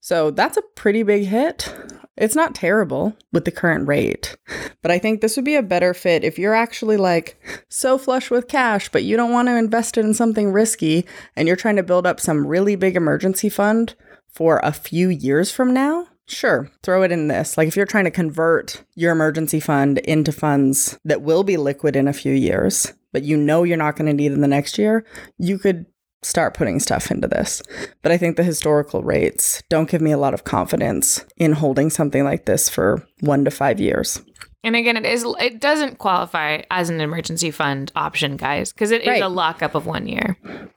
So 0.00 0.30
that's 0.30 0.56
a 0.56 0.62
pretty 0.74 1.02
big 1.02 1.26
hit. 1.26 1.72
It's 2.16 2.36
not 2.36 2.54
terrible 2.54 3.16
with 3.32 3.46
the 3.46 3.50
current 3.50 3.88
rate, 3.88 4.36
but 4.82 4.90
I 4.90 4.98
think 4.98 5.20
this 5.20 5.36
would 5.36 5.46
be 5.46 5.54
a 5.54 5.62
better 5.62 5.94
fit 5.94 6.24
if 6.24 6.38
you're 6.38 6.54
actually 6.54 6.98
like 6.98 7.40
so 7.68 7.96
flush 7.96 8.30
with 8.30 8.48
cash, 8.48 8.90
but 8.90 9.02
you 9.02 9.16
don't 9.16 9.32
want 9.32 9.48
to 9.48 9.56
invest 9.56 9.96
it 9.96 10.04
in 10.04 10.12
something 10.12 10.52
risky 10.52 11.06
and 11.36 11.48
you're 11.48 11.56
trying 11.56 11.76
to 11.76 11.82
build 11.82 12.06
up 12.06 12.20
some 12.20 12.46
really 12.46 12.76
big 12.76 12.96
emergency 12.96 13.48
fund 13.48 13.94
for 14.28 14.60
a 14.62 14.72
few 14.72 15.08
years 15.08 15.50
from 15.50 15.72
now. 15.72 16.06
Sure, 16.26 16.70
throw 16.82 17.02
it 17.02 17.12
in 17.12 17.28
this. 17.28 17.56
Like 17.56 17.68
if 17.68 17.76
you're 17.76 17.86
trying 17.86 18.04
to 18.04 18.10
convert 18.10 18.84
your 18.94 19.12
emergency 19.12 19.58
fund 19.58 19.98
into 19.98 20.32
funds 20.32 20.98
that 21.04 21.22
will 21.22 21.44
be 21.44 21.56
liquid 21.56 21.96
in 21.96 22.08
a 22.08 22.12
few 22.12 22.32
years, 22.32 22.92
but 23.12 23.22
you 23.22 23.36
know 23.36 23.62
you're 23.62 23.76
not 23.76 23.96
going 23.96 24.06
to 24.06 24.12
need 24.12 24.32
in 24.32 24.40
the 24.40 24.48
next 24.48 24.78
year, 24.78 25.04
you 25.38 25.58
could 25.58 25.86
start 26.22 26.54
putting 26.54 26.80
stuff 26.80 27.10
into 27.10 27.28
this. 27.28 27.62
But 28.00 28.12
I 28.12 28.18
think 28.18 28.36
the 28.36 28.44
historical 28.44 29.02
rates 29.02 29.62
don't 29.68 29.90
give 29.90 30.00
me 30.00 30.12
a 30.12 30.18
lot 30.18 30.34
of 30.34 30.44
confidence 30.44 31.24
in 31.36 31.52
holding 31.52 31.90
something 31.90 32.24
like 32.24 32.46
this 32.46 32.68
for 32.68 33.06
1 33.20 33.44
to 33.44 33.50
5 33.50 33.80
years. 33.80 34.22
And 34.64 34.76
again, 34.76 34.96
it 34.96 35.04
is 35.04 35.26
it 35.40 35.60
doesn't 35.60 35.98
qualify 35.98 36.62
as 36.70 36.88
an 36.88 37.00
emergency 37.00 37.50
fund 37.50 37.90
option, 37.96 38.36
guys, 38.36 38.72
because 38.72 38.92
it 38.92 39.02
is 39.02 39.08
Right. 39.08 39.22
a 39.22 39.28
lockup 39.28 39.74
of 39.74 39.86
one 39.86 40.06
year. 40.06 40.36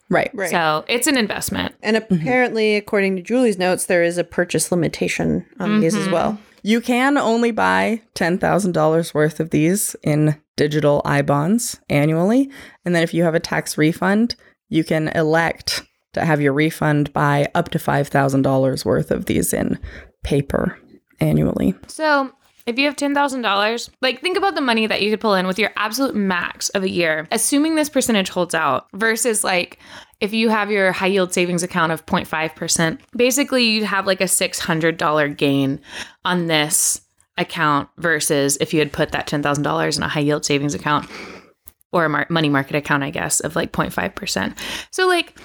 Right. 0.10 0.32
Right. 0.34 0.50
So 0.50 0.84
it's 0.88 1.06
an 1.06 1.18
investment. 1.18 1.76
And 1.84 1.98
mm-hmm. 1.98 2.16
apparently, 2.16 2.76
according 2.76 3.16
to 3.18 3.22
Julie's 3.22 3.60
notes, 3.60 3.86
there 3.86 4.04
is 4.04 4.18
a 4.18 4.24
purchase 4.24 4.72
limitation 4.72 5.46
on 5.60 5.82
these 5.82 5.96
as 5.96 6.06
mm-hmm. 6.06 6.14
well. 6.14 6.40
You 6.64 6.82
can 6.82 7.16
only 7.16 7.52
buy 7.52 8.02
$10,000 8.16 9.14
worth 9.14 9.40
of 9.40 9.52
these 9.52 9.96
in 10.02 10.42
digital 10.56 11.04
I 11.06 11.22
bonds 11.22 11.80
annually. 11.88 12.50
And 12.86 12.96
then 12.96 13.04
if 13.04 13.14
you 13.14 13.24
have 13.24 13.36
a 13.36 13.40
tax 13.40 13.78
refund, 13.78 14.36
you 14.76 14.84
can 14.84 15.08
elect 15.10 15.84
to 16.14 16.24
have 16.26 16.42
your 16.42 16.54
refund 16.54 17.12
buy 17.14 17.48
up 17.56 17.70
to 17.70 17.78
$5,000 17.78 18.86
worth 18.86 19.12
of 19.12 19.26
these 19.26 19.54
in 19.54 19.80
paper 20.24 20.78
annually. 21.20 21.74
So 21.88 22.32
if 22.66 22.80
you 22.80 22.86
have 22.86 22.96
ten 22.96 23.14
thousand 23.14 23.42
dollars, 23.42 23.92
like 24.02 24.22
think 24.22 24.38
about 24.38 24.56
the 24.56 24.62
money 24.62 24.88
that 24.88 25.02
you 25.02 25.12
could 25.12 25.22
pull 25.22 25.36
in 25.36 25.46
with 25.46 25.60
your 25.60 25.70
absolute 25.76 26.16
max 26.16 26.70
of 26.70 26.84
a 26.84 26.90
year, 26.90 27.28
assuming 27.32 27.76
this 27.76 27.90
percentage 27.90 28.30
holds 28.30 28.56
out, 28.56 28.88
versus 28.94 29.44
like 29.44 29.78
if 30.20 30.34
you 30.34 30.50
have 30.50 30.72
your 30.72 30.92
high 30.92 31.08
yield 31.08 31.32
savings 31.34 31.62
account 31.62 31.92
of 31.92 32.06
0.5%, 32.06 33.00
basically 33.16 33.66
you'd 33.66 33.84
have 33.84 34.08
like 34.08 34.22
a 34.22 34.26
$600 34.26 35.38
gain 35.38 35.80
on 36.24 36.48
this 36.48 37.02
account 37.38 37.90
versus 37.98 38.58
if 38.62 38.74
you 38.74 38.80
had 38.80 38.94
put 38.94 39.12
that 39.12 39.28
$10,000 39.28 39.98
in 39.98 40.04
a 40.04 40.08
high 40.08 40.22
yield 40.22 40.46
savings 40.46 40.74
account 40.74 41.10
or 41.96 42.06
a 42.06 42.10
mar- 42.10 42.28
money 42.30 42.50
market 42.50 42.76
account, 42.76 43.04
I 43.04 43.10
guess, 43.10 43.40
of 43.40 43.56
like 43.56 43.72
0.5%. 43.72 44.58
So 44.92 45.08
like 45.08 45.40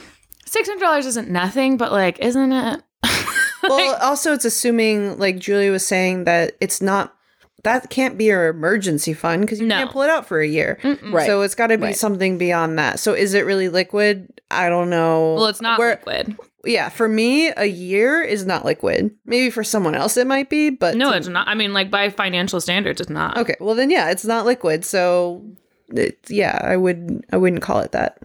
$600 0.47 0.99
isn't 1.07 1.31
nothing, 1.31 1.77
but 1.77 1.93
like, 1.93 2.19
isn't 2.19 2.53
it? 2.53 2.83
Well, 3.63 3.99
also, 4.01 4.33
it's 4.33 4.47
assuming, 4.47 5.19
like 5.19 5.39
Julie 5.39 5.69
was 5.69 5.87
saying, 5.87 6.25
that 6.25 6.57
it's 6.61 6.81
not. 6.81 7.15
That 7.63 7.91
can't 7.91 8.17
be 8.17 8.25
your 8.25 8.49
emergency 8.49 9.13
fund 9.13 9.43
because 9.43 9.61
you 9.61 9.67
No. 9.67 9.77
can't 9.77 9.91
pull 9.91 10.01
it 10.01 10.09
out 10.09 10.27
for 10.27 10.41
a 10.41 10.47
year. 10.49 10.79
Right. 11.03 11.27
So 11.27 11.43
it's 11.43 11.55
got 11.55 11.67
to 11.67 11.77
be 11.77 11.85
Right. 11.89 11.97
something 11.97 12.39
beyond 12.39 12.79
that. 12.79 13.01
So 13.01 13.13
is 13.13 13.35
it 13.35 13.45
really 13.45 13.69
liquid? 13.69 14.33
I 14.51 14.71
don't 14.71 14.89
know. 14.89 15.35
Well, 15.35 15.47
it's 15.49 15.61
not 15.61 15.79
Where- 15.79 15.91
liquid. 15.91 16.39
Yeah, 16.65 16.89
for 16.89 17.07
me, 17.07 17.53
a 17.55 17.67
year 17.67 18.23
is 18.23 18.47
not 18.47 18.65
liquid. 18.65 19.11
Maybe 19.27 19.51
for 19.51 19.63
someone 19.63 19.95
else 19.95 20.17
it 20.17 20.27
might 20.27 20.49
be, 20.49 20.71
but 20.71 20.97
No, 20.97 21.13
it's 21.13 21.29
not. 21.29 21.47
I 21.47 21.55
mean, 21.55 21.75
like 21.75 21.91
by 21.91 22.09
financial 22.09 22.63
standards, 22.63 22.99
it's 23.03 23.11
not. 23.11 23.37
okay. 23.37 23.57
Well, 23.61 23.75
then 23.75 23.91
yeah, 23.91 24.11
it's 24.11 24.25
not 24.25 24.47
liquid. 24.47 24.87
So, 24.87 25.45
it, 25.93 26.19
yeah, 26.29 26.59
I 26.63 26.77
would 26.77 27.25
I 27.33 27.37
wouldn't 27.37 27.63
call 27.63 27.81
it 27.81 27.93
that. 27.93 28.19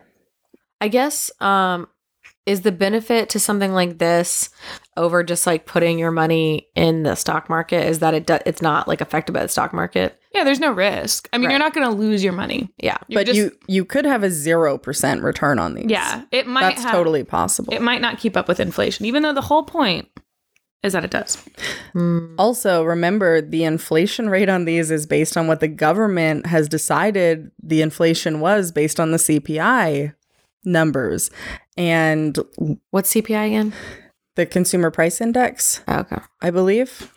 I 0.81 0.87
guess 0.87 1.31
um 1.41 1.87
is 2.45 2.61
the 2.61 2.71
benefit 2.71 3.27
to 3.29 3.39
something 3.39 3.73
like 3.73 3.97
this 3.97 4.51
over 4.97 5.23
just 5.23 5.47
like 5.47 5.65
putting 5.65 5.97
your 5.97 6.11
money 6.11 6.67
in 6.75 7.01
the 7.01 7.15
stock 7.15 7.49
market 7.49 7.87
is 7.87 7.99
that 7.99 8.13
it 8.13 8.27
do- 8.27 8.37
it's 8.45 8.61
not 8.61 8.87
like 8.87 9.01
affected 9.01 9.31
by 9.33 9.41
the 9.41 9.47
stock 9.47 9.73
market. 9.73 10.19
Yeah, 10.31 10.43
there's 10.43 10.59
no 10.59 10.71
risk. 10.71 11.27
I 11.33 11.39
mean, 11.39 11.49
you're 11.49 11.57
not 11.57 11.73
going 11.73 11.87
to 11.89 11.95
lose 11.95 12.23
your 12.23 12.33
money. 12.33 12.69
Yeah. 12.77 12.97
You're 13.07 13.19
but 13.21 13.25
just- 13.25 13.37
you 13.37 13.51
you 13.67 13.83
could 13.83 14.05
have 14.05 14.23
a 14.23 14.27
0% 14.27 15.23
return 15.23 15.57
on 15.57 15.73
these. 15.73 15.85
yeah, 15.89 16.23
it 16.31 16.45
might 16.45 16.61
That's 16.61 16.83
have, 16.83 16.91
totally 16.91 17.23
possible. 17.23 17.73
It 17.73 17.81
might 17.81 18.01
not 18.01 18.19
keep 18.19 18.37
up 18.37 18.47
with 18.47 18.59
inflation, 18.59 19.05
even 19.07 19.23
though 19.23 19.33
the 19.33 19.41
whole 19.41 19.63
point 19.63 20.07
is 20.85 20.93
that 20.93 21.03
it 21.03 21.11
does. 21.11 21.37
Mm. 21.93 22.35
Also, 22.37 22.83
remember 22.83 23.41
the 23.41 23.63
inflation 23.63 24.29
rate 24.29 24.49
on 24.49 24.65
these 24.65 24.91
is 24.91 25.05
based 25.05 25.35
on 25.35 25.47
what 25.47 25.59
the 25.59 25.67
government 25.67 26.45
has 26.45 26.69
decided 26.69 27.51
the 27.61 27.81
inflation 27.81 28.39
was 28.39 28.71
based 28.71 28.99
on 28.99 29.11
the 29.11 29.17
CPI 29.17 30.13
numbers 30.63 31.29
and 31.77 32.37
What's 32.91 33.13
CPI 33.13 33.47
again? 33.47 33.73
the 34.35 34.45
consumer 34.45 34.91
price 34.91 35.21
index, 35.21 35.81
Oh, 35.87 35.99
okay. 35.99 36.17
I 36.41 36.51
believe. 36.51 37.11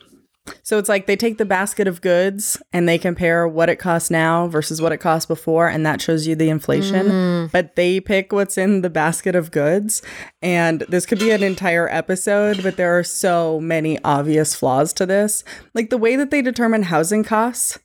So 0.62 0.78
it's 0.78 0.88
like 0.88 1.06
they 1.06 1.16
take 1.16 1.38
the 1.38 1.44
basket 1.44 1.86
of 1.88 2.00
goods 2.00 2.60
and 2.72 2.88
they 2.88 2.98
compare 2.98 3.46
what 3.48 3.68
it 3.68 3.76
costs 3.76 4.10
now 4.10 4.48
versus 4.48 4.80
what 4.80 4.92
it 4.92 4.98
cost 4.98 5.28
before, 5.28 5.68
and 5.68 5.84
that 5.86 6.00
shows 6.00 6.26
you 6.26 6.34
the 6.34 6.48
inflation. 6.48 7.06
Mm. 7.06 7.52
But 7.52 7.76
they 7.76 8.00
pick 8.00 8.32
what's 8.32 8.58
in 8.58 8.82
the 8.82 8.90
basket 8.90 9.34
of 9.34 9.50
goods. 9.50 10.02
And 10.42 10.80
this 10.88 11.06
could 11.06 11.18
be 11.18 11.30
an 11.30 11.42
entire 11.42 11.88
episode, 11.88 12.62
but 12.62 12.76
there 12.76 12.98
are 12.98 13.04
so 13.04 13.60
many 13.60 13.98
obvious 14.04 14.54
flaws 14.54 14.92
to 14.94 15.06
this. 15.06 15.44
Like 15.74 15.90
the 15.90 15.98
way 15.98 16.16
that 16.16 16.30
they 16.30 16.42
determine 16.42 16.84
housing 16.84 17.24
costs 17.24 17.78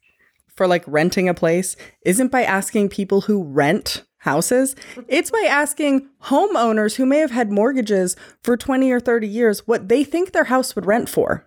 for 0.55 0.67
like 0.67 0.83
renting 0.87 1.27
a 1.27 1.33
place 1.33 1.75
isn't 2.05 2.31
by 2.31 2.43
asking 2.43 2.89
people 2.89 3.21
who 3.21 3.43
rent 3.43 4.03
houses. 4.23 4.75
It's 5.07 5.31
by 5.31 5.45
asking 5.49 6.07
homeowners 6.23 6.95
who 6.95 7.05
may 7.05 7.19
have 7.19 7.31
had 7.31 7.51
mortgages 7.51 8.15
for 8.41 8.55
20 8.55 8.89
or 8.91 8.99
30 8.99 9.27
years 9.27 9.67
what 9.67 9.89
they 9.89 10.03
think 10.03 10.31
their 10.31 10.45
house 10.45 10.75
would 10.75 10.85
rent 10.85 11.09
for. 11.09 11.45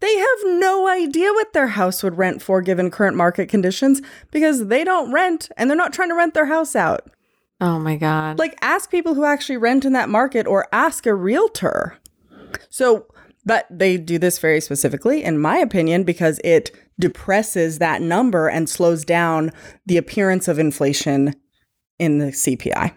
They 0.00 0.16
have 0.16 0.38
no 0.44 0.88
idea 0.88 1.32
what 1.32 1.52
their 1.52 1.68
house 1.68 2.02
would 2.02 2.18
rent 2.18 2.42
for 2.42 2.60
given 2.60 2.90
current 2.90 3.16
market 3.16 3.48
conditions 3.48 4.02
because 4.30 4.66
they 4.66 4.84
don't 4.84 5.12
rent 5.12 5.48
and 5.56 5.70
they're 5.70 5.76
not 5.76 5.92
trying 5.92 6.10
to 6.10 6.14
rent 6.14 6.34
their 6.34 6.46
house 6.46 6.76
out. 6.76 7.10
Oh 7.60 7.78
my 7.78 7.96
god. 7.96 8.38
Like, 8.38 8.58
ask 8.60 8.90
people 8.90 9.14
who 9.14 9.24
actually 9.24 9.56
rent 9.56 9.86
in 9.86 9.94
that 9.94 10.10
market 10.10 10.46
or 10.46 10.68
ask 10.72 11.06
a 11.06 11.14
realtor. 11.14 11.96
So, 12.68 13.06
but 13.46 13.66
they 13.70 13.96
do 13.96 14.18
this 14.18 14.38
very 14.38 14.60
specifically, 14.60 15.24
in 15.24 15.38
my 15.38 15.56
opinion, 15.56 16.04
because 16.04 16.38
it 16.44 16.70
depresses 16.98 17.78
that 17.78 18.02
number 18.02 18.48
and 18.48 18.68
slows 18.68 19.04
down 19.04 19.52
the 19.86 19.96
appearance 19.96 20.48
of 20.48 20.58
inflation 20.58 21.34
in 21.98 22.18
the 22.18 22.26
CPI. 22.26 22.92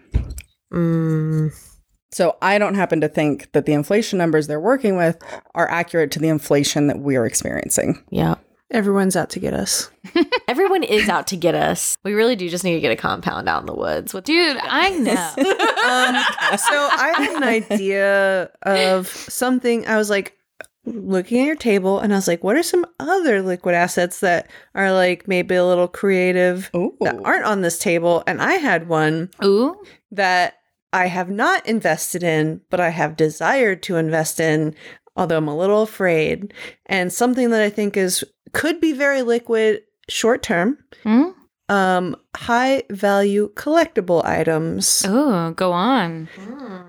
Mm. 0.72 1.69
So, 2.12 2.36
I 2.42 2.58
don't 2.58 2.74
happen 2.74 3.00
to 3.02 3.08
think 3.08 3.52
that 3.52 3.66
the 3.66 3.72
inflation 3.72 4.18
numbers 4.18 4.46
they're 4.46 4.60
working 4.60 4.96
with 4.96 5.16
are 5.54 5.70
accurate 5.70 6.10
to 6.12 6.18
the 6.18 6.28
inflation 6.28 6.86
that 6.88 7.00
we're 7.00 7.24
experiencing. 7.26 8.02
Yeah. 8.10 8.36
Everyone's 8.70 9.16
out 9.16 9.30
to 9.30 9.40
get 9.40 9.52
us. 9.52 9.90
Everyone 10.48 10.84
is 10.84 11.08
out 11.08 11.26
to 11.28 11.36
get 11.36 11.56
us. 11.56 11.98
We 12.04 12.12
really 12.12 12.36
do 12.36 12.48
just 12.48 12.62
need 12.62 12.74
to 12.74 12.80
get 12.80 12.92
a 12.92 12.96
compound 12.96 13.48
out 13.48 13.62
in 13.62 13.66
the 13.66 13.74
woods. 13.74 14.14
With 14.14 14.24
Dude, 14.24 14.56
I 14.62 14.90
know. 14.90 15.34
Um, 15.80 16.14
so 16.58 16.88
I 16.92 17.14
had 17.16 17.36
an 17.36 17.42
idea 17.72 18.50
of 18.62 19.08
something. 19.08 19.86
I 19.88 19.96
was 19.96 20.08
like 20.10 20.36
looking 20.84 21.40
at 21.40 21.46
your 21.46 21.56
table, 21.56 21.98
and 21.98 22.12
I 22.12 22.16
was 22.16 22.28
like, 22.28 22.44
"What 22.44 22.54
are 22.54 22.62
some 22.62 22.86
other 23.00 23.42
liquid 23.42 23.74
assets 23.74 24.20
that 24.20 24.48
are 24.74 24.92
like 24.92 25.26
maybe 25.26 25.54
a 25.54 25.64
little 25.64 25.88
creative 25.88 26.70
Ooh. 26.76 26.96
that 27.00 27.18
aren't 27.24 27.46
on 27.46 27.62
this 27.62 27.78
table?" 27.78 28.22
And 28.26 28.40
I 28.40 28.52
had 28.54 28.88
one 28.88 29.30
Ooh. 29.42 29.82
that 30.12 30.59
I 30.92 31.06
have 31.06 31.30
not 31.30 31.66
invested 31.66 32.22
in, 32.22 32.60
but 32.70 32.80
I 32.80 32.90
have 32.90 33.16
desired 33.16 33.82
to 33.84 33.96
invest 33.96 34.40
in, 34.40 34.74
although 35.16 35.38
I'm 35.38 35.48
a 35.48 35.56
little 35.56 35.82
afraid. 35.82 36.52
And 36.86 37.12
something 37.12 37.50
that 37.50 37.62
I 37.62 37.70
think 37.70 37.96
is 37.96 38.24
could 38.52 38.80
be 38.80 38.92
very 38.92 39.22
liquid 39.22 39.82
short 40.08 40.42
term. 40.42 40.78
Hmm? 41.02 41.30
Um, 41.68 42.16
high 42.34 42.82
value 42.90 43.52
collectible 43.54 44.24
items. 44.24 45.06
Ooh, 45.06 45.54
go 45.54 45.70
on. 45.70 46.28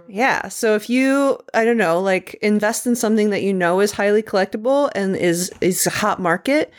Yeah. 0.08 0.48
So 0.48 0.74
if 0.74 0.90
you, 0.90 1.38
I 1.54 1.64
don't 1.64 1.78
know, 1.78 2.02
like 2.02 2.34
invest 2.42 2.88
in 2.88 2.96
something 2.96 3.30
that 3.30 3.44
you 3.44 3.54
know 3.54 3.80
is 3.80 3.92
highly 3.92 4.24
collectible 4.24 4.90
and 4.96 5.16
is 5.16 5.52
is 5.62 5.86
a 5.86 5.92
hot 5.92 6.20
market, 6.20 6.74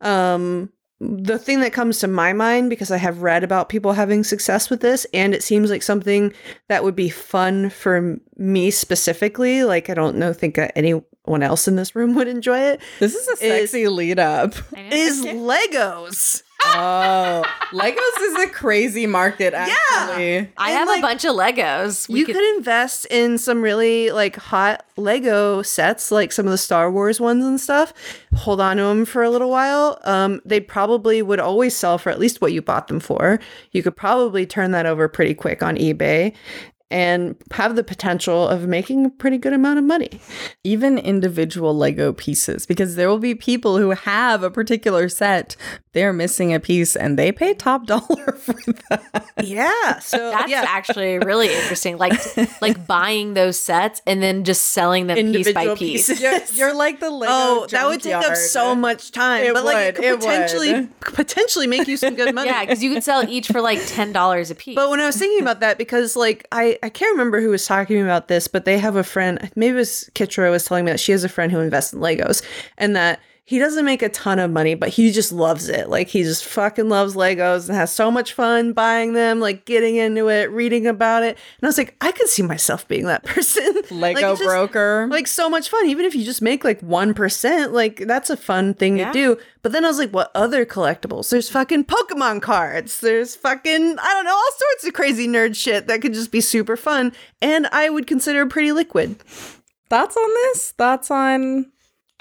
um, 0.00 0.70
the 1.02 1.38
thing 1.38 1.60
that 1.60 1.72
comes 1.72 1.98
to 1.98 2.06
my 2.06 2.32
mind 2.32 2.70
because 2.70 2.92
I 2.92 2.96
have 2.96 3.22
read 3.22 3.42
about 3.42 3.68
people 3.68 3.92
having 3.92 4.22
success 4.22 4.70
with 4.70 4.80
this, 4.80 5.04
and 5.12 5.34
it 5.34 5.42
seems 5.42 5.68
like 5.68 5.82
something 5.82 6.32
that 6.68 6.84
would 6.84 6.94
be 6.94 7.08
fun 7.08 7.70
for 7.70 8.20
me 8.36 8.70
specifically. 8.70 9.64
Like 9.64 9.90
I 9.90 9.94
don't 9.94 10.16
know, 10.16 10.32
think 10.32 10.58
uh, 10.58 10.68
anyone 10.76 11.42
else 11.42 11.66
in 11.66 11.74
this 11.74 11.96
room 11.96 12.14
would 12.14 12.28
enjoy 12.28 12.58
it. 12.60 12.80
This 13.00 13.16
is 13.16 13.26
a 13.26 13.36
sexy 13.36 13.88
lead 13.88 14.20
up. 14.20 14.54
Is 14.76 15.24
Legos? 15.24 16.42
Oh, 16.64 17.44
Legos 17.72 18.22
is 18.22 18.44
a 18.44 18.48
crazy 18.48 19.06
market, 19.06 19.54
actually. 19.54 20.50
I 20.56 20.70
And, 20.70 20.78
have 20.78 20.88
like, 20.88 20.98
a 20.98 21.02
bunch 21.02 21.24
of 21.24 21.34
Legos. 21.34 22.08
We 22.08 22.20
you 22.20 22.26
could, 22.26 22.36
invest 22.56 23.06
in 23.06 23.38
some 23.38 23.62
really 23.62 24.10
like 24.10 24.36
hot 24.36 24.84
Lego 24.96 25.62
sets, 25.62 26.10
like 26.10 26.32
some 26.32 26.46
of 26.46 26.50
the 26.50 26.58
Star 26.58 26.90
Wars 26.90 27.20
ones 27.20 27.44
and 27.44 27.60
stuff. 27.60 27.92
Hold 28.34 28.60
on 28.60 28.76
to 28.76 28.82
them 28.84 29.04
for 29.04 29.22
a 29.22 29.30
little 29.30 29.50
while. 29.50 29.98
Um, 30.04 30.40
they 30.44 30.60
probably 30.60 31.22
would 31.22 31.40
always 31.40 31.76
sell 31.76 31.98
for 31.98 32.10
at 32.10 32.18
least 32.18 32.40
what 32.40 32.52
you 32.52 32.62
bought 32.62 32.88
them 32.88 33.00
for. 33.00 33.40
You 33.72 33.82
could 33.82 33.96
probably 33.96 34.46
turn 34.46 34.70
that 34.72 34.86
over 34.86 35.08
pretty 35.08 35.34
quick 35.34 35.62
on 35.62 35.76
eBay 35.76 36.34
and 36.92 37.34
have 37.52 37.74
the 37.74 37.82
potential 37.82 38.46
of 38.46 38.68
making 38.68 39.06
a 39.06 39.10
pretty 39.10 39.38
good 39.38 39.54
amount 39.54 39.78
of 39.78 39.84
money. 39.84 40.20
Even 40.62 40.98
individual 40.98 41.74
Lego 41.74 42.12
pieces, 42.12 42.66
because 42.66 42.96
there 42.96 43.08
will 43.08 43.18
be 43.18 43.34
people 43.34 43.78
who 43.78 43.90
have 43.90 44.42
a 44.42 44.50
particular 44.50 45.08
set, 45.08 45.56
they're 45.92 46.12
missing 46.12 46.52
a 46.52 46.60
piece 46.60 46.94
and 46.94 47.18
they 47.18 47.32
pay 47.32 47.54
top 47.54 47.86
dollar 47.92 48.32
for 48.32 48.54
that. 48.90 49.26
Yeah. 49.42 49.98
So 50.00 50.18
That's 50.30 50.50
yeah. 50.50 50.64
actually 50.68 51.18
really 51.18 51.52
interesting. 51.52 51.96
Like 51.96 52.12
like 52.60 52.86
buying 52.86 53.34
those 53.34 53.58
sets 53.58 54.02
and 54.06 54.22
then 54.22 54.44
just 54.44 54.66
selling 54.66 55.06
them 55.06 55.16
piece 55.32 55.52
by 55.52 55.74
piece. 55.74 56.08
pieces. 56.08 56.20
You're, 56.20 56.40
you're 56.52 56.74
like 56.74 57.00
the 57.00 57.10
Lego. 57.10 57.32
Oh, 57.34 57.66
that 57.70 57.86
would 57.86 58.02
take 58.02 58.14
up 58.14 58.36
so 58.36 58.74
much 58.74 59.12
time. 59.12 59.44
It 59.44 59.54
but 59.54 59.64
like 59.64 59.76
it 59.76 59.98
would, 59.98 60.04
it 60.04 60.10
could 60.10 60.20
potentially 60.20 60.72
would. 60.72 61.00
potentially 61.00 61.66
make 61.66 61.88
you 61.88 61.96
some 61.96 62.14
good 62.14 62.34
money. 62.34 62.50
Yeah, 62.50 62.64
because 62.64 62.82
you 62.82 62.92
could 62.92 63.02
sell 63.02 63.26
each 63.28 63.48
for 63.48 63.60
like 63.62 63.80
ten 63.86 64.12
dollars 64.12 64.50
a 64.50 64.54
piece. 64.54 64.74
But 64.74 64.90
when 64.90 65.00
I 65.00 65.06
was 65.06 65.16
thinking 65.16 65.40
about 65.40 65.60
that, 65.60 65.78
because 65.78 66.16
like 66.16 66.46
I, 66.52 66.78
I 66.82 66.88
can't 66.88 67.12
remember 67.12 67.40
who 67.40 67.50
was 67.50 67.64
talking 67.64 68.02
about 68.02 68.28
this, 68.28 68.48
but 68.48 68.64
they 68.64 68.78
have 68.78 68.96
a 68.96 69.04
friend, 69.04 69.50
maybe 69.54 69.74
it 69.74 69.78
was 69.78 70.10
Kitra 70.14 70.50
was 70.50 70.64
telling 70.64 70.84
me 70.84 70.90
that 70.90 71.00
she 71.00 71.12
has 71.12 71.22
a 71.22 71.28
friend 71.28 71.52
who 71.52 71.60
invests 71.60 71.92
in 71.92 72.00
Legos 72.00 72.42
and 72.76 72.96
that 72.96 73.20
he 73.52 73.58
doesn't 73.58 73.84
make 73.84 74.00
a 74.00 74.08
ton 74.08 74.38
of 74.38 74.50
money, 74.50 74.74
but 74.74 74.88
he 74.88 75.12
just 75.12 75.30
loves 75.30 75.68
it. 75.68 75.90
Like 75.90 76.08
he 76.08 76.22
just 76.22 76.42
fucking 76.42 76.88
loves 76.88 77.14
Legos 77.14 77.68
and 77.68 77.76
has 77.76 77.92
so 77.92 78.10
much 78.10 78.32
fun 78.32 78.72
buying 78.72 79.12
them, 79.12 79.40
like 79.40 79.66
getting 79.66 79.96
into 79.96 80.30
it, 80.30 80.50
reading 80.50 80.86
about 80.86 81.22
it. 81.22 81.36
And 81.36 81.64
I 81.64 81.66
was 81.66 81.76
like, 81.76 81.94
I 82.00 82.12
could 82.12 82.28
see 82.28 82.42
myself 82.42 82.88
being 82.88 83.04
that 83.08 83.24
person. 83.26 83.74
Like, 83.90 84.16
Lego 84.16 84.36
just, 84.36 84.42
broker. 84.44 85.06
Like 85.10 85.26
so 85.26 85.50
much 85.50 85.68
fun. 85.68 85.84
Even 85.84 86.06
if 86.06 86.14
you 86.14 86.24
just 86.24 86.40
make 86.40 86.64
like 86.64 86.80
1%, 86.80 87.72
like 87.72 87.96
that's 88.06 88.30
a 88.30 88.38
fun 88.38 88.72
thing 88.72 88.96
Yeah. 88.96 89.08
to 89.08 89.12
do. 89.12 89.38
But 89.60 89.72
then 89.72 89.84
I 89.84 89.88
was 89.88 89.98
like, 89.98 90.12
what 90.12 90.30
other 90.34 90.64
collectibles? 90.64 91.28
There's 91.28 91.50
fucking 91.50 91.84
Pokemon 91.84 92.40
cards. 92.40 93.00
There's 93.00 93.36
fucking, 93.36 93.98
I 93.98 94.14
don't 94.14 94.24
know, 94.24 94.32
all 94.34 94.50
sorts 94.56 94.86
of 94.86 94.94
crazy 94.94 95.28
nerd 95.28 95.56
shit 95.56 95.88
that 95.88 96.00
could 96.00 96.14
just 96.14 96.32
be 96.32 96.40
super 96.40 96.74
fun. 96.78 97.12
And 97.42 97.66
I 97.66 97.90
would 97.90 98.06
consider 98.06 98.46
pretty 98.46 98.72
liquid. 98.72 99.22
Thoughts 99.90 100.16
on 100.16 100.28
this? 100.30 100.70
Thoughts 100.70 101.10
on 101.10 101.71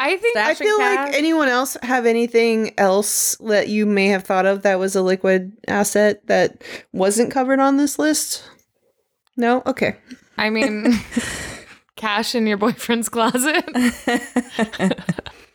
I 0.01 0.17
think 0.17 0.35
I 0.35 0.55
feel 0.55 0.79
like 0.79 1.13
anyone 1.13 1.47
else 1.47 1.77
have 1.83 2.07
anything 2.07 2.73
else 2.79 3.35
that 3.35 3.67
you 3.67 3.85
may 3.85 4.07
have 4.07 4.23
thought 4.23 4.47
of 4.47 4.63
that 4.63 4.79
was 4.79 4.95
a 4.95 5.03
liquid 5.03 5.51
asset 5.67 6.25
that 6.25 6.63
wasn't 6.91 7.29
covered 7.29 7.59
on 7.59 7.77
this 7.77 7.99
list? 7.99 8.43
No? 9.37 9.61
Okay. 9.67 9.95
I 10.39 10.49
mean, 10.49 10.99
cash 11.95 12.33
in 12.33 12.47
your 12.47 12.57
boyfriend's 12.57 13.09
closet. 13.09 13.63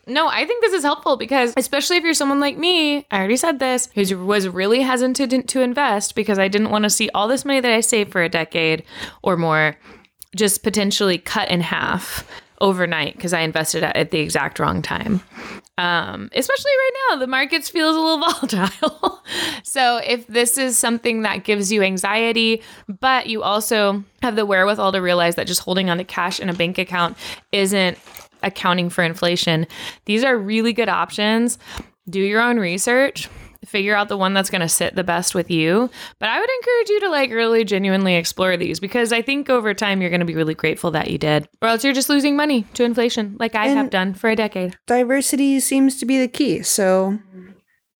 no, 0.07 0.28
I 0.28 0.44
think 0.47 0.62
this 0.62 0.74
is 0.74 0.84
helpful 0.84 1.16
because, 1.16 1.53
especially 1.57 1.97
if 1.97 2.05
you're 2.05 2.14
someone 2.14 2.38
like 2.38 2.57
me, 2.57 2.99
I 3.11 3.18
already 3.18 3.36
said 3.36 3.59
this, 3.59 3.88
who 3.97 4.24
was 4.24 4.47
really 4.47 4.82
hesitant 4.82 5.49
to 5.49 5.61
invest 5.61 6.14
because 6.14 6.38
I 6.38 6.47
didn't 6.47 6.70
want 6.70 6.84
to 6.84 6.90
see 6.90 7.11
all 7.12 7.26
this 7.26 7.44
money 7.44 7.59
that 7.59 7.72
I 7.72 7.80
saved 7.80 8.12
for 8.12 8.22
a 8.22 8.28
decade 8.28 8.84
or 9.24 9.36
more 9.36 9.76
just 10.36 10.62
potentially 10.62 11.18
cut 11.18 11.51
in 11.51 11.62
half 11.62 12.24
overnight 12.61 13.16
because 13.16 13.32
I 13.32 13.40
invested 13.40 13.82
at, 13.82 14.11
the 14.11 14.20
exact 14.20 14.59
wrong 14.59 14.82
time. 14.82 15.20
Um, 15.78 16.30
especially 16.34 16.70
right 16.70 16.90
now, 17.11 17.16
the 17.16 17.26
markets 17.26 17.68
feels 17.68 17.96
a 17.96 18.00
little 18.00 18.18
volatile. 18.50 19.22
so 19.62 19.98
if 19.98 20.26
this 20.26 20.57
is 20.57 20.78
something 20.78 21.22
that 21.22 21.44
gives 21.44 21.70
you 21.70 21.82
anxiety, 21.82 22.62
but 22.88 23.26
you 23.26 23.42
also 23.42 24.04
have 24.22 24.36
the 24.36 24.46
wherewithal 24.46 24.92
to 24.92 25.00
realize 25.00 25.34
that 25.34 25.46
just 25.46 25.61
holding 25.61 25.90
on 25.90 25.98
to 25.98 26.04
cash 26.04 26.40
in 26.40 26.48
a 26.48 26.54
bank 26.54 26.78
account 26.78 27.16
isn't 27.52 27.98
accounting 28.42 28.90
for 28.90 29.02
inflation, 29.04 29.66
these 30.04 30.24
are 30.24 30.36
really 30.36 30.72
good 30.72 30.88
options. 30.88 31.59
Do 32.09 32.20
your 32.20 32.40
own 32.40 32.59
research. 32.59 33.28
Figure 33.64 33.96
out 33.96 34.09
the 34.09 34.16
one 34.16 34.34
that's 34.34 34.50
going 34.50 34.61
to 34.61 34.68
sit 34.68 34.94
the 34.94 35.04
best 35.04 35.34
with 35.34 35.50
you. 35.50 35.90
But 36.18 36.28
I 36.28 36.38
would 36.38 36.50
encourage 36.50 36.88
you 36.88 37.00
to 37.00 37.09
like 37.11 37.30
really 37.30 37.64
genuinely 37.64 38.14
explore 38.16 38.57
these 38.57 38.80
because 38.80 39.12
I 39.12 39.22
think 39.22 39.48
over 39.50 39.74
time 39.74 40.00
you're 40.00 40.11
going 40.11 40.20
to 40.20 40.26
be 40.26 40.34
really 40.34 40.54
grateful 40.54 40.90
that 40.92 41.11
you 41.11 41.18
did. 41.18 41.48
Or 41.62 41.68
else 41.68 41.84
you're 41.84 41.94
just 41.94 42.09
losing 42.09 42.36
money 42.36 42.62
to 42.74 42.84
inflation 42.84 43.36
like 43.38 43.54
I 43.54 43.68
have 43.68 43.90
done 43.90 44.14
for 44.14 44.30
a 44.30 44.36
decade. 44.36 44.76
Diversity 44.86 45.61
seems 45.61 45.98
to 45.98 46.07
be 46.07 46.18
the 46.18 46.28
key. 46.28 46.62
So, 46.62 47.18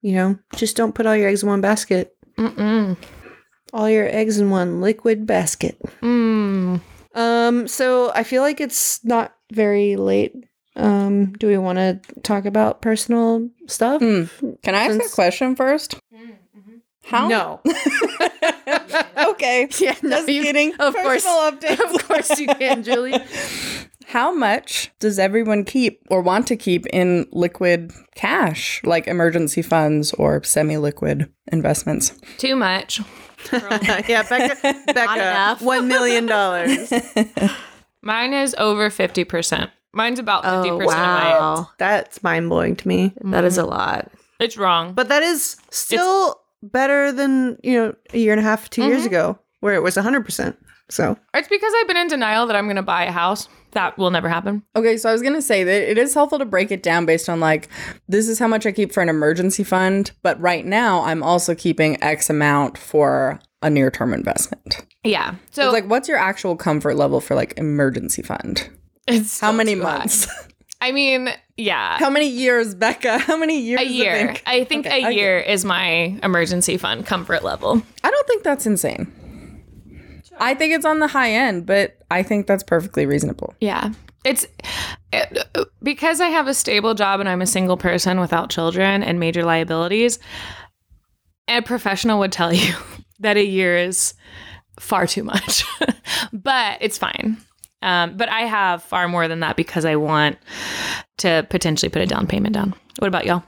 you 0.03 0.15
know, 0.15 0.39
just 0.55 0.77
don't 0.77 0.95
put 0.95 1.07
all 1.07 1.17
your 1.17 1.29
eggs 1.29 1.43
in 1.43 1.49
one 1.49 1.61
basket. 1.61 2.17
Mm-mm. 2.39 2.97
All 3.73 3.91
your 3.91 4.09
eggs 4.09 4.39
in 4.39 4.51
one 4.51 4.81
liquid 4.81 5.27
basket. 5.27 5.79
Mm. 6.03 6.81
Um, 7.15 7.67
so 7.67 8.13
I 8.15 8.23
feel 8.23 8.43
like 8.43 8.61
it's 8.61 9.05
not 9.05 9.35
very 9.53 9.97
late. 9.97 10.35
Um, 10.77 11.33
do 11.33 11.47
we 11.47 11.57
want 11.59 11.79
to 11.79 12.01
talk 12.23 12.45
about 12.45 12.83
personal 12.83 13.49
stuff? 13.67 14.01
Hmm. 14.01 14.25
Can 14.63 14.75
I 14.75 14.85
ask 14.87 15.01
a 15.13 15.15
question 15.15 15.57
first? 15.57 15.97
How? 17.05 17.29
No. 17.29 17.61
okay. 19.31 19.69
yeah, 19.79 19.95
no, 20.03 20.17
Just 20.19 20.29
you- 20.29 20.43
kidding. 20.43 20.75
Of 20.79 20.95
course. 20.95 21.25
Personal 21.25 21.53
update. 21.53 21.95
Of 21.95 22.09
course 22.09 22.39
you 22.39 22.49
can, 22.49 22.83
Julie. 22.83 23.15
How 24.09 24.33
much 24.33 24.93
does 25.01 25.19
everyone 25.19 25.65
keep 25.65 26.01
or 26.11 26.21
want 26.23 26.47
to 26.49 26.57
keep 26.57 26.87
in 26.89 27.27
liquid 27.33 27.93
cash, 28.15 28.81
like 28.85 29.09
emergency 29.09 29.63
funds 29.63 30.13
or 30.13 30.43
semi 30.45 30.77
liquid 30.77 31.29
investments? 31.51 32.13
Too 32.39 32.55
much. 32.55 33.01
yeah, 33.53 34.23
Becca, 34.29 34.57
Becca 34.93 35.15
enough. 35.15 35.61
$1 35.61 35.87
million. 35.87 37.51
Mine 38.03 38.33
is 38.33 38.55
over 38.59 38.91
50%. 38.91 39.71
Mine's 39.97 40.19
about 40.19 40.45
50% 40.45 40.47
Oh 40.47 40.75
of 40.75 40.79
my 40.81 40.85
wow, 40.87 41.71
That's 41.79 42.23
mind 42.23 42.51
blowing 42.51 42.77
to 42.77 42.87
me. 42.87 43.15
that 43.23 43.45
is 43.45 43.57
a 43.57 43.63
mm-hmm. 43.63 43.71
lot. 43.71 44.13
It's 44.39 44.57
wrong. 44.57 44.93
But 44.93 45.09
that 45.09 45.23
is 45.23 45.57
still 45.71 46.39
better 46.63 47.11
than, 47.11 47.59
you 47.63 47.79
know, 47.79 47.95
a 48.13 48.19
year 48.19 48.33
and 48.33 48.41
a 48.41 48.43
half, 48.43 48.69
2 48.69 48.85
years 48.85 48.99
mm-hmm. 48.99 49.07
ago, 49.07 49.39
where 49.61 49.75
it 49.75 49.83
was 49.83 49.97
100%. 49.97 50.57
So, 50.89 51.17
It's 51.35 51.49
because 51.49 51.73
I've 51.81 51.89
been 51.89 51.97
in 51.97 52.09
denial 52.09 52.47
that 52.47 52.55
I'm 52.55 52.67
going 52.67 52.77
to 52.77 52.83
buy 52.83 53.05
a 53.05 53.11
house. 53.11 53.49
That 53.73 53.99
will 53.99 54.11
never 54.11 54.29
happen. 54.29 54.63
Okay, 54.77 54.97
so 54.97 55.09
I 55.11 55.13
was 55.13 55.21
gonna 55.21 55.43
say 55.43 55.63
that 55.63 55.91
it 55.91 55.99
is 55.99 56.15
helpful 56.15 56.39
to 56.39 56.47
break 56.47 56.71
it 56.71 56.83
down 56.83 57.05
based 57.05 57.29
on 57.29 57.41
like 57.41 57.69
this 58.09 58.27
is 58.27 58.39
how 58.39 58.47
much 58.47 58.65
I 58.65 58.73
keep 58.73 58.91
for 58.91 59.03
an 59.03 59.11
emergency 59.11 59.65
fund, 59.65 60.13
but 60.23 60.41
right 60.41 60.65
now 60.65 61.03
I'm 61.03 61.23
also 61.23 61.55
keeping 61.55 62.03
X 62.03 62.31
amount 62.31 62.79
for 62.79 63.39
a 63.61 63.69
near 63.69 63.91
term 63.91 64.15
investment. 64.15 64.87
Yeah. 65.05 65.33
So 65.33 65.37
So 65.51 65.63
it's 65.65 65.73
like, 65.75 65.91
what's 65.91 66.09
your 66.09 66.17
actual 66.17 66.57
comfort 66.57 66.95
level 66.95 67.21
for 67.21 67.35
like 67.35 67.53
emergency 67.59 68.23
fund? 68.23 68.71
it's 69.15 69.41
How 69.41 69.53
many 69.53 69.75
high. 69.75 69.83
months? 69.99 70.29
I 70.81 70.93
mean, 70.93 71.31
yeah. 71.57 71.99
How 71.99 72.11
many 72.11 72.29
years, 72.29 72.75
Becca? 72.75 73.19
How 73.27 73.37
many 73.37 73.61
years? 73.61 73.81
a 73.81 73.87
year. 73.87 74.37
I 74.47 74.65
think 74.65 74.87
Okay, 74.87 75.05
a 75.05 75.11
year 75.11 75.39
is 75.39 75.65
my 75.65 76.19
emergency 76.23 76.77
fund 76.77 77.07
comfort 77.07 77.43
level. 77.43 77.83
I 78.05 78.11
don't 78.11 78.27
think 78.27 78.43
that's 78.43 78.67
insane. 78.67 79.11
I 80.39 80.55
think 80.55 80.75
it's 80.75 80.85
on 80.85 80.99
the 80.99 81.07
high 81.07 81.31
end, 81.33 81.65
but 81.65 81.97
I 82.11 82.23
think 82.23 82.47
that's 82.47 82.63
perfectly 82.63 83.07
reasonable. 83.07 83.55
Yeah. 83.61 83.93
It's 84.25 84.47
it, 85.13 85.39
because 85.83 86.21
I 86.21 86.29
have 86.29 86.47
a 86.47 86.53
stable 86.53 86.93
job 86.95 87.21
and 87.21 87.29
I'm 87.29 87.41
a 87.41 87.47
single 87.47 87.77
person 87.79 88.21
without 88.21 88.51
children 88.51 89.03
and 89.03 89.19
major 89.19 89.45
liabilities. 89.45 90.19
A 91.49 91.63
professional 91.63 92.19
would 92.19 92.33
tell 92.33 92.53
you 92.53 92.75
that 93.21 93.37
a 93.39 93.45
year 93.45 93.79
is 93.79 94.13
far 94.79 95.07
too 95.07 95.23
much, 95.25 95.65
but 96.33 96.79
it's 96.83 96.99
fine. 96.99 97.39
Um, 97.87 98.17
but 98.17 98.29
I 98.29 98.41
have 98.41 98.83
far 98.83 99.07
more 99.07 99.29
than 99.29 99.41
that 99.41 99.57
because 99.57 99.85
I 99.85 99.95
want 99.95 100.39
to 101.19 101.47
potentially 101.49 101.89
put 101.89 102.03
a 102.03 102.07
down 102.07 102.27
payment 102.27 102.53
down. 102.53 102.75
What 102.99 103.09
about 103.09 103.25
y'all? 103.25 103.45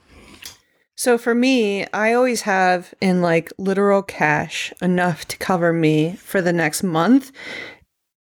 so 0.95 1.18
for 1.18 1.34
me, 1.34 1.86
I 1.93 2.12
always 2.12 2.43
have 2.43 2.95
in 3.01 3.20
like 3.20 3.53
literal 3.59 4.03
cash 4.03 4.72
enough 4.80 5.26
to 5.28 5.36
cover 5.36 5.72
me 5.72 6.14
for 6.16 6.41
the 6.41 6.53
next 6.53 6.82
month 6.82 7.32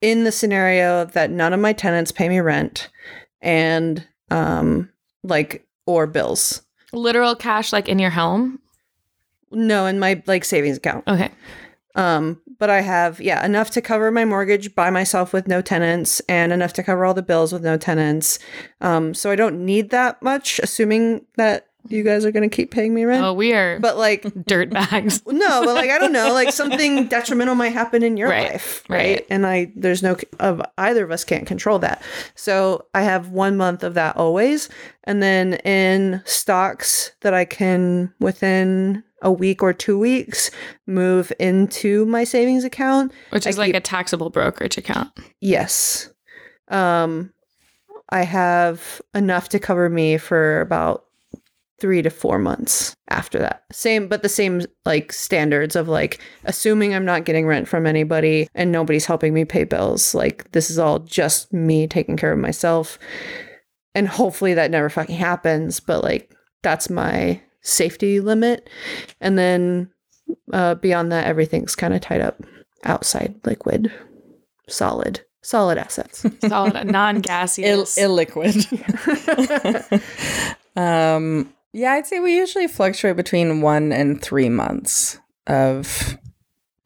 in 0.01 0.25
the 0.25 0.31
scenario 0.31 1.05
that 1.05 1.31
none 1.31 1.53
of 1.53 1.59
my 1.59 1.73
tenants 1.73 2.11
pay 2.11 2.27
me 2.27 2.39
rent 2.39 2.89
and 3.41 4.05
um 4.29 4.89
like 5.23 5.65
or 5.85 6.07
bills. 6.07 6.61
Literal 6.91 7.35
cash, 7.35 7.71
like 7.71 7.87
in 7.87 7.99
your 7.99 8.09
home? 8.09 8.59
No, 9.51 9.85
in 9.85 9.97
my 9.97 10.21
like 10.27 10.43
savings 10.43 10.77
account. 10.77 11.07
Okay. 11.07 11.29
Um, 11.95 12.41
but 12.61 12.69
I 12.69 12.81
have, 12.81 13.19
yeah, 13.19 13.43
enough 13.43 13.71
to 13.71 13.81
cover 13.81 14.11
my 14.11 14.23
mortgage 14.23 14.75
by 14.75 14.91
myself 14.91 15.33
with 15.33 15.47
no 15.47 15.63
tenants 15.63 16.19
and 16.29 16.53
enough 16.53 16.73
to 16.73 16.83
cover 16.83 17.03
all 17.05 17.15
the 17.15 17.23
bills 17.23 17.51
with 17.51 17.63
no 17.63 17.75
tenants. 17.75 18.37
Um, 18.81 19.15
so 19.15 19.31
I 19.31 19.35
don't 19.35 19.65
need 19.65 19.89
that 19.89 20.21
much, 20.21 20.59
assuming 20.59 21.25
that 21.37 21.70
you 21.87 22.03
guys 22.03 22.25
are 22.25 22.31
going 22.31 22.49
to 22.49 22.55
keep 22.55 22.71
paying 22.71 22.93
me 22.93 23.05
rent. 23.05 23.23
Oh, 23.23 23.33
we 23.33 23.53
are 23.53 23.79
But 23.79 23.97
like, 23.97 24.25
dirt 24.45 24.69
bags. 24.69 25.21
no, 25.27 25.65
but 25.65 25.75
like, 25.75 25.89
I 25.89 25.97
don't 25.97 26.11
know, 26.13 26.33
like 26.33 26.51
something 26.53 27.07
detrimental 27.07 27.55
might 27.55 27.73
happen 27.73 28.03
in 28.03 28.17
your 28.17 28.29
Right, 28.29 28.51
life. 28.53 28.83
right. 28.89 28.97
Right. 28.97 29.27
And 29.29 29.45
I, 29.45 29.71
there's 29.75 30.03
no, 30.03 30.15
of 30.39 30.61
either 30.77 31.03
of 31.03 31.11
us 31.11 31.23
can't 31.23 31.47
control 31.47 31.79
that. 31.79 32.01
So 32.35 32.85
I 32.93 33.01
have 33.01 33.29
one 33.29 33.57
month 33.57 33.83
of 33.83 33.95
that 33.95 34.15
always. 34.17 34.69
And 35.05 35.21
then 35.23 35.55
in 35.55 36.21
stocks 36.25 37.11
that 37.21 37.33
I 37.33 37.45
can 37.45 38.13
within 38.19 39.03
a 39.23 39.31
week 39.31 39.61
or 39.61 39.73
two 39.73 39.99
weeks 39.99 40.49
move 40.87 41.31
into 41.39 42.05
my 42.07 42.23
savings 42.23 42.63
account. 42.63 43.11
Which 43.31 43.45
I 43.45 43.51
is 43.51 43.57
like 43.57 43.67
keep- 43.67 43.75
a 43.75 43.79
taxable 43.81 44.29
brokerage 44.29 44.77
account. 44.77 45.09
Yes. 45.41 46.09
Um, 46.69 47.33
I 48.09 48.23
have 48.23 49.01
enough 49.13 49.49
to 49.49 49.59
cover 49.59 49.89
me 49.89 50.17
for 50.17 50.61
about 50.61 51.05
three 51.81 52.01
to 52.03 52.09
four 52.11 52.37
months 52.37 52.95
after 53.09 53.39
that. 53.39 53.63
Same, 53.71 54.07
but 54.07 54.21
the 54.21 54.29
same 54.29 54.61
like 54.85 55.11
standards 55.11 55.75
of 55.75 55.87
like 55.89 56.21
assuming 56.45 56.93
I'm 56.93 57.03
not 57.05 57.25
getting 57.25 57.47
rent 57.47 57.67
from 57.67 57.87
anybody 57.87 58.47
and 58.53 58.71
nobody's 58.71 59.05
helping 59.07 59.33
me 59.33 59.43
pay 59.43 59.63
bills. 59.63 60.13
Like 60.13 60.49
this 60.51 60.69
is 60.69 60.77
all 60.79 60.99
just 60.99 61.51
me 61.51 61.87
taking 61.87 62.15
care 62.17 62.31
of 62.31 62.39
myself. 62.39 62.99
And 63.95 64.07
hopefully 64.07 64.53
that 64.53 64.71
never 64.71 64.89
fucking 64.89 65.17
happens, 65.17 65.79
but 65.79 66.03
like 66.03 66.33
that's 66.61 66.89
my 66.89 67.41
safety 67.61 68.19
limit. 68.19 68.69
And 69.19 69.37
then 69.37 69.89
uh, 70.53 70.75
beyond 70.75 71.11
that, 71.11 71.25
everything's 71.25 71.75
kind 71.75 71.93
of 71.95 72.01
tied 72.01 72.21
up 72.21 72.41
outside 72.83 73.35
liquid, 73.43 73.91
solid, 74.69 75.21
solid 75.41 75.77
assets. 75.79 76.23
Solid, 76.47 76.85
non 76.85 77.15
Ill- 77.17 77.21
gaseous. 77.23 77.97
illiquid. 77.97 78.67
um, 80.75 81.51
yeah, 81.73 81.93
I'd 81.93 82.07
say 82.07 82.19
we 82.19 82.35
usually 82.37 82.67
fluctuate 82.67 83.15
between 83.15 83.61
one 83.61 83.91
and 83.91 84.21
three 84.21 84.49
months 84.49 85.19
of 85.47 86.17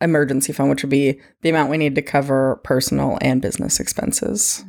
emergency 0.02 0.54
fund, 0.54 0.70
which 0.70 0.84
would 0.84 0.90
be 0.90 1.20
the 1.42 1.50
amount 1.50 1.70
we 1.72 1.78
need 1.78 1.96
to 1.96 2.02
cover 2.02 2.60
personal 2.64 3.18
and 3.22 3.42
business 3.42 3.80
expenses. 3.80 4.64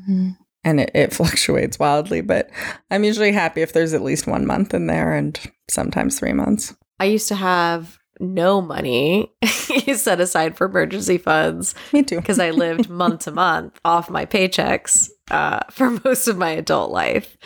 And 0.64 0.80
it, 0.80 0.90
it 0.94 1.12
fluctuates 1.12 1.78
wildly, 1.78 2.20
but 2.20 2.50
I'm 2.90 3.04
usually 3.04 3.32
happy 3.32 3.62
if 3.62 3.72
there's 3.72 3.92
at 3.94 4.02
least 4.02 4.26
one 4.26 4.46
month 4.46 4.72
in 4.72 4.86
there 4.86 5.12
and 5.12 5.38
sometimes 5.68 6.18
three 6.18 6.32
months. 6.32 6.74
I 6.98 7.06
used 7.06 7.28
to 7.28 7.34
have 7.34 7.98
no 8.18 8.62
money 8.62 9.30
set 9.44 10.20
aside 10.20 10.56
for 10.56 10.66
emergency 10.66 11.18
funds 11.18 11.74
Me 11.92 12.02
too. 12.02 12.16
because 12.16 12.38
I 12.38 12.50
lived 12.50 12.88
month 12.88 13.24
to 13.24 13.30
month 13.30 13.78
off 13.84 14.08
my 14.08 14.24
paychecks 14.24 15.10
uh, 15.30 15.60
for 15.70 15.90
most 16.02 16.26
of 16.26 16.38
my 16.38 16.50
adult 16.50 16.90
life. 16.90 17.36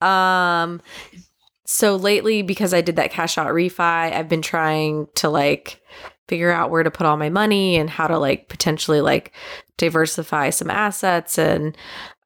Um, 0.00 0.80
so 1.66 1.96
lately, 1.96 2.42
because 2.42 2.72
I 2.72 2.80
did 2.80 2.96
that 2.96 3.10
cash 3.10 3.36
out 3.36 3.48
refi, 3.48 4.12
I've 4.12 4.28
been 4.28 4.42
trying 4.42 5.08
to 5.16 5.28
like 5.28 5.82
figure 6.28 6.50
out 6.50 6.70
where 6.70 6.82
to 6.82 6.90
put 6.90 7.06
all 7.06 7.16
my 7.16 7.28
money 7.28 7.76
and 7.76 7.90
how 7.90 8.06
to 8.06 8.18
like 8.18 8.48
potentially 8.48 9.00
like 9.00 9.32
diversify 9.76 10.50
some 10.50 10.70
assets 10.70 11.38
and 11.38 11.76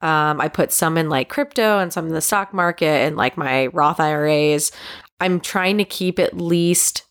um, 0.03 0.41
I 0.41 0.49
put 0.49 0.73
some 0.73 0.97
in 0.97 1.11
like 1.11 1.29
crypto 1.29 1.79
and 1.79 1.93
some 1.93 2.07
in 2.07 2.15
the 2.15 2.23
stock 2.23 2.55
market 2.55 2.87
and 2.87 3.17
like 3.17 3.37
my 3.37 3.67
Roth 3.69 4.01
IRAs. 4.01 4.73
I'm 5.21 5.41
trying 5.41 5.77
to 5.79 5.85
keep 5.85 6.19
at 6.19 6.37
least 6.37 7.05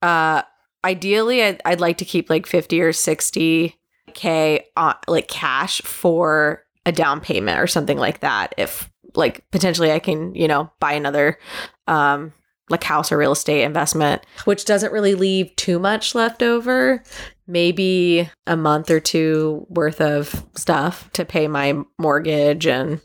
uh 0.00 0.42
ideally 0.84 1.44
I'd, 1.44 1.62
I'd 1.64 1.80
like 1.80 1.98
to 1.98 2.04
keep 2.04 2.28
like 2.28 2.46
50 2.46 2.80
or 2.80 2.92
60 2.92 3.78
k 4.14 4.66
uh, 4.76 4.94
like 5.06 5.28
cash 5.28 5.80
for 5.82 6.64
a 6.84 6.90
down 6.90 7.20
payment 7.20 7.60
or 7.60 7.68
something 7.68 7.98
like 7.98 8.20
that 8.20 8.52
if 8.58 8.91
like 9.14 9.44
potentially 9.50 9.92
i 9.92 9.98
can 9.98 10.34
you 10.34 10.46
know 10.48 10.70
buy 10.80 10.92
another 10.92 11.38
um 11.86 12.32
like 12.70 12.84
house 12.84 13.12
or 13.12 13.18
real 13.18 13.32
estate 13.32 13.62
investment 13.64 14.24
which 14.44 14.64
doesn't 14.64 14.92
really 14.92 15.14
leave 15.14 15.54
too 15.56 15.78
much 15.78 16.14
left 16.14 16.42
over 16.42 17.02
maybe 17.46 18.28
a 18.46 18.56
month 18.56 18.90
or 18.90 19.00
two 19.00 19.66
worth 19.68 20.00
of 20.00 20.46
stuff 20.56 21.10
to 21.12 21.24
pay 21.24 21.48
my 21.48 21.74
mortgage 21.98 22.66
and 22.66 23.00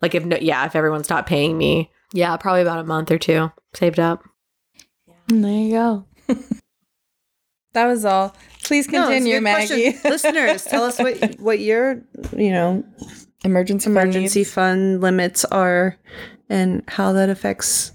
like 0.00 0.14
if 0.14 0.24
no 0.24 0.36
yeah 0.40 0.64
if 0.64 0.74
everyone 0.76 1.04
stopped 1.04 1.28
paying 1.28 1.58
me 1.58 1.90
yeah 2.12 2.36
probably 2.36 2.62
about 2.62 2.78
a 2.78 2.84
month 2.84 3.10
or 3.10 3.18
two 3.18 3.50
saved 3.74 3.98
up 3.98 4.22
there 5.28 5.50
you 5.50 5.70
go. 5.72 6.04
That 7.72 7.86
was 7.86 8.04
all. 8.04 8.36
Please 8.62 8.88
No, 8.88 9.00
it's 9.00 9.08
a 9.08 9.12
continue, 9.14 9.40
good 9.40 9.42
question. 9.42 9.76
Maggie. 9.78 9.98
Listeners, 10.08 10.62
tell 10.64 10.84
us 10.84 10.98
what 11.00 11.40
what 11.40 11.58
your 11.58 12.02
you 12.36 12.52
know 12.52 12.84
Emergency 13.44 13.84
fund 13.86 13.96
emergency 13.96 14.40
needs. 14.40 14.52
fund 14.52 15.00
limits 15.00 15.44
are 15.46 15.96
and 16.48 16.82
how 16.88 17.12
that 17.12 17.28
affects 17.28 17.92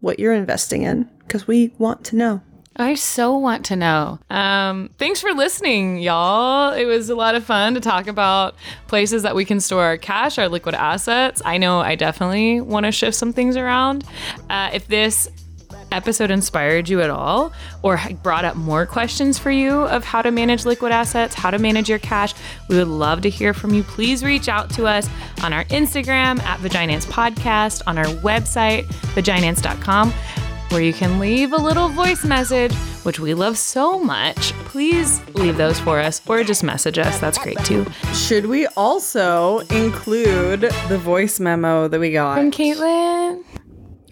what 0.00 0.18
you're 0.18 0.32
investing 0.32 0.82
in 0.82 1.08
because 1.20 1.46
we 1.46 1.72
want 1.78 2.04
to 2.04 2.16
know. 2.16 2.40
I 2.78 2.94
so 2.94 3.36
want 3.38 3.64
to 3.66 3.76
know. 3.76 4.18
Um, 4.28 4.90
thanks 4.98 5.20
for 5.20 5.32
listening, 5.32 5.98
y'all. 5.98 6.72
It 6.74 6.84
was 6.84 7.08
a 7.08 7.14
lot 7.14 7.34
of 7.34 7.42
fun 7.42 7.72
to 7.74 7.80
talk 7.80 8.06
about 8.06 8.54
places 8.86 9.22
that 9.22 9.34
we 9.34 9.46
can 9.46 9.60
store 9.60 9.82
our 9.82 9.96
cash, 9.96 10.38
our 10.38 10.48
liquid 10.48 10.74
assets. 10.74 11.40
I 11.44 11.56
know 11.56 11.80
I 11.80 11.94
definitely 11.94 12.60
want 12.60 12.84
to 12.84 12.92
shift 12.92 13.16
some 13.16 13.32
things 13.32 13.56
around. 13.56 14.04
Uh, 14.50 14.70
if 14.74 14.88
this 14.88 15.30
episode 15.96 16.30
inspired 16.30 16.88
you 16.88 17.00
at 17.00 17.10
all 17.10 17.52
or 17.82 18.00
brought 18.22 18.44
up 18.44 18.56
more 18.56 18.86
questions 18.86 19.38
for 19.38 19.50
you 19.50 19.82
of 19.82 20.04
how 20.04 20.22
to 20.22 20.30
manage 20.30 20.64
liquid 20.64 20.92
assets, 20.92 21.34
how 21.34 21.50
to 21.50 21.58
manage 21.58 21.88
your 21.88 21.98
cash, 21.98 22.34
we 22.68 22.76
would 22.76 22.88
love 22.88 23.22
to 23.22 23.30
hear 23.30 23.52
from 23.52 23.74
you. 23.74 23.82
Please 23.82 24.22
reach 24.22 24.48
out 24.48 24.70
to 24.70 24.86
us 24.86 25.08
on 25.42 25.52
our 25.52 25.64
Instagram 25.64 26.40
at 26.42 26.60
Vaginance 26.60 27.06
Podcast, 27.06 27.82
on 27.86 27.98
our 27.98 28.04
website, 28.04 28.84
vaginance.com, 29.14 30.12
where 30.70 30.82
you 30.82 30.92
can 30.92 31.18
leave 31.18 31.52
a 31.52 31.56
little 31.56 31.88
voice 31.88 32.24
message 32.24 32.72
which 33.06 33.20
we 33.20 33.34
love 33.34 33.56
so 33.56 34.00
much, 34.00 34.52
please 34.64 35.22
leave 35.34 35.56
those 35.56 35.78
for 35.78 36.00
us 36.00 36.20
or 36.26 36.42
just 36.42 36.64
message 36.64 36.98
us. 36.98 37.20
That's 37.20 37.38
great 37.38 37.56
too. 37.58 37.86
Should 38.12 38.46
we 38.46 38.66
also 38.76 39.60
include 39.70 40.62
the 40.88 40.98
voice 40.98 41.38
memo 41.38 41.86
that 41.86 42.00
we 42.00 42.10
got? 42.10 42.36
From 42.36 42.50
Caitlin. 42.50 43.44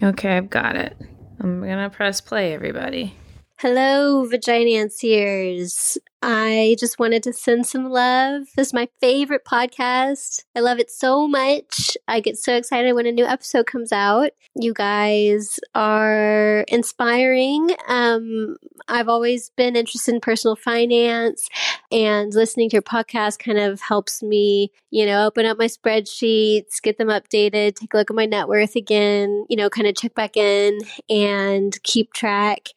Okay, 0.01 0.37
I've 0.37 0.49
got 0.49 0.77
it. 0.77 0.95
I'm 1.39 1.61
gonna 1.61 1.89
press 1.89 2.21
play, 2.21 2.53
everybody. 2.53 3.13
Hello, 3.59 4.25
vagina 4.25 4.85
Vaginanciers. 4.85 5.97
I 6.27 6.75
just 6.79 6.97
wanted 6.97 7.21
to 7.23 7.33
send 7.33 7.67
some 7.67 7.91
love. 7.91 8.47
This 8.57 8.69
is 8.69 8.73
my 8.73 8.89
favorite 8.99 9.45
podcast. 9.45 10.43
I 10.55 10.61
love 10.61 10.79
it 10.79 10.89
so 10.89 11.27
much. 11.27 11.95
I 12.07 12.19
get 12.19 12.39
so 12.39 12.55
excited 12.55 12.93
when 12.93 13.05
a 13.05 13.11
new 13.11 13.25
episode 13.25 13.67
comes 13.67 13.91
out. 13.91 14.31
You 14.55 14.73
guys 14.73 15.59
are 15.75 16.65
inspiring. 16.67 17.69
Um, 17.87 18.57
I've 18.87 19.07
always 19.07 19.51
been 19.55 19.75
interested 19.75 20.15
in 20.15 20.19
personal 20.19 20.55
finance, 20.55 21.47
and 21.91 22.33
listening 22.33 22.69
to 22.69 22.75
your 22.75 22.81
podcast 22.81 23.37
kind 23.37 23.59
of 23.59 23.79
helps 23.81 24.23
me, 24.23 24.71
you 24.89 25.05
know, 25.05 25.27
open 25.27 25.45
up 25.45 25.59
my 25.59 25.65
spreadsheets, 25.65 26.81
get 26.81 26.97
them 26.97 27.09
updated, 27.09 27.75
take 27.75 27.93
a 27.93 27.97
look 27.97 28.09
at 28.09 28.15
my 28.15 28.25
net 28.25 28.47
worth 28.47 28.75
again, 28.75 29.45
you 29.47 29.57
know, 29.57 29.69
kind 29.69 29.87
of 29.87 29.95
check 29.95 30.15
back 30.15 30.37
in 30.37 30.79
and 31.07 31.77
keep 31.83 32.13
track. 32.13 32.69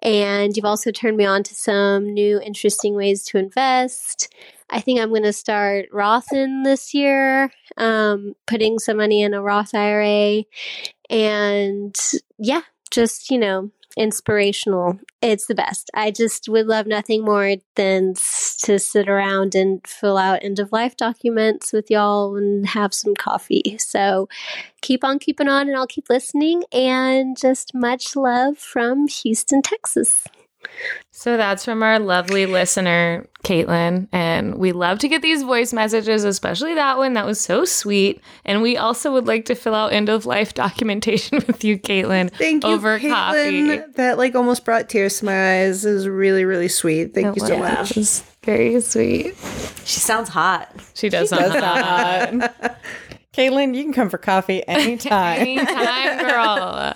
And 0.00 0.56
you've 0.56 0.64
also 0.64 0.92
turned 0.92 1.16
me 1.16 1.24
on 1.24 1.42
to 1.42 1.54
some 1.54 2.14
new 2.14 2.40
interesting 2.40 2.87
ways 2.94 3.24
to 3.26 3.38
invest. 3.38 4.32
I 4.70 4.80
think 4.80 5.00
I'm 5.00 5.08
going 5.08 5.22
to 5.22 5.32
start 5.32 5.90
Rothin 5.92 6.64
this 6.64 6.92
year, 6.92 7.50
um, 7.76 8.34
putting 8.46 8.78
some 8.78 8.98
money 8.98 9.22
in 9.22 9.34
a 9.34 9.42
Roth 9.42 9.74
IRA. 9.74 10.44
And 11.08 11.96
yeah, 12.38 12.62
just, 12.90 13.30
you 13.30 13.38
know, 13.38 13.70
inspirational. 13.96 14.98
It's 15.20 15.46
the 15.46 15.54
best. 15.54 15.90
I 15.92 16.10
just 16.10 16.48
would 16.48 16.66
love 16.66 16.86
nothing 16.86 17.24
more 17.24 17.56
than 17.74 18.14
to 18.62 18.78
sit 18.78 19.08
around 19.08 19.54
and 19.54 19.84
fill 19.86 20.16
out 20.16 20.44
end 20.44 20.60
of 20.60 20.70
life 20.70 20.96
documents 20.96 21.72
with 21.72 21.90
y'all 21.90 22.36
and 22.36 22.66
have 22.68 22.94
some 22.94 23.14
coffee. 23.14 23.76
So 23.78 24.28
keep 24.82 25.02
on 25.02 25.18
keeping 25.18 25.48
on, 25.48 25.68
and 25.68 25.76
I'll 25.76 25.86
keep 25.86 26.08
listening. 26.08 26.62
And 26.72 27.36
just 27.36 27.74
much 27.74 28.14
love 28.14 28.56
from 28.58 29.08
Houston, 29.08 29.62
Texas. 29.62 30.24
So 31.10 31.36
that's 31.36 31.64
from 31.64 31.82
our 31.82 31.98
lovely 31.98 32.46
listener, 32.46 33.26
Caitlin. 33.42 34.06
And 34.12 34.54
we 34.54 34.70
love 34.70 35.00
to 35.00 35.08
get 35.08 35.20
these 35.20 35.42
voice 35.42 35.72
messages, 35.72 36.22
especially 36.22 36.74
that 36.74 36.96
one. 36.96 37.14
That 37.14 37.26
was 37.26 37.40
so 37.40 37.64
sweet. 37.64 38.20
And 38.44 38.62
we 38.62 38.76
also 38.76 39.12
would 39.12 39.26
like 39.26 39.44
to 39.46 39.56
fill 39.56 39.74
out 39.74 39.92
end 39.92 40.08
of 40.08 40.26
life 40.26 40.54
documentation 40.54 41.38
with 41.48 41.64
you, 41.64 41.76
Caitlin, 41.76 42.30
Thank 42.30 42.62
you, 42.64 42.70
over 42.70 43.00
Caitlin. 43.00 43.10
coffee. 43.10 43.92
That 43.96 44.16
like 44.18 44.36
almost 44.36 44.64
brought 44.64 44.88
tears 44.88 45.18
to 45.18 45.24
my 45.24 45.62
eyes. 45.62 45.84
It 45.84 45.92
was 45.92 46.06
really, 46.08 46.44
really 46.44 46.68
sweet. 46.68 47.14
Thank 47.14 47.34
you 47.36 47.44
so 47.44 47.54
It 47.54 47.58
much. 47.60 47.96
was 47.96 48.22
Very 48.44 48.80
sweet. 48.80 49.34
She 49.84 49.98
sounds 50.00 50.28
hot. 50.28 50.72
She 50.94 51.08
does 51.08 51.30
sound 51.30 51.52
hot. 51.52 52.76
Caitlin, 53.34 53.74
you 53.74 53.82
can 53.82 53.92
come 53.92 54.08
for 54.08 54.18
coffee 54.18 54.66
anytime. 54.68 55.40
Anytime, 55.40 56.18
girl. 56.26 56.94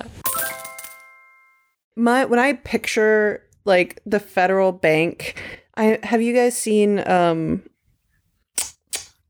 My 1.97 2.25
when 2.25 2.39
I 2.39 2.55
picture 2.55 3.45
like 3.65 4.01
the 4.07 4.21
federal 4.21 4.73
bank, 4.73 5.41
I 5.77 5.99
have 6.03 6.23
you 6.23 6.35
guys 6.35 6.57
seen 6.57 7.07
um 7.09 7.63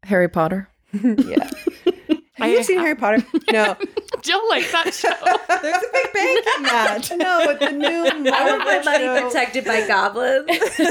Harry 0.05 0.29
Potter. 0.29 0.69
yeah. 0.93 1.51
Have 2.35 2.51
you 2.51 2.63
seen 2.65 2.79
Harry 2.81 2.97
Potter? 2.97 3.25
No. 3.53 3.77
Jill 4.23 4.49
like 4.49 4.69
that 4.73 4.93
show. 4.95 5.11
There's 5.63 5.83
a 5.83 5.93
big 5.93 6.13
bank 6.13 6.47
in 6.57 6.63
that. 6.65 7.11
No, 7.17 7.43
but 7.47 7.61
the 7.61 7.71
new 7.71 8.31
I 8.33 8.47
want 8.47 8.65
my 8.65 8.83
money 8.85 9.21
protected 9.23 9.65
by 9.65 9.87
goblins. 9.87 10.49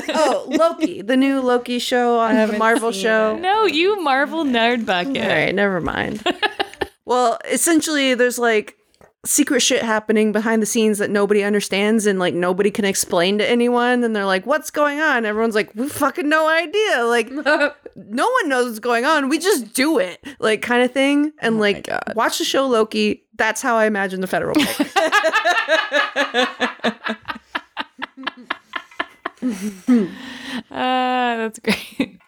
Oh, 0.10 0.46
Loki, 0.50 1.02
the 1.02 1.18
new 1.18 1.42
Loki 1.42 1.80
show 1.80 2.20
on 2.20 2.36
the 2.36 2.58
Marvel 2.58 2.92
show. 2.92 3.38
No, 3.38 3.66
you 3.66 4.02
Marvel 4.02 4.44
nerd 4.44 4.86
bucket. 4.86 5.18
All 5.18 5.28
right, 5.30 5.54
never 5.56 5.80
mind. 5.82 6.24
well, 7.06 7.40
essentially, 7.50 8.14
there's 8.16 8.40
like 8.40 8.78
secret 9.26 9.62
shit 9.62 9.84
happening 9.84 10.32
behind 10.32 10.62
the 10.62 10.66
scenes 10.66 10.98
that 10.98 11.10
nobody 11.10 11.44
understands 11.44 12.08
and 12.08 12.20
like 12.20 12.34
nobody 12.34 12.72
can 12.72 12.86
explain 12.86 13.38
to 13.38 13.48
anyone. 13.48 14.04
And 14.04 14.16
they're 14.16 14.26
like, 14.26 14.46
"What's 14.46 14.72
going 14.72 15.00
on?" 15.00 15.26
Everyone's 15.26 15.56
like, 15.56 15.72
"We 15.76 15.88
fucking 15.90 16.28
no 16.28 16.50
idea." 16.50 17.04
Like, 17.04 17.32
no 17.96 18.30
one 18.30 18.50
knows 18.50 18.68
what's 18.68 18.80
going 18.80 19.06
on. 19.06 19.30
We 19.30 19.40
just 19.40 19.74
do 19.74 20.00
it, 20.00 20.24
like 20.40 20.62
kind 20.62 20.84
of 20.84 20.92
thing. 20.92 21.34
And 21.40 21.60
like, 21.60 21.88
watch 22.16 22.40
the 22.40 22.46
show 22.46 22.68
Loki. 22.68 23.24
That's 23.36 23.62
how 23.62 23.76
I 23.76 23.86
imagine 23.86 24.22
the 24.22 24.28
federal 24.28 24.56
bank. 24.56 24.78
Ah, 30.70 31.36
that's 31.38 31.60
great. 31.60 32.20